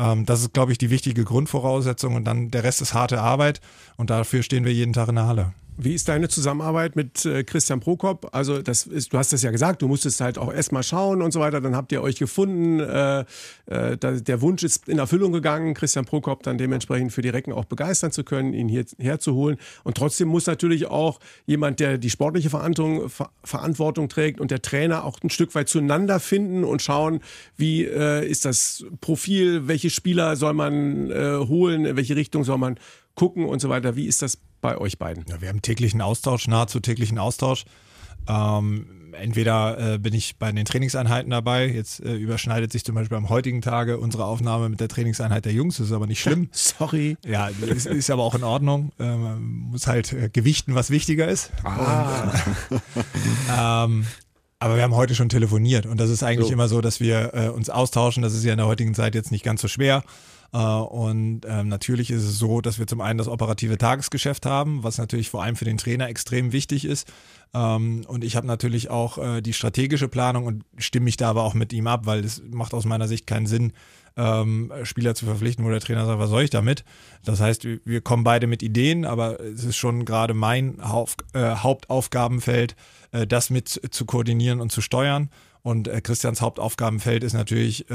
ähm, 0.00 0.24
das 0.26 0.40
ist, 0.40 0.54
glaube 0.54 0.72
ich, 0.72 0.78
die 0.78 0.90
wichtige 0.90 1.24
Grundvoraussetzung 1.24 2.14
und 2.14 2.24
dann 2.24 2.50
der 2.50 2.64
Rest 2.64 2.80
ist 2.80 2.94
harte 2.94 3.20
Arbeit 3.20 3.60
und 3.96 4.10
dafür 4.10 4.42
stehen 4.42 4.64
wir 4.64 4.72
jeden 4.72 4.94
Tag 4.94 5.08
in 5.08 5.16
der 5.16 5.26
Halle. 5.26 5.52
Wie 5.76 5.94
ist 5.94 6.08
deine 6.08 6.28
Zusammenarbeit 6.28 6.96
mit 6.96 7.24
äh, 7.24 7.42
Christian 7.44 7.80
Prokop? 7.80 8.28
Also 8.32 8.60
das 8.60 8.86
ist, 8.86 9.12
du 9.12 9.18
hast 9.18 9.32
das 9.32 9.42
ja 9.42 9.50
gesagt, 9.50 9.82
du 9.82 9.88
musstest 9.88 10.20
halt 10.20 10.36
auch 10.36 10.52
erstmal 10.52 10.82
schauen 10.82 11.22
und 11.22 11.32
so 11.32 11.40
weiter. 11.40 11.60
Dann 11.60 11.74
habt 11.74 11.90
ihr 11.92 12.02
euch 12.02 12.16
gefunden. 12.16 12.80
Äh, 12.80 13.24
äh, 13.66 13.96
der 13.96 14.40
Wunsch 14.42 14.62
ist 14.62 14.88
in 14.88 14.98
Erfüllung 14.98 15.32
gegangen, 15.32 15.74
Christian 15.74 16.04
Prokop 16.04 16.42
dann 16.42 16.58
dementsprechend 16.58 17.12
für 17.12 17.22
die 17.22 17.28
Recken 17.30 17.52
auch 17.52 17.64
begeistern 17.64 18.12
zu 18.12 18.24
können, 18.24 18.52
ihn 18.52 18.68
hierher 18.68 19.20
zu 19.20 19.34
holen. 19.34 19.56
Und 19.84 19.96
trotzdem 19.96 20.28
muss 20.28 20.46
natürlich 20.46 20.86
auch 20.86 21.18
jemand, 21.46 21.80
der 21.80 21.98
die 21.98 22.10
sportliche 22.10 22.50
Verantwortung, 22.50 23.08
Ver 23.08 23.30
Verantwortung 23.42 24.08
trägt 24.08 24.40
und 24.40 24.50
der 24.50 24.62
Trainer 24.62 25.04
auch 25.04 25.18
ein 25.22 25.30
Stück 25.30 25.54
weit 25.54 25.68
zueinander 25.68 26.20
finden 26.20 26.64
und 26.64 26.82
schauen, 26.82 27.20
wie 27.56 27.84
äh, 27.84 28.26
ist 28.28 28.44
das 28.44 28.84
Profil, 29.00 29.66
welche 29.66 29.90
Spieler 29.90 30.36
soll 30.36 30.52
man 30.52 31.10
äh, 31.10 31.36
holen, 31.38 31.84
in 31.86 31.96
welche 31.96 32.16
Richtung 32.16 32.44
soll 32.44 32.58
man 32.58 32.78
gucken 33.14 33.44
und 33.44 33.60
so 33.60 33.68
weiter. 33.68 33.96
Wie 33.96 34.06
ist 34.06 34.22
das 34.22 34.38
bei 34.60 34.78
euch 34.78 34.98
beiden? 34.98 35.24
Ja, 35.28 35.40
wir 35.40 35.48
haben 35.48 35.62
täglichen 35.62 36.00
Austausch, 36.00 36.48
nahezu 36.48 36.80
täglichen 36.80 37.18
Austausch. 37.18 37.64
Ähm, 38.28 38.86
entweder 39.12 39.94
äh, 39.94 39.98
bin 39.98 40.14
ich 40.14 40.36
bei 40.36 40.50
den 40.52 40.64
Trainingseinheiten 40.64 41.30
dabei, 41.30 41.66
jetzt 41.68 42.00
äh, 42.00 42.14
überschneidet 42.14 42.72
sich 42.72 42.84
zum 42.84 42.94
Beispiel 42.94 43.16
am 43.16 43.28
heutigen 43.28 43.62
Tage 43.62 43.98
unsere 43.98 44.24
Aufnahme 44.24 44.68
mit 44.68 44.80
der 44.80 44.88
Trainingseinheit 44.88 45.44
der 45.44 45.52
Jungs, 45.52 45.78
das 45.78 45.86
ist 45.86 45.92
aber 45.92 46.06
nicht 46.06 46.20
schlimm. 46.20 46.48
Sorry. 46.52 47.16
Ja, 47.24 47.48
ist, 47.48 47.86
ist 47.86 48.10
aber 48.10 48.22
auch 48.22 48.34
in 48.34 48.44
Ordnung. 48.44 48.92
Ähm, 48.98 49.68
muss 49.70 49.86
halt 49.86 50.12
äh, 50.12 50.28
gewichten, 50.32 50.74
was 50.74 50.90
wichtiger 50.90 51.28
ist. 51.28 51.50
Ah. 51.64 52.32
Und, 52.70 52.76
äh, 52.78 52.80
ähm, 53.84 54.06
aber 54.58 54.76
wir 54.76 54.82
haben 54.82 54.94
heute 54.94 55.14
schon 55.14 55.30
telefoniert 55.30 55.86
und 55.86 55.98
das 55.98 56.10
ist 56.10 56.22
eigentlich 56.22 56.48
so. 56.48 56.52
immer 56.52 56.68
so, 56.68 56.82
dass 56.82 57.00
wir 57.00 57.32
äh, 57.32 57.48
uns 57.48 57.70
austauschen. 57.70 58.22
Das 58.22 58.34
ist 58.34 58.44
ja 58.44 58.52
in 58.52 58.58
der 58.58 58.66
heutigen 58.66 58.94
Zeit 58.94 59.14
jetzt 59.14 59.32
nicht 59.32 59.44
ganz 59.44 59.62
so 59.62 59.68
schwer. 59.68 60.04
Äh, 60.52 60.58
und 60.58 61.42
ähm, 61.46 61.68
natürlich 61.68 62.10
ist 62.10 62.24
es 62.24 62.38
so, 62.38 62.60
dass 62.60 62.78
wir 62.78 62.86
zum 62.86 63.00
einen 63.00 63.18
das 63.18 63.28
operative 63.28 63.78
Tagesgeschäft 63.78 64.46
haben, 64.46 64.82
was 64.82 64.98
natürlich 64.98 65.30
vor 65.30 65.42
allem 65.42 65.56
für 65.56 65.64
den 65.64 65.78
Trainer 65.78 66.08
extrem 66.08 66.52
wichtig 66.52 66.84
ist. 66.84 67.10
Ähm, 67.54 68.04
und 68.06 68.24
ich 68.24 68.36
habe 68.36 68.46
natürlich 68.46 68.90
auch 68.90 69.18
äh, 69.18 69.40
die 69.40 69.52
strategische 69.52 70.08
Planung 70.08 70.46
und 70.46 70.64
stimme 70.78 71.04
mich 71.04 71.16
da 71.16 71.30
aber 71.30 71.44
auch 71.44 71.54
mit 71.54 71.72
ihm 71.72 71.86
ab, 71.86 72.06
weil 72.06 72.24
es 72.24 72.42
macht 72.50 72.74
aus 72.74 72.84
meiner 72.84 73.08
Sicht 73.08 73.26
keinen 73.26 73.46
Sinn, 73.46 73.72
ähm, 74.16 74.72
Spieler 74.82 75.14
zu 75.14 75.24
verpflichten, 75.24 75.64
wo 75.64 75.70
der 75.70 75.80
Trainer 75.80 76.04
sagt, 76.04 76.18
was 76.18 76.30
soll 76.30 76.42
ich 76.42 76.50
damit? 76.50 76.84
Das 77.24 77.40
heißt, 77.40 77.66
wir 77.84 78.00
kommen 78.00 78.24
beide 78.24 78.48
mit 78.48 78.62
Ideen, 78.62 79.04
aber 79.04 79.40
es 79.40 79.64
ist 79.64 79.76
schon 79.76 80.04
gerade 80.04 80.34
mein 80.34 80.78
äh, 81.32 81.54
Hauptaufgabenfeld, 81.54 82.74
das 83.26 83.50
mit 83.50 83.68
zu 83.68 84.04
koordinieren 84.04 84.60
und 84.60 84.70
zu 84.70 84.80
steuern. 84.80 85.30
Und 85.62 85.90
Christians 86.04 86.40
Hauptaufgabenfeld 86.40 87.24
ist 87.24 87.32
natürlich 87.32 87.86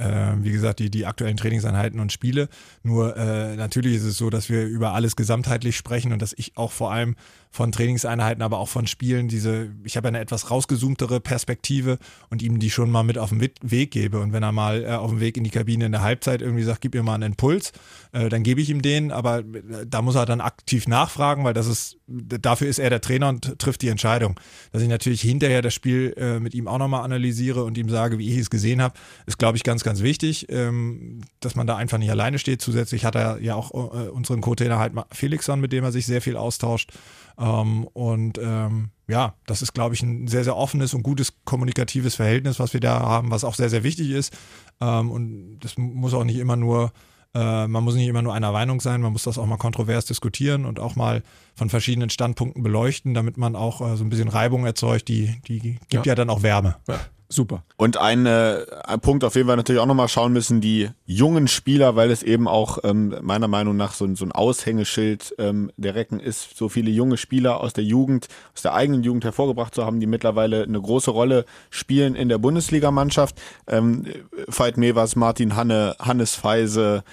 äh, 0.00 0.32
wie 0.42 0.52
gesagt, 0.52 0.78
die, 0.78 0.90
die 0.90 1.06
aktuellen 1.06 1.36
Trainingseinheiten 1.36 2.00
und 2.00 2.12
Spiele. 2.12 2.48
Nur 2.82 3.16
äh, 3.16 3.56
natürlich 3.56 3.96
ist 3.96 4.04
es 4.04 4.16
so, 4.16 4.30
dass 4.30 4.48
wir 4.48 4.66
über 4.66 4.94
alles 4.94 5.16
gesamtheitlich 5.16 5.76
sprechen 5.76 6.12
und 6.12 6.22
dass 6.22 6.32
ich 6.32 6.56
auch 6.56 6.72
vor 6.72 6.92
allem 6.92 7.16
von 7.50 7.72
Trainingseinheiten, 7.72 8.42
aber 8.42 8.58
auch 8.58 8.68
von 8.68 8.86
Spielen 8.86 9.28
diese, 9.28 9.70
ich 9.84 9.96
habe 9.96 10.08
eine 10.08 10.20
etwas 10.20 10.50
rausgezoomtere 10.50 11.20
Perspektive 11.20 11.98
und 12.30 12.42
ihm 12.42 12.58
die 12.58 12.70
schon 12.70 12.90
mal 12.90 13.02
mit 13.02 13.18
auf 13.18 13.30
den 13.30 13.40
Weg 13.40 13.90
gebe. 13.90 14.20
Und 14.20 14.32
wenn 14.32 14.42
er 14.42 14.52
mal 14.52 14.84
äh, 14.84 14.88
auf 14.92 15.10
dem 15.10 15.20
Weg 15.20 15.36
in 15.36 15.44
die 15.44 15.50
Kabine 15.50 15.86
in 15.86 15.92
der 15.92 16.02
Halbzeit 16.02 16.42
irgendwie 16.42 16.64
sagt, 16.64 16.80
gib 16.80 16.94
mir 16.94 17.02
mal 17.02 17.14
einen 17.14 17.32
Impuls, 17.32 17.72
äh, 18.12 18.28
dann 18.28 18.42
gebe 18.42 18.60
ich 18.60 18.70
ihm 18.70 18.82
den, 18.82 19.12
aber 19.12 19.40
äh, 19.40 19.86
da 19.86 20.02
muss 20.02 20.14
er 20.14 20.26
dann 20.26 20.40
aktiv 20.40 20.88
nachfragen, 20.88 21.44
weil 21.44 21.54
das 21.54 21.66
ist, 21.66 21.98
dafür 22.06 22.68
ist 22.68 22.78
er 22.78 22.90
der 22.90 23.00
Trainer 23.00 23.28
und 23.28 23.58
trifft 23.58 23.82
die 23.82 23.88
Entscheidung. 23.88 24.40
Dass 24.72 24.82
ich 24.82 24.88
natürlich 24.88 25.20
hinterher 25.20 25.62
das 25.62 25.74
Spiel 25.74 26.14
äh, 26.16 26.40
mit 26.40 26.54
ihm 26.54 26.68
auch 26.68 26.78
nochmal 26.78 27.04
analysiere 27.04 27.64
und 27.64 27.76
ihm 27.76 27.88
sage, 27.90 28.18
wie 28.18 28.32
ich 28.32 28.38
es 28.38 28.50
gesehen 28.50 28.80
habe, 28.80 28.94
ist, 29.26 29.38
glaube 29.38 29.56
ich, 29.56 29.62
ganz, 29.62 29.84
ganz 29.84 29.90
ganz 29.90 30.02
wichtig, 30.02 30.46
ähm, 30.50 31.20
dass 31.40 31.56
man 31.56 31.66
da 31.66 31.76
einfach 31.76 31.98
nicht 31.98 32.10
alleine 32.10 32.38
steht. 32.38 32.62
Zusätzlich 32.62 33.04
hat 33.04 33.16
er 33.16 33.40
ja 33.40 33.56
auch 33.56 33.72
äh, 33.72 34.08
unseren 34.08 34.40
Co-Trainer 34.40 34.78
halt 34.78 34.92
Felixson, 35.10 35.60
mit 35.60 35.72
dem 35.72 35.82
er 35.82 35.90
sich 35.90 36.06
sehr 36.06 36.22
viel 36.22 36.36
austauscht. 36.36 36.92
Ähm, 37.40 37.84
und 37.84 38.38
ähm, 38.38 38.90
ja, 39.08 39.34
das 39.46 39.62
ist, 39.62 39.72
glaube 39.72 39.94
ich, 39.94 40.02
ein 40.02 40.28
sehr, 40.28 40.44
sehr 40.44 40.56
offenes 40.56 40.94
und 40.94 41.02
gutes 41.02 41.32
kommunikatives 41.44 42.14
Verhältnis, 42.14 42.60
was 42.60 42.72
wir 42.74 42.80
da 42.80 43.00
haben, 43.00 43.30
was 43.30 43.44
auch 43.44 43.54
sehr, 43.54 43.70
sehr 43.70 43.82
wichtig 43.82 44.10
ist. 44.10 44.36
Ähm, 44.80 45.10
und 45.10 45.58
das 45.60 45.78
muss 45.78 46.14
auch 46.14 46.24
nicht 46.24 46.38
immer 46.38 46.56
nur 46.56 46.92
äh, 47.32 47.68
man 47.68 47.84
muss 47.84 47.94
nicht 47.94 48.08
immer 48.08 48.22
nur 48.22 48.34
einer 48.34 48.50
Meinung 48.50 48.80
sein, 48.80 49.00
man 49.00 49.12
muss 49.12 49.22
das 49.22 49.38
auch 49.38 49.46
mal 49.46 49.56
kontrovers 49.56 50.04
diskutieren 50.04 50.64
und 50.64 50.80
auch 50.80 50.96
mal 50.96 51.22
von 51.54 51.70
verschiedenen 51.70 52.10
Standpunkten 52.10 52.62
beleuchten, 52.62 53.14
damit 53.14 53.36
man 53.36 53.54
auch 53.54 53.80
äh, 53.80 53.96
so 53.96 54.04
ein 54.04 54.10
bisschen 54.10 54.28
Reibung 54.28 54.66
erzeugt, 54.66 55.06
die, 55.06 55.40
die 55.46 55.60
gibt 55.60 55.92
ja, 55.92 56.02
ja 56.04 56.14
dann 56.16 56.28
auch 56.28 56.42
Wärme. 56.42 56.76
Ja. 56.88 56.98
Super. 57.32 57.62
Und 57.76 57.96
ein, 57.96 58.26
äh, 58.26 58.66
ein 58.84 58.98
Punkt, 58.98 59.22
auf 59.22 59.34
den 59.34 59.46
wir 59.46 59.54
natürlich 59.54 59.80
auch 59.80 59.86
nochmal 59.86 60.08
schauen 60.08 60.32
müssen, 60.32 60.60
die 60.60 60.90
jungen 61.06 61.46
Spieler, 61.46 61.94
weil 61.94 62.10
es 62.10 62.24
eben 62.24 62.48
auch 62.48 62.78
ähm, 62.82 63.14
meiner 63.22 63.46
Meinung 63.46 63.76
nach 63.76 63.92
so, 63.92 64.12
so 64.16 64.24
ein 64.24 64.32
Aushängeschild 64.32 65.36
ähm, 65.38 65.70
der 65.76 65.94
Recken 65.94 66.18
ist, 66.18 66.56
so 66.56 66.68
viele 66.68 66.90
junge 66.90 67.16
Spieler 67.16 67.60
aus 67.60 67.72
der 67.72 67.84
Jugend, 67.84 68.26
aus 68.52 68.62
der 68.62 68.74
eigenen 68.74 69.04
Jugend 69.04 69.22
hervorgebracht 69.22 69.76
zu 69.76 69.86
haben, 69.86 70.00
die 70.00 70.08
mittlerweile 70.08 70.64
eine 70.64 70.80
große 70.80 71.12
Rolle 71.12 71.44
spielen 71.70 72.16
in 72.16 72.28
der 72.28 72.38
Bundesligamannschaft. 72.38 73.40
Ähm, 73.68 74.06
Veit 74.48 74.76
Mevers, 74.76 75.14
Martin 75.14 75.54
Hanne, 75.54 75.94
Hannes 76.00 76.34
Feise, 76.34 77.04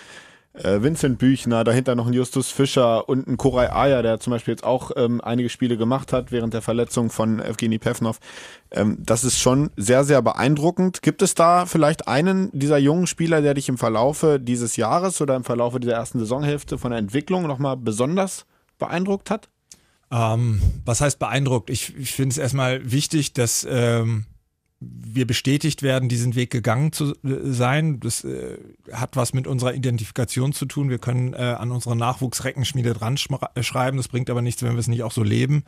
äh, 0.63 0.81
Vincent 0.81 1.19
Büchner, 1.19 1.63
dahinter 1.63 1.95
noch 1.95 2.07
ein 2.07 2.13
Justus 2.13 2.51
Fischer 2.51 3.07
und 3.07 3.27
ein 3.27 3.37
Koray 3.37 3.67
Aya, 3.67 4.01
der 4.01 4.19
zum 4.19 4.31
Beispiel 4.31 4.53
jetzt 4.53 4.63
auch 4.63 4.91
ähm, 4.95 5.21
einige 5.21 5.49
Spiele 5.49 5.77
gemacht 5.77 6.13
hat 6.13 6.31
während 6.31 6.53
der 6.53 6.61
Verletzung 6.61 7.09
von 7.09 7.39
Evgeny 7.39 7.79
Pevnov. 7.79 8.19
Ähm, 8.71 8.97
das 8.99 9.23
ist 9.23 9.39
schon 9.39 9.69
sehr, 9.77 10.03
sehr 10.03 10.21
beeindruckend. 10.21 11.01
Gibt 11.01 11.21
es 11.21 11.35
da 11.35 11.65
vielleicht 11.65 12.07
einen 12.07 12.49
dieser 12.51 12.77
jungen 12.77 13.07
Spieler, 13.07 13.41
der 13.41 13.53
dich 13.53 13.69
im 13.69 13.77
Verlaufe 13.77 14.39
dieses 14.39 14.75
Jahres 14.75 15.21
oder 15.21 15.35
im 15.35 15.43
Verlaufe 15.43 15.79
dieser 15.79 15.93
ersten 15.93 16.19
Saisonhälfte 16.19 16.77
von 16.77 16.91
der 16.91 16.99
Entwicklung 16.99 17.47
nochmal 17.47 17.77
besonders 17.77 18.45
beeindruckt 18.77 19.29
hat? 19.29 19.49
Ähm, 20.11 20.61
was 20.85 21.01
heißt 21.01 21.19
beeindruckt? 21.19 21.69
Ich, 21.69 21.95
ich 21.97 22.13
finde 22.13 22.33
es 22.33 22.37
erstmal 22.37 22.91
wichtig, 22.91 23.33
dass 23.33 23.67
ähm, 23.69 24.25
wir 24.79 25.25
bestätigt 25.25 25.81
werden, 25.81 26.07
diesen 26.07 26.35
Weg 26.35 26.51
gegangen 26.51 26.91
zu 26.91 27.11
äh, 27.23 27.39
sein. 27.45 27.99
Das 27.99 28.23
äh, 28.23 28.57
hat 28.91 29.15
was 29.15 29.33
mit 29.33 29.47
unserer 29.47 29.73
Identifikation 29.73 30.53
zu 30.53 30.65
tun. 30.65 30.89
Wir 30.89 30.99
können 30.99 31.33
äh, 31.33 31.37
an 31.37 31.71
unsere 31.71 31.95
Nachwuchsreckenschmiede 31.95 32.93
dran 32.93 33.15
äh, 33.55 33.63
schreiben. 33.63 33.97
Das 33.97 34.07
bringt 34.07 34.29
aber 34.29 34.41
nichts, 34.41 34.61
wenn 34.61 34.73
wir 34.73 34.79
es 34.79 34.87
nicht 34.87 35.03
auch 35.03 35.11
so 35.11 35.23
leben. 35.23 35.63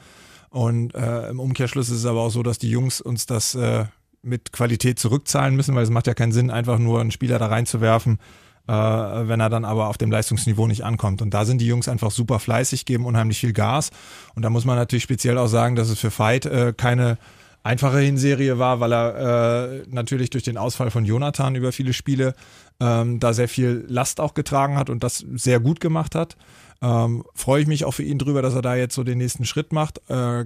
Und 0.49 0.93
äh, 0.95 1.29
im 1.29 1.39
Umkehrschluss 1.39 1.89
ist 1.89 1.99
es 1.99 2.05
aber 2.05 2.21
auch 2.21 2.29
so, 2.29 2.43
dass 2.43 2.59
die 2.59 2.69
Jungs 2.69 3.01
uns 3.01 3.25
das 3.25 3.55
äh, 3.55 3.85
mit 4.21 4.51
Qualität 4.51 4.99
zurückzahlen 4.99 5.55
müssen, 5.55 5.73
weil 5.75 5.83
es 5.83 5.89
macht 5.89 6.07
ja 6.07 6.13
keinen 6.13 6.31
Sinn, 6.31 6.51
einfach 6.51 6.77
nur 6.77 7.01
einen 7.01 7.11
Spieler 7.11 7.39
da 7.39 7.47
reinzuwerfen, 7.47 8.19
wenn 8.67 9.39
er 9.39 9.49
dann 9.49 9.63
aber 9.65 9.87
auf 9.87 9.97
dem 9.97 10.11
Leistungsniveau 10.11 10.67
nicht 10.67 10.83
ankommt. 10.83 11.21
Und 11.21 11.33
da 11.33 11.45
sind 11.45 11.59
die 11.59 11.65
Jungs 11.65 11.87
einfach 11.87 12.11
super 12.11 12.37
fleißig, 12.37 12.85
geben 12.85 13.05
unheimlich 13.05 13.39
viel 13.39 13.53
Gas. 13.53 13.89
Und 14.35 14.43
da 14.43 14.49
muss 14.49 14.65
man 14.65 14.75
natürlich 14.75 15.03
speziell 15.03 15.37
auch 15.37 15.47
sagen, 15.47 15.75
dass 15.75 15.89
es 15.89 15.99
für 15.99 16.11
Veit 16.11 16.47
keine 16.77 17.17
einfache 17.63 17.99
Hinserie 17.99 18.57
war, 18.57 18.79
weil 18.79 18.93
er 18.93 19.81
äh, 19.81 19.83
natürlich 19.89 20.29
durch 20.29 20.43
den 20.43 20.57
Ausfall 20.57 20.91
von 20.91 21.05
Jonathan 21.05 21.55
über 21.55 21.71
viele 21.71 21.93
Spiele 21.93 22.33
ähm, 22.79 23.19
da 23.19 23.33
sehr 23.33 23.49
viel 23.49 23.85
Last 23.87 24.19
auch 24.19 24.33
getragen 24.33 24.77
hat 24.77 24.89
und 24.89 25.03
das 25.03 25.25
sehr 25.35 25.59
gut 25.59 25.79
gemacht 25.79 26.15
hat. 26.15 26.37
Ähm, 26.81 27.23
Freue 27.35 27.61
ich 27.61 27.67
mich 27.67 27.85
auch 27.85 27.93
für 27.93 28.03
ihn 28.03 28.17
drüber, 28.17 28.41
dass 28.41 28.55
er 28.55 28.61
da 28.61 28.75
jetzt 28.75 28.95
so 28.95 29.03
den 29.03 29.17
nächsten 29.17 29.45
Schritt 29.45 29.73
macht. 29.73 30.01
Äh, 30.09 30.45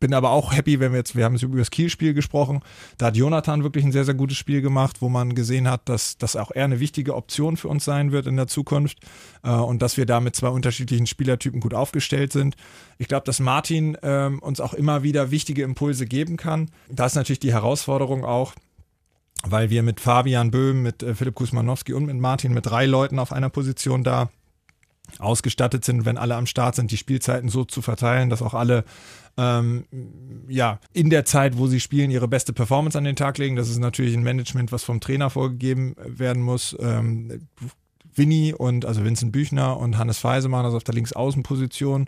bin 0.00 0.14
aber 0.14 0.30
auch 0.30 0.52
happy, 0.52 0.80
wenn 0.80 0.92
wir 0.92 0.98
jetzt, 0.98 1.14
wir 1.14 1.24
haben 1.24 1.34
jetzt 1.34 1.42
über 1.42 1.58
das 1.58 1.70
Kielspiel 1.70 2.14
gesprochen, 2.14 2.60
da 2.98 3.06
hat 3.06 3.16
Jonathan 3.16 3.62
wirklich 3.62 3.84
ein 3.84 3.92
sehr, 3.92 4.04
sehr 4.04 4.14
gutes 4.14 4.38
Spiel 4.38 4.62
gemacht, 4.62 5.00
wo 5.00 5.08
man 5.08 5.34
gesehen 5.34 5.68
hat, 5.68 5.88
dass 5.88 6.16
das 6.16 6.36
auch 6.36 6.50
eher 6.52 6.64
eine 6.64 6.80
wichtige 6.80 7.14
Option 7.14 7.56
für 7.56 7.68
uns 7.68 7.84
sein 7.84 8.10
wird 8.10 8.26
in 8.26 8.36
der 8.36 8.46
Zukunft 8.46 8.98
äh, 9.44 9.50
und 9.50 9.82
dass 9.82 9.96
wir 9.96 10.06
da 10.06 10.20
mit 10.20 10.34
zwei 10.34 10.48
unterschiedlichen 10.48 11.06
Spielertypen 11.06 11.60
gut 11.60 11.74
aufgestellt 11.74 12.32
sind. 12.32 12.56
Ich 12.98 13.08
glaube, 13.08 13.24
dass 13.26 13.38
Martin 13.38 13.96
ähm, 14.02 14.40
uns 14.40 14.60
auch 14.60 14.74
immer 14.74 15.02
wieder 15.02 15.30
wichtige 15.30 15.62
Impulse 15.62 16.06
geben 16.06 16.36
kann. 16.36 16.70
Da 16.88 17.06
ist 17.06 17.14
natürlich 17.14 17.40
die 17.40 17.52
Herausforderung 17.52 18.24
auch, 18.24 18.54
weil 19.44 19.70
wir 19.70 19.82
mit 19.82 20.00
Fabian 20.00 20.50
Böhm, 20.50 20.82
mit 20.82 21.02
äh, 21.02 21.14
Philipp 21.14 21.34
Kusmanowski 21.34 21.92
und 21.92 22.06
mit 22.06 22.18
Martin 22.18 22.54
mit 22.54 22.66
drei 22.66 22.86
Leuten 22.86 23.18
auf 23.18 23.32
einer 23.32 23.50
Position 23.50 24.02
da 24.02 24.30
ausgestattet 25.18 25.84
sind, 25.84 26.04
wenn 26.04 26.18
alle 26.18 26.36
am 26.36 26.46
Start 26.46 26.74
sind, 26.74 26.90
die 26.90 26.96
Spielzeiten 26.96 27.48
so 27.48 27.64
zu 27.64 27.82
verteilen, 27.82 28.30
dass 28.30 28.42
auch 28.42 28.54
alle 28.54 28.84
ähm, 29.36 29.84
ja, 30.48 30.80
in 30.92 31.10
der 31.10 31.24
Zeit, 31.24 31.56
wo 31.56 31.66
sie 31.66 31.80
spielen, 31.80 32.10
ihre 32.10 32.28
beste 32.28 32.52
Performance 32.52 32.96
an 32.98 33.04
den 33.04 33.16
Tag 33.16 33.38
legen. 33.38 33.56
Das 33.56 33.68
ist 33.68 33.78
natürlich 33.78 34.14
ein 34.14 34.22
Management, 34.22 34.72
was 34.72 34.84
vom 34.84 35.00
Trainer 35.00 35.30
vorgegeben 35.30 35.94
werden 36.04 36.42
muss. 36.42 36.76
Ähm, 36.80 37.48
Winnie 38.14 38.52
und 38.52 38.84
also 38.84 39.04
Vincent 39.04 39.32
Büchner 39.32 39.78
und 39.78 39.96
Hannes 39.96 40.18
Feisemann, 40.18 40.64
also 40.64 40.76
auf 40.76 40.84
der 40.84 40.94
Linksaußenposition, 40.94 42.06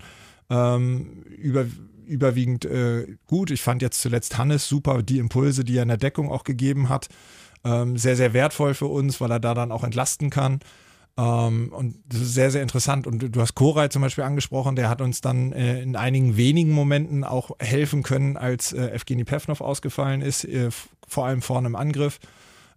ähm, 0.51 1.23
über, 1.39 1.67
überwiegend 2.07 2.65
äh, 2.65 3.17
gut. 3.27 3.51
Ich 3.51 3.63
fand 3.63 3.83
jetzt 3.83 4.01
zuletzt 4.01 4.37
Hannes 4.37 4.69
super, 4.69 5.03
die 5.03 5.19
Impulse, 5.19 5.65
die 5.65 5.77
er 5.77 5.83
in 5.83 5.89
der 5.89 5.97
Deckung 5.97 6.31
auch 6.31 6.45
gegeben 6.45 6.89
hat, 6.89 7.09
ähm, 7.65 7.97
sehr, 7.97 8.17
sehr 8.17 8.33
wertvoll 8.33 8.75
für 8.75 8.87
uns, 8.87 9.21
weil 9.21 9.31
er 9.31 9.41
da 9.41 9.55
dann 9.55 9.73
auch 9.73 9.85
entlasten 9.85 10.31
kann. 10.31 10.61
Ähm, 11.17 11.73
und 11.73 11.97
das 12.07 12.21
ist 12.21 12.35
sehr, 12.35 12.51
sehr 12.51 12.63
interessant. 12.63 13.07
Und 13.07 13.35
du 13.35 13.41
hast 13.41 13.55
Koray 13.55 13.89
zum 13.91 14.03
Beispiel 14.03 14.25
angesprochen, 14.25 14.77
der 14.77 14.89
hat 14.89 15.01
uns 15.01 15.21
dann 15.21 15.53
äh, 15.53 15.83
in 15.83 15.97
einigen 15.97 16.37
wenigen 16.37 16.73
Momenten 16.73 17.25
auch 17.25 17.51
helfen 17.59 18.03
können, 18.03 18.37
als 18.37 18.73
äh, 18.73 18.87
Evgeny 18.89 19.25
Pevnov 19.25 19.61
ausgefallen 19.61 20.23
ist, 20.23 20.45
äh, 20.45 20.71
vor 21.07 21.27
allem 21.27 21.43
vorne 21.43 21.69
im 21.69 21.77
Angriff. 21.77 22.19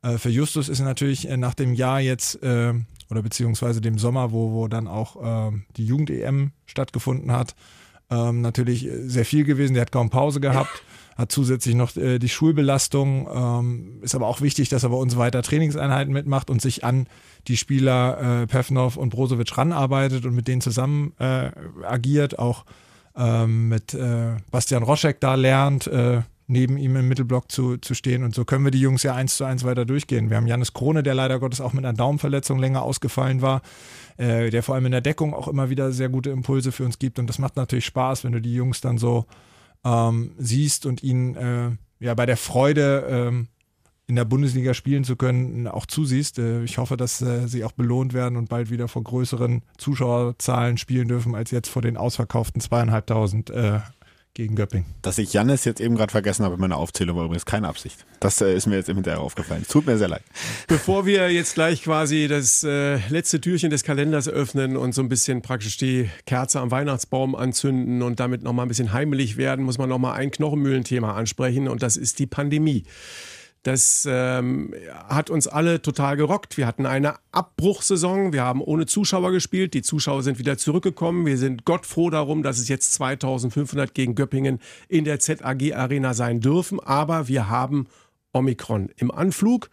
Äh, 0.05 0.17
für 0.17 0.29
Justus 0.29 0.69
ist 0.69 0.79
natürlich 0.79 1.29
äh, 1.29 1.37
nach 1.37 1.53
dem 1.53 1.73
Jahr 1.73 1.99
jetzt, 1.99 2.41
äh, 2.43 2.73
oder 3.09 3.21
beziehungsweise 3.21 3.81
dem 3.81 3.97
Sommer, 3.97 4.31
wo, 4.31 4.51
wo 4.51 4.67
dann 4.67 4.87
auch 4.87 5.51
die 5.77 5.85
Jugend-EM 5.85 6.51
stattgefunden 6.65 7.31
hat, 7.31 7.55
ähm, 8.09 8.41
natürlich 8.41 8.89
sehr 9.03 9.25
viel 9.25 9.43
gewesen. 9.43 9.75
Der 9.75 9.81
hat 9.81 9.91
kaum 9.91 10.09
Pause 10.09 10.39
gehabt, 10.39 10.83
hat 11.15 11.31
zusätzlich 11.31 11.75
noch 11.75 11.95
äh, 11.95 12.19
die 12.19 12.29
Schulbelastung. 12.29 13.27
Ähm, 13.33 13.99
ist 14.01 14.15
aber 14.15 14.27
auch 14.27 14.41
wichtig, 14.41 14.69
dass 14.69 14.83
er 14.83 14.89
bei 14.89 14.97
uns 14.97 15.17
weiter 15.17 15.41
Trainingseinheiten 15.41 16.13
mitmacht 16.13 16.49
und 16.49 16.61
sich 16.61 16.83
an 16.83 17.07
die 17.47 17.57
Spieler 17.57 18.41
äh, 18.43 18.47
Pevnov 18.47 18.97
und 18.97 19.09
Brozovic 19.09 19.57
ranarbeitet 19.57 20.25
und 20.25 20.35
mit 20.35 20.47
denen 20.47 20.61
zusammen 20.61 21.13
äh, 21.19 21.51
agiert, 21.83 22.37
auch 22.37 22.65
ähm, 23.15 23.69
mit 23.69 23.93
äh, 23.93 24.33
Bastian 24.51 24.83
Roschek 24.83 25.21
da 25.21 25.35
lernt, 25.35 25.87
äh, 25.87 26.21
neben 26.47 26.77
ihm 26.77 26.95
im 26.95 27.07
Mittelblock 27.07 27.49
zu, 27.49 27.77
zu 27.77 27.93
stehen. 27.93 28.23
Und 28.23 28.35
so 28.35 28.43
können 28.45 28.65
wir 28.65 28.71
die 28.71 28.81
Jungs 28.81 29.03
ja 29.03 29.15
eins 29.15 29.37
zu 29.37 29.45
eins 29.45 29.63
weiter 29.63 29.85
durchgehen. 29.85 30.29
Wir 30.29 30.37
haben 30.37 30.47
Janis 30.47 30.73
Krone, 30.73 31.01
der 31.01 31.15
leider 31.15 31.39
Gottes 31.39 31.61
auch 31.61 31.73
mit 31.73 31.85
einer 31.85 31.97
Daumenverletzung 31.97 32.59
länger 32.59 32.83
ausgefallen 32.83 33.41
war, 33.41 33.61
äh, 34.17 34.49
der 34.49 34.63
vor 34.63 34.75
allem 34.75 34.85
in 34.85 34.91
der 34.91 35.01
Deckung 35.01 35.33
auch 35.33 35.47
immer 35.47 35.69
wieder 35.69 35.91
sehr 35.91 36.09
gute 36.09 36.29
Impulse 36.29 36.73
für 36.73 36.83
uns 36.83 36.99
gibt. 36.99 37.19
Und 37.19 37.27
das 37.27 37.39
macht 37.39 37.55
natürlich 37.55 37.85
Spaß, 37.85 38.25
wenn 38.25 38.33
du 38.33 38.41
die 38.41 38.53
Jungs 38.53 38.81
dann 38.81 38.97
so 38.97 39.25
ähm, 39.85 40.31
siehst 40.37 40.85
und 40.85 41.03
ihnen 41.03 41.35
äh, 41.35 41.71
ja 42.03 42.13
bei 42.15 42.25
der 42.25 42.37
Freude 42.37 43.05
ähm, 43.07 43.47
in 44.07 44.15
der 44.15 44.25
Bundesliga 44.25 44.73
spielen 44.73 45.03
zu 45.03 45.15
können, 45.15 45.67
auch 45.67 45.85
zusiehst. 45.85 46.39
Äh, 46.39 46.63
ich 46.63 46.77
hoffe, 46.77 46.97
dass 46.97 47.21
äh, 47.21 47.47
sie 47.47 47.63
auch 47.63 47.71
belohnt 47.71 48.13
werden 48.13 48.37
und 48.37 48.49
bald 48.49 48.69
wieder 48.69 48.87
vor 48.87 49.03
größeren 49.03 49.63
Zuschauerzahlen 49.77 50.77
spielen 50.77 51.07
dürfen, 51.07 51.35
als 51.35 51.51
jetzt 51.51 51.69
vor 51.69 51.81
den 51.81 51.97
ausverkauften 51.97 52.61
zweieinhalbtausend 52.61 53.49
äh, 53.51 53.79
gegen 54.35 54.55
Göpping. 54.55 54.85
Dass 55.01 55.17
ich 55.17 55.33
Jannis 55.33 55.65
jetzt 55.65 55.81
eben 55.81 55.95
gerade 55.95 56.11
vergessen 56.11 56.45
habe 56.45 56.55
in 56.55 56.61
meiner 56.61 56.77
Aufzählung, 56.77 57.17
war 57.17 57.23
übrigens 57.23 57.45
keine 57.45 57.67
Absicht. 57.67 58.05
Das 58.19 58.41
äh, 58.41 58.53
ist 58.53 58.67
mir 58.67 58.75
jetzt 58.75 58.89
im 58.89 58.97
Hinterher 58.97 59.21
aufgefallen. 59.21 59.61
Es 59.63 59.69
tut 59.69 59.87
mir 59.87 59.97
sehr 59.97 60.09
leid. 60.09 60.21
Bevor 60.67 61.05
wir 61.05 61.31
jetzt 61.31 61.55
gleich 61.55 61.81
quasi 61.83 62.27
das 62.27 62.63
äh, 62.63 62.97
letzte 63.09 63.41
Türchen 63.41 63.69
des 63.71 63.83
Kalenders 63.83 64.27
öffnen 64.27 64.77
und 64.77 64.93
so 64.93 65.01
ein 65.01 65.09
bisschen 65.09 65.41
praktisch 65.41 65.77
die 65.77 66.09
Kerze 66.25 66.59
am 66.59 66.69
Weihnachtsbaum 66.69 67.33
anzünden 67.33 68.01
und 68.01 68.19
damit 68.19 68.43
nochmal 68.43 68.65
ein 68.65 68.69
bisschen 68.69 68.91
heimelig 68.91 69.37
werden, 69.37 69.63
muss 69.63 69.77
man 69.77 69.89
nochmal 69.89 70.19
ein 70.19 70.31
Knochenmühlenthema 70.31 71.15
ansprechen 71.15 71.69
und 71.69 71.81
das 71.81 71.97
ist 71.97 72.19
die 72.19 72.27
Pandemie. 72.27 72.83
Das 73.65 74.07
ähm, 74.07 74.75
hat 75.07 75.31
uns 75.31 75.47
alle 75.47 75.81
total 75.81 76.17
gerockt. 76.17 76.55
Wir 76.55 76.67
hatten 76.67 76.85
eine 76.85 77.15
Abbruchsaison. 77.31 78.31
Wir 78.31 78.43
haben 78.43 78.61
ohne 78.61 78.85
Zuschauer 78.85 79.31
gespielt. 79.31 79.73
Die 79.73 79.81
Zuschauer 79.81 80.21
sind 80.21 80.37
wieder 80.37 80.59
zurückgekommen. 80.59 81.25
Wir 81.25 81.39
sind 81.39 81.65
Gott 81.65 81.87
froh 81.87 82.11
darum, 82.11 82.43
dass 82.43 82.59
es 82.59 82.67
jetzt 82.67 82.93
2500 82.93 83.95
gegen 83.95 84.13
Göppingen 84.13 84.59
in 84.87 85.03
der 85.03 85.19
ZAG 85.19 85.73
Arena 85.73 86.13
sein 86.13 86.41
dürfen. 86.41 86.79
Aber 86.79 87.27
wir 87.27 87.49
haben 87.49 87.87
Omikron 88.33 88.91
im 88.97 89.09
Anflug. 89.09 89.71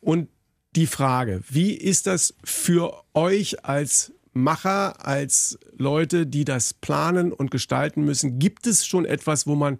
Und 0.00 0.30
die 0.74 0.86
Frage, 0.86 1.42
wie 1.50 1.74
ist 1.74 2.06
das 2.06 2.34
für 2.42 2.94
euch 3.12 3.62
als 3.62 4.10
Macher, 4.32 5.06
als 5.06 5.58
Leute, 5.76 6.26
die 6.26 6.46
das 6.46 6.72
planen 6.72 7.30
und 7.34 7.50
gestalten 7.50 8.06
müssen? 8.06 8.38
Gibt 8.38 8.66
es 8.66 8.86
schon 8.86 9.04
etwas, 9.04 9.46
wo 9.46 9.54
man 9.54 9.78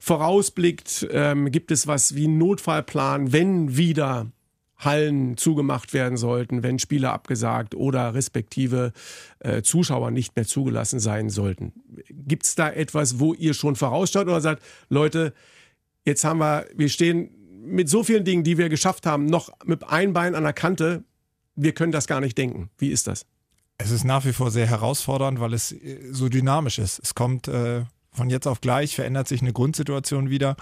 vorausblickt, 0.00 1.06
ähm, 1.12 1.52
gibt 1.52 1.70
es 1.70 1.86
was 1.86 2.16
wie 2.16 2.24
einen 2.24 2.38
Notfallplan, 2.38 3.32
wenn 3.32 3.76
wieder 3.76 4.32
Hallen 4.78 5.36
zugemacht 5.36 5.92
werden 5.92 6.16
sollten, 6.16 6.62
wenn 6.62 6.78
Spiele 6.78 7.10
abgesagt 7.10 7.74
oder 7.74 8.14
respektive 8.14 8.92
äh, 9.40 9.60
Zuschauer 9.60 10.10
nicht 10.10 10.34
mehr 10.36 10.46
zugelassen 10.46 11.00
sein 11.00 11.28
sollten. 11.28 11.74
Gibt 12.08 12.46
es 12.46 12.54
da 12.54 12.70
etwas, 12.70 13.20
wo 13.20 13.34
ihr 13.34 13.52
schon 13.52 13.76
vorausschaut 13.76 14.26
oder 14.26 14.40
sagt, 14.40 14.62
Leute, 14.88 15.34
jetzt 16.06 16.24
haben 16.24 16.38
wir, 16.38 16.66
wir 16.74 16.88
stehen 16.88 17.30
mit 17.62 17.90
so 17.90 18.02
vielen 18.02 18.24
Dingen, 18.24 18.42
die 18.42 18.56
wir 18.56 18.70
geschafft 18.70 19.04
haben, 19.04 19.26
noch 19.26 19.50
mit 19.66 19.84
ein 19.84 20.14
Bein 20.14 20.34
an 20.34 20.44
der 20.44 20.54
Kante, 20.54 21.04
wir 21.56 21.72
können 21.72 21.92
das 21.92 22.06
gar 22.06 22.22
nicht 22.22 22.38
denken. 22.38 22.70
Wie 22.78 22.88
ist 22.88 23.06
das? 23.06 23.26
Es 23.76 23.90
ist 23.90 24.04
nach 24.04 24.24
wie 24.24 24.32
vor 24.32 24.50
sehr 24.50 24.66
herausfordernd, 24.66 25.40
weil 25.40 25.52
es 25.52 25.72
äh, 25.72 26.08
so 26.10 26.30
dynamisch 26.30 26.78
ist. 26.78 27.00
Es 27.02 27.14
kommt 27.14 27.48
äh, 27.48 27.82
von 28.12 28.30
jetzt 28.30 28.46
auf 28.46 28.60
gleich 28.60 28.94
verändert 28.94 29.28
sich 29.28 29.42
eine 29.42 29.52
Grundsituation 29.52 30.30
wieder. 30.30 30.56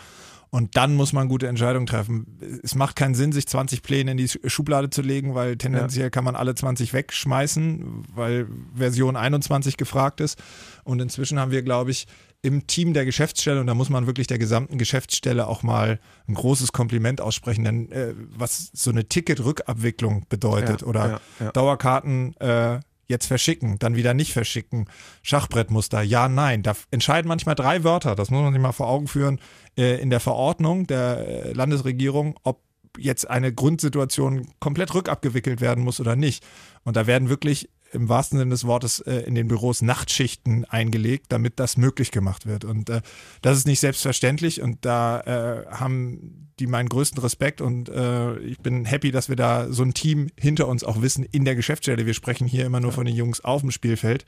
Und 0.51 0.77
dann 0.77 0.95
muss 0.95 1.13
man 1.13 1.29
gute 1.29 1.47
Entscheidungen 1.47 1.87
treffen. 1.87 2.39
Es 2.63 2.75
macht 2.75 2.97
keinen 2.97 3.15
Sinn, 3.15 3.33
sich 3.33 3.47
20 3.47 3.83
Pläne 3.83 4.13
in 4.13 4.17
die 4.17 4.29
Schublade 4.29 4.89
zu 4.89 5.03
legen, 5.03 5.35
weil 5.35 5.57
tendenziell 5.59 6.07
ja. 6.07 6.11
kann 6.11 6.25
man 6.25 6.37
alle 6.37 6.55
20 6.55 6.95
wegschmeißen, 6.95 8.05
weil 8.15 8.47
Version 8.75 9.17
21 9.17 9.77
gefragt 9.77 10.21
ist. 10.21 10.43
Und 10.85 11.01
inzwischen 11.01 11.39
haben 11.39 11.51
wir, 11.51 11.63
glaube 11.63 11.91
ich, 11.91 12.07
im 12.41 12.67
Team 12.67 12.95
der 12.95 13.05
Geschäftsstelle, 13.05 13.61
und 13.61 13.67
da 13.67 13.75
muss 13.75 13.91
man 13.91 14.07
wirklich 14.07 14.27
der 14.27 14.39
gesamten 14.39 14.79
Geschäftsstelle 14.79 15.49
auch 15.49 15.63
mal 15.63 15.99
ein 16.29 16.35
großes 16.35 16.73
Kompliment 16.73 17.21
aussprechen, 17.21 17.65
denn 17.65 17.93
äh, 17.93 18.15
was 18.17 18.71
so 18.73 18.91
eine 18.91 19.07
Ticketrückabwicklung 19.07 20.25
bedeutet 20.29 20.83
ja, 20.83 20.87
oder 20.87 21.21
ja, 21.41 21.51
Dauerkarten 21.51 22.37
äh, 22.37 22.79
jetzt 23.09 23.27
verschicken, 23.27 23.79
dann 23.79 23.97
wieder 23.97 24.15
nicht 24.15 24.33
verschicken, 24.33 24.87
Schachbrettmuster, 25.23 26.03
ja, 26.03 26.29
nein. 26.29 26.63
Da 26.63 26.75
entscheiden 26.91 27.29
manchmal 27.29 27.55
drei 27.55 27.83
Wörter, 27.83 28.15
das 28.15 28.31
muss 28.31 28.43
man 28.43 28.53
sich 28.53 28.63
mal 28.63 28.73
vor 28.73 28.89
Augen 28.89 29.09
führen, 29.09 29.41
äh, 29.77 30.01
in 30.01 30.11
der 30.11 30.21
Verordnung 30.21 30.87
der 30.87 31.27
äh, 31.27 31.53
Landesregierung, 31.53 32.39
ob 32.43 32.63
jetzt 32.99 33.29
eine 33.29 33.53
Grundsituation 33.53 34.49
komplett 34.61 34.95
rückabgewickelt 34.95 35.61
werden 35.61 35.85
muss 35.85 36.01
oder 36.01 36.17
nicht. 36.17 36.45
Und 36.85 36.97
da 36.97 37.07
werden 37.07 37.29
wirklich 37.29 37.71
im 37.93 38.09
wahrsten 38.09 38.39
Sinne 38.39 38.51
des 38.51 38.67
Wortes 38.67 39.01
äh, 39.01 39.21
in 39.21 39.35
den 39.35 39.49
Büros 39.49 39.83
Nachtschichten 39.83 40.65
eingelegt, 40.65 41.27
damit 41.31 41.59
das 41.59 41.77
möglich 41.77 42.11
gemacht 42.11 42.47
wird. 42.47 42.65
Und 42.65 42.91
äh, 42.91 43.01
das 43.43 43.57
ist 43.57 43.67
nicht 43.67 43.81
selbstverständlich. 43.81 44.61
Und 44.61 44.85
da 44.85 45.21
äh, 45.21 45.67
haben 45.71 46.51
die 46.59 46.67
meinen 46.67 46.89
größten 46.89 47.21
Respekt. 47.21 47.61
Und 47.61 47.89
äh, 47.89 48.39
ich 48.41 48.59
bin 48.59 48.85
happy, 48.85 49.11
dass 49.11 49.29
wir 49.29 49.37
da 49.37 49.71
so 49.71 49.83
ein 49.83 49.95
Team 49.95 50.29
hinter 50.37 50.69
uns 50.69 50.85
auch 50.85 51.01
wissen 51.03 51.25
in 51.25 51.45
der 51.45 51.55
Geschäftsstelle. 51.55 52.07
Wir 52.07 52.15
sprechen 52.15 52.47
hier 52.47 52.67
immer 52.67 52.81
nur 52.81 52.93
von 52.93 53.07
den 53.07 53.15
Jungs 53.15 53.43
auf 53.43 53.63
dem 53.63 53.71
Spielfeld. 53.71 54.25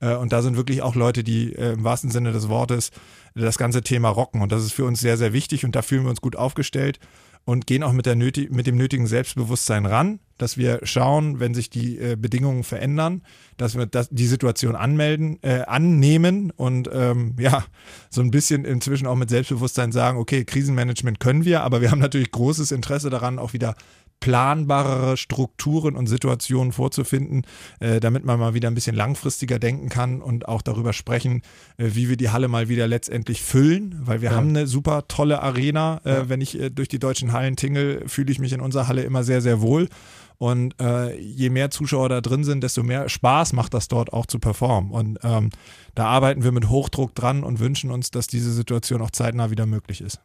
Äh, 0.00 0.14
und 0.14 0.32
da 0.32 0.42
sind 0.42 0.56
wirklich 0.56 0.82
auch 0.82 0.94
Leute, 0.94 1.24
die 1.24 1.54
äh, 1.54 1.72
im 1.72 1.84
wahrsten 1.84 2.10
Sinne 2.10 2.32
des 2.32 2.48
Wortes 2.48 2.90
das 3.34 3.58
ganze 3.58 3.82
Thema 3.82 4.08
rocken. 4.08 4.42
Und 4.42 4.52
das 4.52 4.64
ist 4.64 4.72
für 4.72 4.84
uns 4.84 5.00
sehr, 5.00 5.16
sehr 5.16 5.32
wichtig. 5.32 5.64
Und 5.64 5.74
da 5.74 5.82
fühlen 5.82 6.04
wir 6.04 6.10
uns 6.10 6.20
gut 6.20 6.36
aufgestellt 6.36 7.00
und 7.44 7.66
gehen 7.66 7.82
auch 7.82 7.92
mit, 7.92 8.06
der 8.06 8.16
nötig, 8.16 8.50
mit 8.50 8.66
dem 8.66 8.76
nötigen 8.76 9.06
Selbstbewusstsein 9.06 9.86
ran, 9.86 10.20
dass 10.38 10.56
wir 10.56 10.80
schauen, 10.84 11.40
wenn 11.40 11.54
sich 11.54 11.68
die 11.70 11.98
äh, 11.98 12.16
Bedingungen 12.16 12.64
verändern, 12.64 13.22
dass 13.56 13.76
wir 13.76 13.86
das, 13.86 14.08
die 14.10 14.26
Situation 14.26 14.76
anmelden, 14.76 15.38
äh, 15.42 15.62
annehmen 15.62 16.50
und 16.50 16.88
ähm, 16.92 17.34
ja, 17.38 17.64
so 18.08 18.20
ein 18.22 18.30
bisschen 18.30 18.64
inzwischen 18.64 19.06
auch 19.06 19.16
mit 19.16 19.30
Selbstbewusstsein 19.30 19.92
sagen, 19.92 20.18
okay, 20.18 20.44
Krisenmanagement 20.44 21.20
können 21.20 21.44
wir, 21.44 21.62
aber 21.62 21.80
wir 21.80 21.90
haben 21.90 21.98
natürlich 21.98 22.30
großes 22.30 22.72
Interesse 22.72 23.10
daran, 23.10 23.38
auch 23.38 23.52
wieder 23.52 23.74
planbarere 24.20 25.16
Strukturen 25.16 25.96
und 25.96 26.06
Situationen 26.06 26.72
vorzufinden, 26.72 27.42
äh, 27.80 28.00
damit 28.00 28.24
man 28.24 28.38
mal 28.38 28.54
wieder 28.54 28.68
ein 28.68 28.74
bisschen 28.74 28.94
langfristiger 28.94 29.58
denken 29.58 29.88
kann 29.88 30.20
und 30.20 30.46
auch 30.46 30.62
darüber 30.62 30.92
sprechen, 30.92 31.42
äh, 31.78 31.90
wie 31.94 32.08
wir 32.08 32.16
die 32.16 32.30
Halle 32.30 32.48
mal 32.48 32.68
wieder 32.68 32.86
letztendlich 32.86 33.42
füllen, 33.42 34.00
weil 34.04 34.20
wir 34.20 34.30
ja. 34.30 34.36
haben 34.36 34.50
eine 34.50 34.66
super 34.66 35.08
tolle 35.08 35.42
Arena. 35.42 36.00
Äh, 36.04 36.10
ja. 36.10 36.28
Wenn 36.28 36.40
ich 36.40 36.60
äh, 36.60 36.70
durch 36.70 36.88
die 36.88 36.98
deutschen 36.98 37.32
Hallen 37.32 37.56
tingle, 37.56 38.06
fühle 38.06 38.30
ich 38.30 38.38
mich 38.38 38.52
in 38.52 38.60
unserer 38.60 38.88
Halle 38.88 39.02
immer 39.02 39.24
sehr, 39.24 39.40
sehr 39.40 39.60
wohl. 39.60 39.88
Und 40.36 40.74
äh, 40.80 41.18
je 41.20 41.50
mehr 41.50 41.70
Zuschauer 41.70 42.08
da 42.08 42.22
drin 42.22 42.44
sind, 42.44 42.62
desto 42.64 42.82
mehr 42.82 43.10
Spaß 43.10 43.52
macht 43.52 43.74
das 43.74 43.88
dort 43.88 44.12
auch 44.14 44.24
zu 44.24 44.38
performen. 44.38 44.90
Und 44.90 45.18
ähm, 45.22 45.50
da 45.94 46.06
arbeiten 46.06 46.44
wir 46.44 46.52
mit 46.52 46.70
Hochdruck 46.70 47.14
dran 47.14 47.44
und 47.44 47.60
wünschen 47.60 47.90
uns, 47.90 48.10
dass 48.10 48.26
diese 48.26 48.50
Situation 48.50 49.02
auch 49.02 49.10
zeitnah 49.10 49.50
wieder 49.50 49.66
möglich 49.66 50.00
ist. 50.00 50.18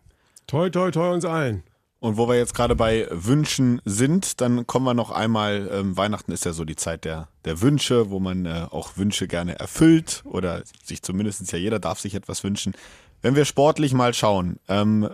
Toi, 0.47 0.69
toi, 0.69 0.89
toi 0.91 1.13
uns 1.13 1.25
allen. 1.25 1.63
Und 1.99 2.17
wo 2.17 2.27
wir 2.27 2.35
jetzt 2.35 2.53
gerade 2.53 2.75
bei 2.75 3.07
Wünschen 3.09 3.81
sind, 3.85 4.41
dann 4.41 4.67
kommen 4.67 4.85
wir 4.85 4.93
noch 4.93 5.11
einmal, 5.11 5.69
ähm, 5.71 5.97
Weihnachten 5.97 6.31
ist 6.31 6.45
ja 6.45 6.53
so 6.53 6.65
die 6.65 6.75
Zeit 6.75 7.05
der, 7.05 7.29
der 7.45 7.61
Wünsche, 7.61 8.09
wo 8.09 8.19
man 8.19 8.45
äh, 8.45 8.67
auch 8.69 8.97
Wünsche 8.97 9.27
gerne 9.27 9.57
erfüllt 9.57 10.21
oder 10.25 10.63
sich 10.83 11.01
zumindest 11.01 11.51
ja 11.51 11.57
jeder 11.57 11.79
darf 11.79 11.99
sich 11.99 12.13
etwas 12.13 12.43
wünschen. 12.43 12.73
Wenn 13.21 13.35
wir 13.35 13.45
sportlich 13.45 13.93
mal 13.93 14.13
schauen 14.13 14.59
ähm, 14.67 15.09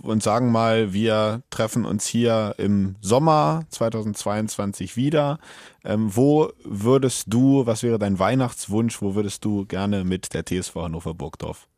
und 0.00 0.22
sagen 0.22 0.50
mal, 0.50 0.94
wir 0.94 1.42
treffen 1.50 1.84
uns 1.84 2.06
hier 2.06 2.54
im 2.56 2.96
Sommer 3.02 3.64
2022 3.68 4.96
wieder, 4.96 5.38
ähm, 5.84 6.16
wo 6.16 6.50
würdest 6.64 7.26
du, 7.26 7.66
was 7.66 7.82
wäre 7.82 7.98
dein 7.98 8.18
Weihnachtswunsch, 8.18 9.02
wo 9.02 9.14
würdest 9.14 9.44
du 9.44 9.66
gerne 9.66 10.04
mit 10.04 10.32
der 10.32 10.46
TSV 10.46 10.76
Hannover 10.76 11.12
Burgdorf 11.12 11.68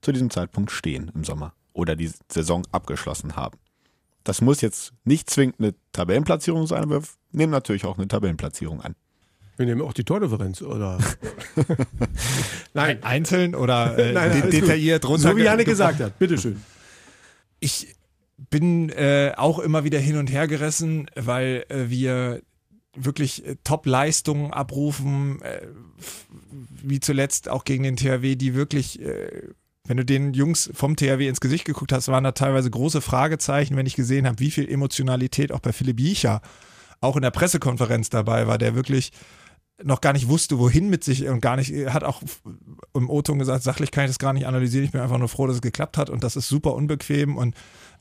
zu 0.00 0.12
diesem 0.12 0.30
Zeitpunkt 0.30 0.70
stehen 0.70 1.10
im 1.12 1.24
Sommer 1.24 1.54
oder 1.72 1.96
die 1.96 2.12
Saison 2.28 2.62
abgeschlossen 2.70 3.34
haben? 3.34 3.58
Das 4.26 4.40
muss 4.40 4.60
jetzt 4.60 4.92
nicht 5.04 5.30
zwingend 5.30 5.60
eine 5.60 5.74
Tabellenplatzierung 5.92 6.66
sein, 6.66 6.82
aber 6.82 7.00
wir 7.00 7.08
nehmen 7.30 7.52
natürlich 7.52 7.84
auch 7.84 7.96
eine 7.96 8.08
Tabellenplatzierung 8.08 8.80
an. 8.80 8.96
Wir 9.56 9.66
nehmen 9.66 9.82
auch 9.82 9.92
die 9.92 10.02
Tordifferenz, 10.02 10.62
oder? 10.62 10.98
Nein. 12.74 13.02
Einzeln 13.04 13.54
oder 13.54 13.96
äh, 13.96 14.12
Nein, 14.12 14.32
de 14.32 14.50
detailliert 14.50 15.08
runter. 15.08 15.30
So 15.30 15.36
wie 15.36 15.44
Janne 15.44 15.64
gesagt 15.64 16.00
hat. 16.00 16.18
Bitteschön. 16.18 16.60
Ich 17.60 17.94
bin 18.50 18.90
äh, 18.90 19.32
auch 19.36 19.60
immer 19.60 19.84
wieder 19.84 20.00
hin 20.00 20.16
und 20.16 20.26
her 20.26 20.48
gerissen, 20.48 21.08
weil 21.14 21.64
äh, 21.68 21.88
wir 21.88 22.42
wirklich 22.96 23.46
äh, 23.46 23.54
Top-Leistungen 23.62 24.52
abrufen, 24.52 25.40
äh, 25.42 25.68
wie 26.82 26.98
zuletzt 26.98 27.48
auch 27.48 27.62
gegen 27.62 27.84
den 27.84 27.96
THW, 27.96 28.34
die 28.34 28.54
wirklich 28.56 29.00
äh, 29.00 29.42
wenn 29.86 29.96
du 29.96 30.04
den 30.04 30.34
Jungs 30.34 30.70
vom 30.72 30.96
THW 30.96 31.28
ins 31.28 31.40
Gesicht 31.40 31.64
geguckt 31.64 31.92
hast, 31.92 32.08
waren 32.08 32.24
da 32.24 32.32
teilweise 32.32 32.70
große 32.70 33.00
Fragezeichen, 33.00 33.76
wenn 33.76 33.86
ich 33.86 33.96
gesehen 33.96 34.26
habe, 34.26 34.40
wie 34.40 34.50
viel 34.50 34.68
Emotionalität 34.68 35.52
auch 35.52 35.60
bei 35.60 35.72
Philipp 35.72 36.00
Jiecher 36.00 36.40
auch 37.00 37.16
in 37.16 37.22
der 37.22 37.30
Pressekonferenz 37.30 38.10
dabei 38.10 38.46
war, 38.46 38.58
der 38.58 38.74
wirklich 38.74 39.12
noch 39.82 40.00
gar 40.00 40.12
nicht 40.12 40.28
wusste, 40.28 40.58
wohin 40.58 40.88
mit 40.88 41.04
sich 41.04 41.28
und 41.28 41.40
gar 41.40 41.56
nicht, 41.56 41.72
hat 41.88 42.02
auch 42.02 42.22
im 42.94 43.10
O-Ton 43.10 43.38
gesagt, 43.38 43.62
sachlich 43.62 43.90
kann 43.90 44.04
ich 44.04 44.10
das 44.10 44.18
gar 44.18 44.32
nicht 44.32 44.46
analysieren. 44.46 44.86
Ich 44.86 44.92
bin 44.92 45.02
einfach 45.02 45.18
nur 45.18 45.28
froh, 45.28 45.46
dass 45.46 45.56
es 45.56 45.62
geklappt 45.62 45.98
hat 45.98 46.08
und 46.08 46.24
das 46.24 46.36
ist 46.36 46.48
super 46.48 46.74
unbequem 46.74 47.36
und 47.36 47.54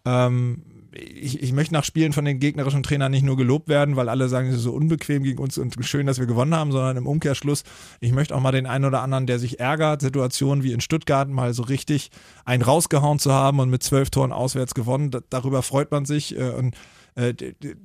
ähm, 0.05 0.63
ich, 0.95 1.41
ich 1.41 1.53
möchte 1.53 1.73
nach 1.73 1.83
Spielen 1.83 2.13
von 2.13 2.25
den 2.25 2.39
gegnerischen 2.39 2.83
Trainern 2.83 3.11
nicht 3.11 3.23
nur 3.23 3.37
gelobt 3.37 3.67
werden, 3.67 3.95
weil 3.95 4.09
alle 4.09 4.29
sagen, 4.29 4.49
es 4.49 4.55
ist 4.55 4.63
so 4.63 4.73
unbequem 4.73 5.23
gegen 5.23 5.39
uns 5.39 5.57
und 5.57 5.75
schön, 5.85 6.05
dass 6.05 6.19
wir 6.19 6.25
gewonnen 6.25 6.55
haben, 6.55 6.71
sondern 6.71 6.97
im 6.97 7.07
Umkehrschluss, 7.07 7.63
ich 7.99 8.11
möchte 8.11 8.35
auch 8.35 8.39
mal 8.39 8.51
den 8.51 8.65
einen 8.65 8.85
oder 8.85 9.01
anderen, 9.01 9.27
der 9.27 9.39
sich 9.39 9.59
ärgert, 9.59 10.01
Situationen 10.01 10.63
wie 10.63 10.71
in 10.71 10.81
Stuttgart 10.81 11.29
mal 11.29 11.53
so 11.53 11.63
richtig 11.63 12.11
einen 12.45 12.63
rausgehauen 12.63 13.19
zu 13.19 13.33
haben 13.33 13.59
und 13.59 13.69
mit 13.69 13.83
zwölf 13.83 14.09
Toren 14.09 14.31
auswärts 14.31 14.73
gewonnen, 14.73 15.11
da, 15.11 15.19
darüber 15.29 15.61
freut 15.61 15.91
man 15.91 16.05
sich 16.05 16.37
äh, 16.37 16.49
und 16.49 16.75
äh, 17.15 17.33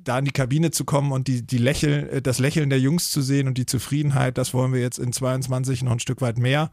da 0.03 0.19
in 0.19 0.25
die 0.25 0.31
Kabine 0.31 0.71
zu 0.71 0.85
kommen 0.85 1.11
und 1.11 1.27
die, 1.27 1.45
die 1.45 1.57
Lächeln, 1.57 2.09
äh, 2.09 2.21
das 2.21 2.39
Lächeln 2.39 2.69
der 2.69 2.79
Jungs 2.79 3.09
zu 3.09 3.21
sehen 3.21 3.47
und 3.47 3.57
die 3.57 3.65
Zufriedenheit, 3.65 4.37
das 4.37 4.53
wollen 4.53 4.73
wir 4.73 4.81
jetzt 4.81 4.99
in 4.99 5.11
22 5.11 5.83
noch 5.83 5.93
ein 5.93 5.99
Stück 5.99 6.21
weit 6.21 6.37
mehr 6.37 6.71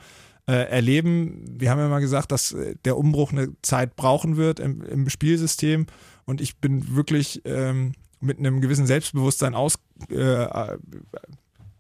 äh, 0.49 0.69
erleben. 0.69 1.45
Wir 1.59 1.71
haben 1.71 1.79
ja 1.79 1.89
mal 1.89 2.01
gesagt, 2.01 2.33
dass 2.33 2.57
der 2.85 2.97
Umbruch 2.97 3.33
eine 3.33 3.51
Zeit 3.63 3.97
brauchen 3.97 4.37
wird 4.37 4.61
im, 4.61 4.83
im 4.83 5.09
Spielsystem 5.09 5.87
und 6.29 6.43
ich 6.43 6.59
bin 6.59 6.95
wirklich 6.95 7.41
ähm, 7.47 7.95
mit 8.21 8.39
einem 8.39 8.61
gewissen 8.61 8.87
Selbstbewusstsein 8.87 9.55
aus, 9.55 9.79
äh, 10.11 10.47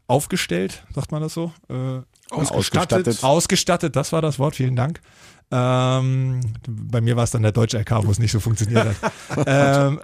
aufgestellt, 0.06 0.86
sagt 0.94 1.12
man 1.12 1.20
das 1.20 1.34
so? 1.34 1.52
Äh, 1.68 2.00
Ausgestattet. 2.30 3.22
Ausgestattet, 3.22 3.94
das 3.94 4.10
war 4.12 4.22
das 4.22 4.38
Wort, 4.38 4.56
vielen 4.56 4.74
Dank. 4.74 5.00
Ähm, 5.50 6.40
bei 6.66 7.02
mir 7.02 7.16
war 7.16 7.24
es 7.24 7.30
dann 7.30 7.42
der 7.42 7.52
deutsche 7.52 7.78
LK, 7.78 8.06
wo 8.06 8.10
es 8.10 8.18
nicht 8.18 8.32
so 8.32 8.40
funktioniert 8.40 8.86
hat. 8.86 9.12
ähm, 9.46 10.00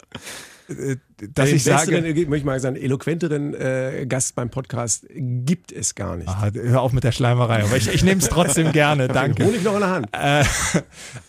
äh, 0.68 0.96
dass 1.32 1.48
Den 1.48 1.56
ich 1.56 1.64
sage, 1.64 1.96
äh, 1.96 2.02
möchte 2.02 2.36
ich 2.36 2.44
mal 2.44 2.60
sagen, 2.60 2.76
eloquenteren 2.76 3.54
äh, 3.54 4.04
Gast 4.06 4.34
beim 4.34 4.50
Podcast 4.50 5.06
gibt 5.10 5.72
es 5.72 5.94
gar 5.94 6.16
nicht. 6.16 6.28
ah, 6.28 6.50
hör 6.52 6.82
auf 6.82 6.92
mit 6.92 7.04
der 7.04 7.12
Schleimerei, 7.12 7.64
aber 7.64 7.76
ich, 7.78 7.88
ich 7.88 8.04
nehme 8.04 8.20
es 8.20 8.28
trotzdem 8.28 8.72
gerne, 8.72 9.08
danke. 9.08 9.44
Honig 9.44 9.62
noch 9.62 9.74
in 9.74 9.80
der 9.80 9.90
Hand. 9.90 10.08
Äh, 10.12 10.44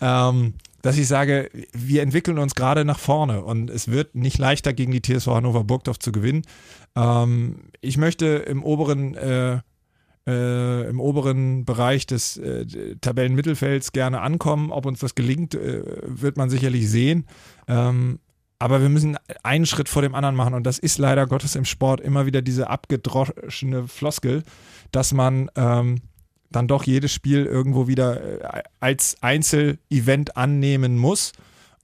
ähm, 0.02 0.54
dass 0.86 0.98
ich 0.98 1.08
sage, 1.08 1.50
wir 1.72 2.00
entwickeln 2.00 2.38
uns 2.38 2.54
gerade 2.54 2.84
nach 2.84 3.00
vorne 3.00 3.42
und 3.42 3.70
es 3.70 3.88
wird 3.88 4.14
nicht 4.14 4.38
leichter 4.38 4.72
gegen 4.72 4.92
die 4.92 5.02
TSV 5.02 5.26
Hannover 5.26 5.64
Burgdorf 5.64 5.98
zu 5.98 6.12
gewinnen. 6.12 6.42
Ähm, 6.94 7.70
ich 7.80 7.98
möchte 7.98 8.26
im 8.26 8.62
oberen 8.62 9.16
äh, 9.16 9.58
äh, 10.28 10.88
im 10.88 11.00
oberen 11.00 11.64
Bereich 11.64 12.06
des 12.06 12.36
äh, 12.36 12.66
Tabellenmittelfelds 13.00 13.90
gerne 13.90 14.20
ankommen. 14.20 14.70
Ob 14.70 14.86
uns 14.86 15.00
das 15.00 15.16
gelingt, 15.16 15.56
äh, 15.56 15.82
wird 16.04 16.36
man 16.36 16.50
sicherlich 16.50 16.88
sehen. 16.88 17.26
Ähm, 17.66 18.20
aber 18.60 18.80
wir 18.80 18.88
müssen 18.88 19.18
einen 19.42 19.66
Schritt 19.66 19.88
vor 19.88 20.02
dem 20.02 20.14
anderen 20.14 20.36
machen 20.36 20.54
und 20.54 20.68
das 20.68 20.78
ist 20.78 20.98
leider 20.98 21.26
Gottes 21.26 21.56
im 21.56 21.64
Sport 21.64 22.00
immer 22.00 22.26
wieder 22.26 22.42
diese 22.42 22.70
abgedroschene 22.70 23.88
Floskel, 23.88 24.44
dass 24.92 25.12
man 25.12 25.50
ähm, 25.56 25.96
dann 26.56 26.68
doch 26.68 26.84
jedes 26.84 27.12
Spiel 27.12 27.44
irgendwo 27.44 27.86
wieder 27.86 28.42
äh, 28.42 28.62
als 28.80 29.16
Einzelevent 29.20 30.36
annehmen 30.36 30.96
muss. 30.96 31.32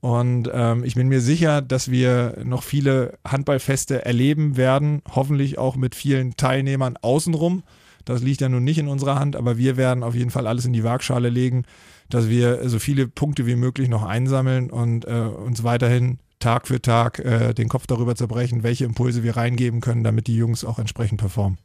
Und 0.01 0.49
ähm, 0.53 0.83
ich 0.83 0.95
bin 0.95 1.07
mir 1.07 1.21
sicher, 1.21 1.61
dass 1.61 1.89
wir 1.89 2.39
noch 2.43 2.63
viele 2.63 3.17
Handballfeste 3.25 4.03
erleben 4.03 4.57
werden, 4.57 5.01
hoffentlich 5.09 5.57
auch 5.57 5.77
mit 5.77 5.95
vielen 5.95 6.35
Teilnehmern 6.35 6.97
außenrum. 7.01 7.63
Das 8.03 8.21
liegt 8.21 8.41
ja 8.41 8.49
nun 8.49 8.65
nicht 8.65 8.79
in 8.79 8.89
unserer 8.89 9.17
Hand, 9.17 9.37
aber 9.37 9.57
wir 9.57 9.77
werden 9.77 10.03
auf 10.03 10.13
jeden 10.13 10.31
Fall 10.31 10.45
alles 10.45 10.65
in 10.65 10.73
die 10.73 10.83
Waagschale 10.83 11.29
legen, 11.29 11.63
dass 12.09 12.27
wir 12.27 12.67
so 12.67 12.79
viele 12.79 13.07
Punkte 13.07 13.45
wie 13.45 13.55
möglich 13.55 13.87
noch 13.87 14.03
einsammeln 14.03 14.69
und 14.69 15.05
äh, 15.05 15.11
uns 15.11 15.63
weiterhin 15.63 16.19
Tag 16.39 16.67
für 16.67 16.81
Tag 16.81 17.19
äh, 17.19 17.53
den 17.53 17.69
Kopf 17.69 17.87
darüber 17.87 18.15
zerbrechen, 18.15 18.63
welche 18.63 18.83
Impulse 18.83 19.23
wir 19.23 19.37
reingeben 19.37 19.79
können, 19.79 20.03
damit 20.03 20.27
die 20.27 20.35
Jungs 20.35 20.65
auch 20.65 20.79
entsprechend 20.79 21.21
performen. 21.21 21.57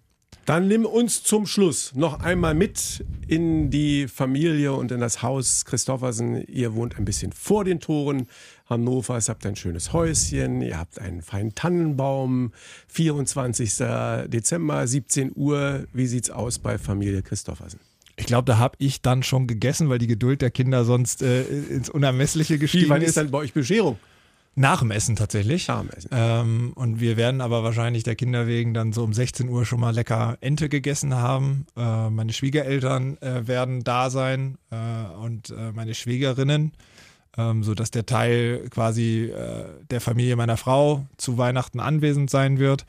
Dann 0.48 0.66
nimm 0.66 0.86
uns 0.86 1.22
zum 1.22 1.46
Schluss 1.46 1.94
noch 1.94 2.20
einmal 2.20 2.54
mit 2.54 3.04
in 3.26 3.68
die 3.68 4.08
Familie 4.08 4.72
und 4.72 4.90
in 4.90 5.00
das 5.00 5.22
Haus 5.22 5.66
Christoffersen. 5.66 6.42
Ihr 6.46 6.74
wohnt 6.74 6.96
ein 6.96 7.04
bisschen 7.04 7.32
vor 7.32 7.64
den 7.64 7.80
Toren 7.80 8.26
Hannovers, 8.66 9.28
habt 9.28 9.44
ein 9.44 9.56
schönes 9.56 9.92
Häuschen, 9.92 10.62
ihr 10.62 10.78
habt 10.78 10.98
einen 11.00 11.20
feinen 11.20 11.54
Tannenbaum. 11.54 12.52
24. 12.88 13.74
Dezember, 14.28 14.86
17 14.86 15.32
Uhr. 15.34 15.84
Wie 15.92 16.06
sieht's 16.06 16.30
aus 16.30 16.58
bei 16.58 16.78
Familie 16.78 17.20
Christoffersen? 17.20 17.80
Ich 18.16 18.24
glaube, 18.24 18.46
da 18.46 18.56
habe 18.56 18.74
ich 18.78 19.02
dann 19.02 19.22
schon 19.22 19.48
gegessen, 19.48 19.90
weil 19.90 19.98
die 19.98 20.06
Geduld 20.06 20.40
der 20.40 20.50
Kinder 20.50 20.86
sonst 20.86 21.20
äh, 21.22 21.42
ins 21.42 21.90
Unermessliche 21.90 22.58
gestiegen 22.58 22.86
Wie, 22.86 22.88
wann 22.88 23.02
ist. 23.02 23.08
ist 23.08 23.16
dann 23.18 23.30
bei 23.30 23.38
euch 23.38 23.52
Bescherung? 23.52 23.98
Nach 24.54 24.80
dem 24.80 24.90
Essen 24.90 25.16
tatsächlich. 25.16 25.68
Nach 25.68 25.80
dem 25.80 25.90
Essen. 25.90 26.08
Ähm, 26.12 26.72
und 26.74 27.00
wir 27.00 27.16
werden 27.16 27.40
aber 27.40 27.62
wahrscheinlich 27.62 28.02
der 28.02 28.16
Kinder 28.16 28.46
wegen 28.46 28.74
dann 28.74 28.92
so 28.92 29.04
um 29.04 29.12
16 29.12 29.48
Uhr 29.48 29.64
schon 29.64 29.80
mal 29.80 29.94
lecker 29.94 30.36
Ente 30.40 30.68
gegessen 30.68 31.14
haben. 31.14 31.66
Äh, 31.76 32.10
meine 32.10 32.32
Schwiegereltern 32.32 33.18
äh, 33.18 33.46
werden 33.46 33.84
da 33.84 34.10
sein 34.10 34.58
äh, 34.70 35.16
und 35.16 35.50
äh, 35.50 35.72
meine 35.72 35.94
Schwägerinnen, 35.94 36.72
ähm, 37.36 37.62
sodass 37.62 37.90
der 37.90 38.06
Teil 38.06 38.66
quasi 38.70 39.26
äh, 39.26 39.64
der 39.90 40.00
Familie 40.00 40.36
meiner 40.36 40.56
Frau 40.56 41.06
zu 41.16 41.38
Weihnachten 41.38 41.78
anwesend 41.78 42.28
sein 42.28 42.58
wird. 42.58 42.84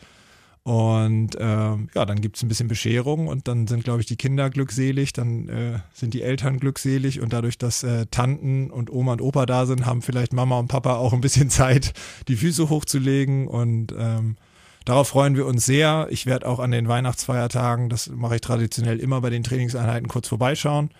Und 0.69 1.31
ähm, 1.39 1.89
ja, 1.95 2.05
dann 2.05 2.21
gibt 2.21 2.35
es 2.35 2.43
ein 2.43 2.47
bisschen 2.47 2.67
Bescherung 2.67 3.25
und 3.25 3.47
dann 3.47 3.65
sind, 3.65 3.83
glaube 3.83 4.01
ich, 4.01 4.05
die 4.05 4.17
Kinder 4.17 4.51
glückselig, 4.51 5.13
dann 5.13 5.49
äh, 5.49 5.79
sind 5.93 6.13
die 6.13 6.21
Eltern 6.21 6.59
glückselig 6.59 7.21
und 7.21 7.33
dadurch, 7.33 7.57
dass 7.57 7.81
äh, 7.81 8.05
Tanten 8.11 8.69
und 8.69 8.91
Oma 8.91 9.13
und 9.13 9.21
Opa 9.23 9.47
da 9.47 9.65
sind, 9.65 9.87
haben 9.87 10.03
vielleicht 10.03 10.31
Mama 10.31 10.59
und 10.59 10.67
Papa 10.67 10.97
auch 10.97 11.11
ein 11.11 11.21
bisschen 11.21 11.49
Zeit, 11.49 11.93
die 12.27 12.35
Füße 12.35 12.69
hochzulegen 12.69 13.47
und 13.47 13.95
ähm, 13.97 14.37
darauf 14.85 15.07
freuen 15.07 15.35
wir 15.35 15.47
uns 15.47 15.65
sehr. 15.65 16.05
Ich 16.11 16.27
werde 16.27 16.47
auch 16.47 16.59
an 16.59 16.69
den 16.69 16.87
Weihnachtsfeiertagen, 16.87 17.89
das 17.89 18.07
mache 18.07 18.35
ich 18.35 18.41
traditionell 18.41 18.99
immer 18.99 19.21
bei 19.21 19.31
den 19.31 19.41
Trainingseinheiten, 19.41 20.07
kurz 20.07 20.27
vorbeischauen. 20.27 20.91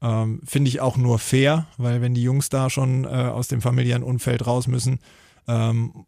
Ähm, 0.00 0.42
Finde 0.44 0.68
ich 0.68 0.80
auch 0.80 0.96
nur 0.96 1.18
fair, 1.18 1.66
weil 1.76 2.00
wenn 2.02 2.14
die 2.14 2.22
Jungs 2.22 2.50
da 2.50 2.70
schon 2.70 3.02
äh, 3.02 3.08
aus 3.08 3.48
dem 3.48 3.62
familiären 3.62 4.04
Umfeld 4.04 4.46
raus 4.46 4.68
müssen, 4.68 5.00
ähm, 5.48 6.04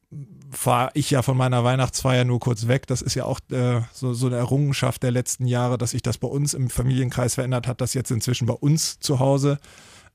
fahre 0.50 0.90
ich 0.94 1.10
ja 1.10 1.22
von 1.22 1.36
meiner 1.36 1.64
Weihnachtsfeier 1.64 2.24
nur 2.24 2.40
kurz 2.40 2.66
weg. 2.66 2.86
Das 2.86 3.02
ist 3.02 3.14
ja 3.14 3.24
auch 3.24 3.40
äh, 3.50 3.80
so, 3.92 4.12
so 4.12 4.26
eine 4.26 4.36
Errungenschaft 4.36 5.02
der 5.02 5.10
letzten 5.10 5.46
Jahre, 5.46 5.78
dass 5.78 5.92
sich 5.92 6.02
das 6.02 6.18
bei 6.18 6.28
uns 6.28 6.54
im 6.54 6.70
Familienkreis 6.70 7.34
verändert 7.34 7.66
hat, 7.66 7.80
dass 7.80 7.94
jetzt 7.94 8.10
inzwischen 8.10 8.46
bei 8.46 8.54
uns 8.54 8.98
zu 8.98 9.18
Hause 9.18 9.58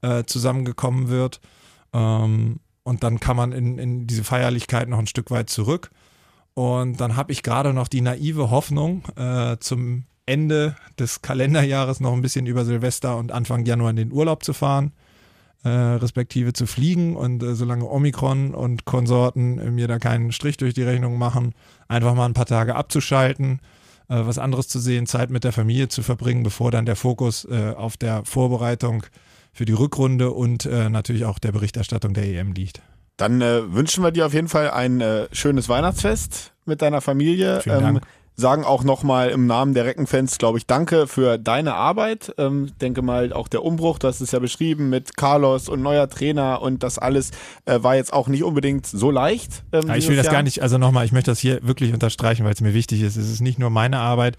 äh, 0.01 0.23
zusammengekommen 0.25 1.09
wird. 1.09 1.39
Ähm, 1.93 2.59
und 2.83 3.03
dann 3.03 3.19
kann 3.19 3.37
man 3.37 3.51
in, 3.51 3.77
in 3.79 4.07
diese 4.07 4.23
Feierlichkeit 4.23 4.89
noch 4.89 4.99
ein 4.99 5.07
Stück 5.07 5.31
weit 5.31 5.49
zurück. 5.49 5.89
Und 6.53 7.01
dann 7.01 7.15
habe 7.15 7.31
ich 7.31 7.43
gerade 7.43 7.73
noch 7.73 7.87
die 7.87 8.01
naive 8.01 8.49
Hoffnung, 8.49 9.03
äh, 9.15 9.57
zum 9.59 10.05
Ende 10.25 10.75
des 10.99 11.21
Kalenderjahres 11.21 11.99
noch 11.99 12.13
ein 12.13 12.21
bisschen 12.21 12.45
über 12.45 12.65
Silvester 12.65 13.17
und 13.17 13.31
Anfang 13.31 13.65
Januar 13.65 13.91
in 13.91 13.95
den 13.95 14.11
Urlaub 14.11 14.43
zu 14.43 14.53
fahren 14.53 14.91
äh, 15.65 15.69
respektive 15.69 16.53
zu 16.53 16.67
fliegen 16.67 17.15
und 17.15 17.41
äh, 17.41 17.55
solange 17.55 17.89
Omikron 17.89 18.53
und 18.53 18.85
Konsorten 18.85 19.57
äh, 19.57 19.71
mir 19.71 19.87
da 19.87 19.97
keinen 19.97 20.31
Strich 20.31 20.57
durch 20.57 20.75
die 20.75 20.83
Rechnung 20.83 21.17
machen, 21.17 21.55
einfach 21.87 22.13
mal 22.13 22.27
ein 22.27 22.35
paar 22.35 22.45
Tage 22.45 22.75
abzuschalten, 22.75 23.61
äh, 24.07 24.21
was 24.27 24.37
anderes 24.37 24.67
zu 24.67 24.77
sehen, 24.77 25.07
Zeit 25.07 25.31
mit 25.31 25.43
der 25.43 25.53
Familie 25.53 25.87
zu 25.87 26.03
verbringen, 26.03 26.43
bevor 26.43 26.69
dann 26.69 26.85
der 26.85 26.95
Fokus 26.95 27.45
äh, 27.45 27.73
auf 27.75 27.97
der 27.97 28.23
Vorbereitung 28.25 29.07
für 29.53 29.65
die 29.65 29.73
Rückrunde 29.73 30.31
und 30.31 30.65
natürlich 30.65 31.23
auch 31.23 31.39
der 31.39 31.53
Berichterstattung 31.53 32.13
der 32.13 32.25
EM 32.25 32.51
liegt. 32.51 32.81
Dann 33.15 33.39
wünschen 33.39 34.03
wir 34.03 34.11
dir 34.11 34.25
auf 34.25 34.33
jeden 34.33 34.49
Fall 34.49 34.69
ein 34.69 35.01
schönes 35.31 35.69
Weihnachtsfest 35.69 36.51
mit 36.65 36.81
deiner 36.81 36.99
Familie. 36.99 37.61
Vielen 37.61 37.79
Dank. 37.79 38.01
Sagen 38.35 38.63
auch 38.63 38.83
nochmal 38.83 39.29
im 39.29 39.47
Namen 39.47 39.73
der 39.73 39.85
Reckenfans, 39.85 40.37
glaube 40.37 40.57
ich, 40.57 40.65
danke 40.65 41.07
für 41.07 41.37
deine 41.37 41.75
Arbeit. 41.75 42.33
Ähm, 42.37 42.71
denke 42.81 43.01
mal, 43.01 43.33
auch 43.33 43.47
der 43.47 43.63
Umbruch, 43.63 43.99
hast 44.03 44.21
es 44.21 44.31
ja 44.31 44.39
beschrieben 44.39 44.89
mit 44.89 45.15
Carlos 45.15 45.69
und 45.69 45.81
neuer 45.81 46.09
Trainer 46.09 46.61
und 46.61 46.83
das 46.83 46.97
alles 46.97 47.31
äh, 47.65 47.81
war 47.81 47.95
jetzt 47.95 48.13
auch 48.13 48.27
nicht 48.27 48.43
unbedingt 48.43 48.85
so 48.85 49.09
leicht. 49.11 49.63
Ähm, 49.71 49.89
ich 49.95 50.07
will 50.07 50.17
das 50.17 50.25
Jahr. 50.25 50.35
gar 50.35 50.43
nicht, 50.43 50.61
also 50.61 50.77
nochmal, 50.77 51.05
ich 51.05 51.11
möchte 51.11 51.31
das 51.31 51.39
hier 51.39 51.59
wirklich 51.63 51.93
unterstreichen, 51.93 52.45
weil 52.45 52.53
es 52.53 52.61
mir 52.61 52.73
wichtig 52.73 53.01
ist. 53.01 53.15
Es 53.15 53.29
ist 53.29 53.41
nicht 53.41 53.59
nur 53.59 53.69
meine 53.69 53.99
Arbeit, 53.99 54.37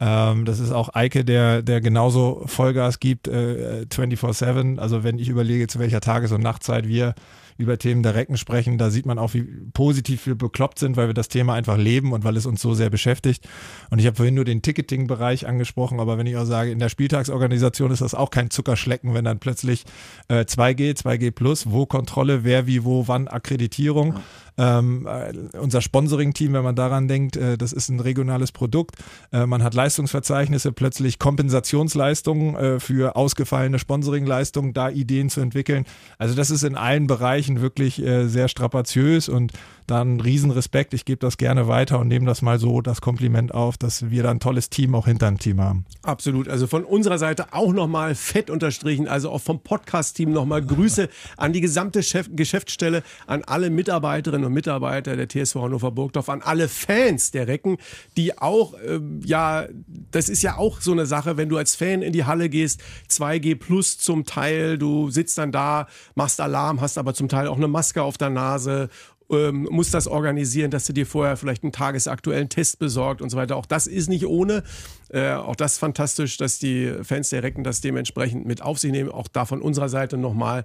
ähm, 0.00 0.44
das 0.44 0.58
ist 0.58 0.72
auch 0.72 0.94
Eike, 0.94 1.24
der, 1.24 1.62
der 1.62 1.80
genauso 1.80 2.42
Vollgas 2.46 3.00
gibt, 3.00 3.28
äh, 3.28 3.86
24-7. 3.90 4.78
Also 4.78 5.04
wenn 5.04 5.18
ich 5.18 5.28
überlege, 5.28 5.66
zu 5.68 5.78
welcher 5.78 6.00
Tages- 6.00 6.32
und 6.32 6.42
Nachtzeit 6.42 6.86
wir 6.86 7.14
über 7.58 7.78
Themen 7.78 8.02
der 8.02 8.14
Recken 8.14 8.36
sprechen, 8.36 8.78
da 8.78 8.90
sieht 8.90 9.06
man 9.06 9.18
auch, 9.18 9.34
wie 9.34 9.42
positiv 9.72 10.26
wir 10.26 10.34
bekloppt 10.34 10.78
sind, 10.78 10.96
weil 10.96 11.08
wir 11.08 11.14
das 11.14 11.28
Thema 11.28 11.54
einfach 11.54 11.76
leben 11.76 12.12
und 12.12 12.24
weil 12.24 12.36
es 12.36 12.46
uns 12.46 12.60
so 12.60 12.74
sehr 12.74 12.90
beschäftigt. 12.90 13.48
Und 13.90 13.98
ich 13.98 14.06
habe 14.06 14.16
vorhin 14.16 14.34
nur 14.34 14.44
den 14.44 14.62
Ticketing-Bereich 14.62 15.46
angesprochen, 15.46 16.00
aber 16.00 16.18
wenn 16.18 16.26
ich 16.26 16.36
auch 16.36 16.44
sage, 16.44 16.70
in 16.70 16.78
der 16.78 16.88
Spieltagsorganisation 16.88 17.90
ist 17.90 18.02
das 18.02 18.14
auch 18.14 18.30
kein 18.30 18.50
Zuckerschlecken, 18.50 19.14
wenn 19.14 19.24
dann 19.24 19.38
plötzlich 19.38 19.84
äh, 20.28 20.40
2G, 20.40 20.96
2G 20.96 21.30
Plus, 21.30 21.70
wo 21.70 21.86
Kontrolle, 21.86 22.44
wer 22.44 22.66
wie, 22.66 22.84
wo, 22.84 23.08
wann, 23.08 23.28
Akkreditierung. 23.28 24.14
Ähm, 24.58 25.06
äh, 25.06 25.58
unser 25.58 25.80
Sponsoring-Team, 25.80 26.52
wenn 26.54 26.64
man 26.64 26.76
daran 26.76 27.08
denkt, 27.08 27.36
äh, 27.36 27.58
das 27.58 27.72
ist 27.72 27.88
ein 27.88 28.00
regionales 28.00 28.52
Produkt. 28.52 28.96
Äh, 29.32 29.46
man 29.46 29.62
hat 29.62 29.74
Leistungsverzeichnisse, 29.74 30.72
plötzlich 30.72 31.18
Kompensationsleistungen 31.18 32.54
äh, 32.54 32.80
für 32.80 33.16
ausgefallene 33.16 33.78
Sponsoringleistungen, 33.78 34.72
da 34.72 34.88
Ideen 34.88 35.28
zu 35.28 35.40
entwickeln. 35.40 35.84
Also 36.18 36.34
das 36.34 36.50
ist 36.50 36.62
in 36.62 36.74
allen 36.74 37.06
Bereichen 37.06 37.60
wirklich 37.60 38.02
äh, 38.02 38.28
sehr 38.28 38.48
strapaziös 38.48 39.28
und 39.28 39.52
dann 39.86 40.20
Riesenrespekt. 40.20 40.94
Ich 40.94 41.04
gebe 41.04 41.18
das 41.18 41.36
gerne 41.36 41.68
weiter 41.68 41.98
und 41.98 42.08
nehme 42.08 42.26
das 42.26 42.42
mal 42.42 42.58
so, 42.58 42.80
das 42.80 43.00
Kompliment 43.00 43.54
auf, 43.54 43.76
dass 43.76 44.10
wir 44.10 44.22
da 44.22 44.30
ein 44.30 44.40
tolles 44.40 44.70
Team 44.70 44.94
auch 44.94 45.06
hinter 45.06 45.28
dem 45.28 45.38
Team 45.38 45.60
haben. 45.60 45.84
Absolut. 46.02 46.48
Also 46.48 46.66
von 46.66 46.84
unserer 46.84 47.18
Seite 47.18 47.52
auch 47.52 47.72
nochmal 47.72 48.14
fett 48.14 48.50
unterstrichen, 48.50 49.06
also 49.06 49.30
auch 49.30 49.40
vom 49.40 49.60
Podcast-Team 49.60 50.32
nochmal 50.32 50.64
Grüße 50.64 51.08
an 51.36 51.52
die 51.52 51.60
gesamte 51.60 52.02
Chef 52.02 52.28
Geschäftsstelle, 52.34 53.02
an 53.26 53.44
alle 53.44 53.70
Mitarbeiterinnen 53.70 54.45
und 54.46 54.52
Mitarbeiter 54.52 55.16
der 55.16 55.28
TSV 55.28 55.56
Hannover 55.56 55.90
Burgdorf, 55.90 56.28
an 56.28 56.42
alle 56.42 56.68
Fans 56.68 57.30
der 57.30 57.48
Recken, 57.48 57.76
die 58.16 58.38
auch, 58.38 58.74
äh, 58.74 59.00
ja, 59.24 59.66
das 60.10 60.28
ist 60.28 60.42
ja 60.42 60.56
auch 60.56 60.80
so 60.80 60.92
eine 60.92 61.06
Sache, 61.06 61.36
wenn 61.36 61.48
du 61.48 61.56
als 61.56 61.74
Fan 61.74 62.02
in 62.02 62.12
die 62.12 62.24
Halle 62.24 62.48
gehst, 62.48 62.80
2G 63.10 63.56
plus 63.56 63.98
zum 63.98 64.24
Teil, 64.24 64.78
du 64.78 65.10
sitzt 65.10 65.38
dann 65.38 65.52
da, 65.52 65.86
machst 66.14 66.40
Alarm, 66.40 66.80
hast 66.80 66.98
aber 66.98 67.14
zum 67.14 67.28
Teil 67.28 67.48
auch 67.48 67.56
eine 67.56 67.68
Maske 67.68 68.02
auf 68.02 68.16
der 68.18 68.30
Nase 68.30 68.88
ähm, 69.30 69.68
musst 69.70 69.94
das 69.94 70.06
organisieren, 70.06 70.70
dass 70.70 70.86
du 70.86 70.92
dir 70.92 71.06
vorher 71.06 71.36
vielleicht 71.36 71.62
einen 71.62 71.72
tagesaktuellen 71.72 72.48
Test 72.48 72.78
besorgt 72.78 73.22
und 73.22 73.30
so 73.30 73.36
weiter. 73.36 73.56
Auch 73.56 73.66
das 73.66 73.86
ist 73.86 74.08
nicht 74.08 74.26
ohne. 74.26 74.62
Äh, 75.08 75.32
auch 75.32 75.56
das 75.56 75.72
ist 75.74 75.78
fantastisch, 75.78 76.36
dass 76.36 76.58
die 76.58 76.92
Fans 77.02 77.30
der 77.30 77.42
Recken 77.42 77.64
das 77.64 77.80
dementsprechend 77.80 78.46
mit 78.46 78.62
auf 78.62 78.78
sich 78.78 78.92
nehmen. 78.92 79.10
Auch 79.10 79.28
da 79.28 79.44
von 79.44 79.60
unserer 79.60 79.88
Seite 79.88 80.16
nochmal 80.16 80.64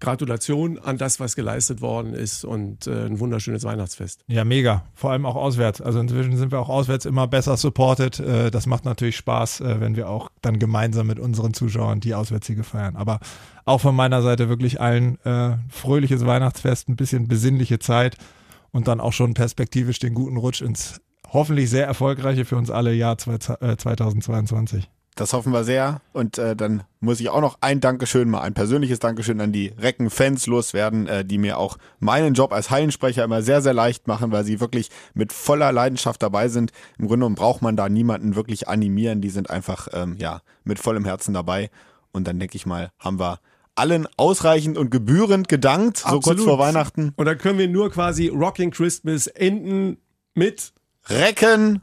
Gratulation 0.00 0.78
an 0.78 0.96
das, 0.96 1.18
was 1.20 1.34
geleistet 1.34 1.80
worden 1.80 2.14
ist 2.14 2.44
und 2.44 2.86
äh, 2.86 3.06
ein 3.06 3.18
wunderschönes 3.18 3.64
Weihnachtsfest. 3.64 4.22
Ja, 4.28 4.44
mega. 4.44 4.84
Vor 4.94 5.10
allem 5.10 5.26
auch 5.26 5.34
auswärts. 5.34 5.80
Also 5.80 5.98
inzwischen 5.98 6.36
sind 6.36 6.52
wir 6.52 6.60
auch 6.60 6.68
auswärts 6.68 7.04
immer 7.04 7.26
besser 7.26 7.56
supported. 7.56 8.20
Äh, 8.20 8.50
das 8.50 8.66
macht 8.66 8.84
natürlich 8.84 9.16
Spaß, 9.16 9.60
äh, 9.60 9.80
wenn 9.80 9.96
wir 9.96 10.08
auch 10.08 10.30
dann 10.40 10.58
gemeinsam 10.58 11.08
mit 11.08 11.18
unseren 11.18 11.52
Zuschauern 11.52 12.00
die 12.00 12.14
Auswärtssiege 12.14 12.62
feiern. 12.64 12.96
Aber 12.96 13.18
auch 13.64 13.80
von 13.80 13.96
meiner 13.96 14.22
Seite 14.22 14.48
wirklich 14.48 14.80
allen 14.80 15.20
äh, 15.24 15.56
fröhliches 15.68 16.24
Weihnachtsfest, 16.24 16.88
ein 16.88 16.96
bisschen 16.96 17.26
besinnliche 17.26 17.78
Zeit 17.78 18.16
und 18.70 18.88
dann 18.88 19.00
auch 19.00 19.12
schon 19.12 19.34
perspektivisch 19.34 19.98
den 19.98 20.14
guten 20.14 20.36
Rutsch 20.36 20.62
ins 20.62 21.00
hoffentlich 21.32 21.68
sehr 21.68 21.86
erfolgreiche 21.86 22.44
für 22.44 22.56
uns 22.56 22.70
alle 22.70 22.94
Jahr 22.94 23.18
2022. 23.18 24.88
Das 25.18 25.32
hoffen 25.32 25.52
wir 25.52 25.64
sehr. 25.64 26.00
Und 26.12 26.38
äh, 26.38 26.54
dann 26.54 26.84
muss 27.00 27.18
ich 27.18 27.28
auch 27.28 27.40
noch 27.40 27.58
ein 27.60 27.80
Dankeschön, 27.80 28.30
mal 28.30 28.42
ein 28.42 28.54
persönliches 28.54 29.00
Dankeschön 29.00 29.40
an 29.40 29.50
die 29.50 29.74
Recken-Fans 29.76 30.46
loswerden, 30.46 31.08
äh, 31.08 31.24
die 31.24 31.38
mir 31.38 31.58
auch 31.58 31.76
meinen 31.98 32.34
Job 32.34 32.52
als 32.52 32.70
Hallensprecher 32.70 33.24
immer 33.24 33.42
sehr, 33.42 33.60
sehr 33.60 33.74
leicht 33.74 34.06
machen, 34.06 34.30
weil 34.30 34.44
sie 34.44 34.60
wirklich 34.60 34.90
mit 35.14 35.32
voller 35.32 35.72
Leidenschaft 35.72 36.22
dabei 36.22 36.46
sind. 36.46 36.70
Im 36.98 37.08
Grunde 37.08 37.24
genommen 37.24 37.34
braucht 37.34 37.62
man 37.62 37.74
da 37.74 37.88
niemanden 37.88 38.36
wirklich 38.36 38.68
animieren. 38.68 39.20
Die 39.20 39.30
sind 39.30 39.50
einfach 39.50 39.88
ähm, 39.92 40.14
ja 40.20 40.40
mit 40.62 40.78
vollem 40.78 41.04
Herzen 41.04 41.34
dabei. 41.34 41.70
Und 42.12 42.28
dann 42.28 42.38
denke 42.38 42.54
ich 42.54 42.64
mal, 42.64 42.92
haben 43.00 43.18
wir 43.18 43.40
allen 43.74 44.06
ausreichend 44.16 44.78
und 44.78 44.90
gebührend 44.90 45.48
gedankt, 45.48 45.98
so 45.98 46.20
kurz 46.20 46.42
vor 46.42 46.60
Weihnachten. 46.60 47.12
Und 47.16 47.26
dann 47.26 47.38
können 47.38 47.58
wir 47.58 47.68
nur 47.68 47.90
quasi 47.90 48.28
Rocking 48.28 48.70
Christmas 48.70 49.26
enden 49.26 49.96
mit 50.34 50.72
Recken 51.08 51.82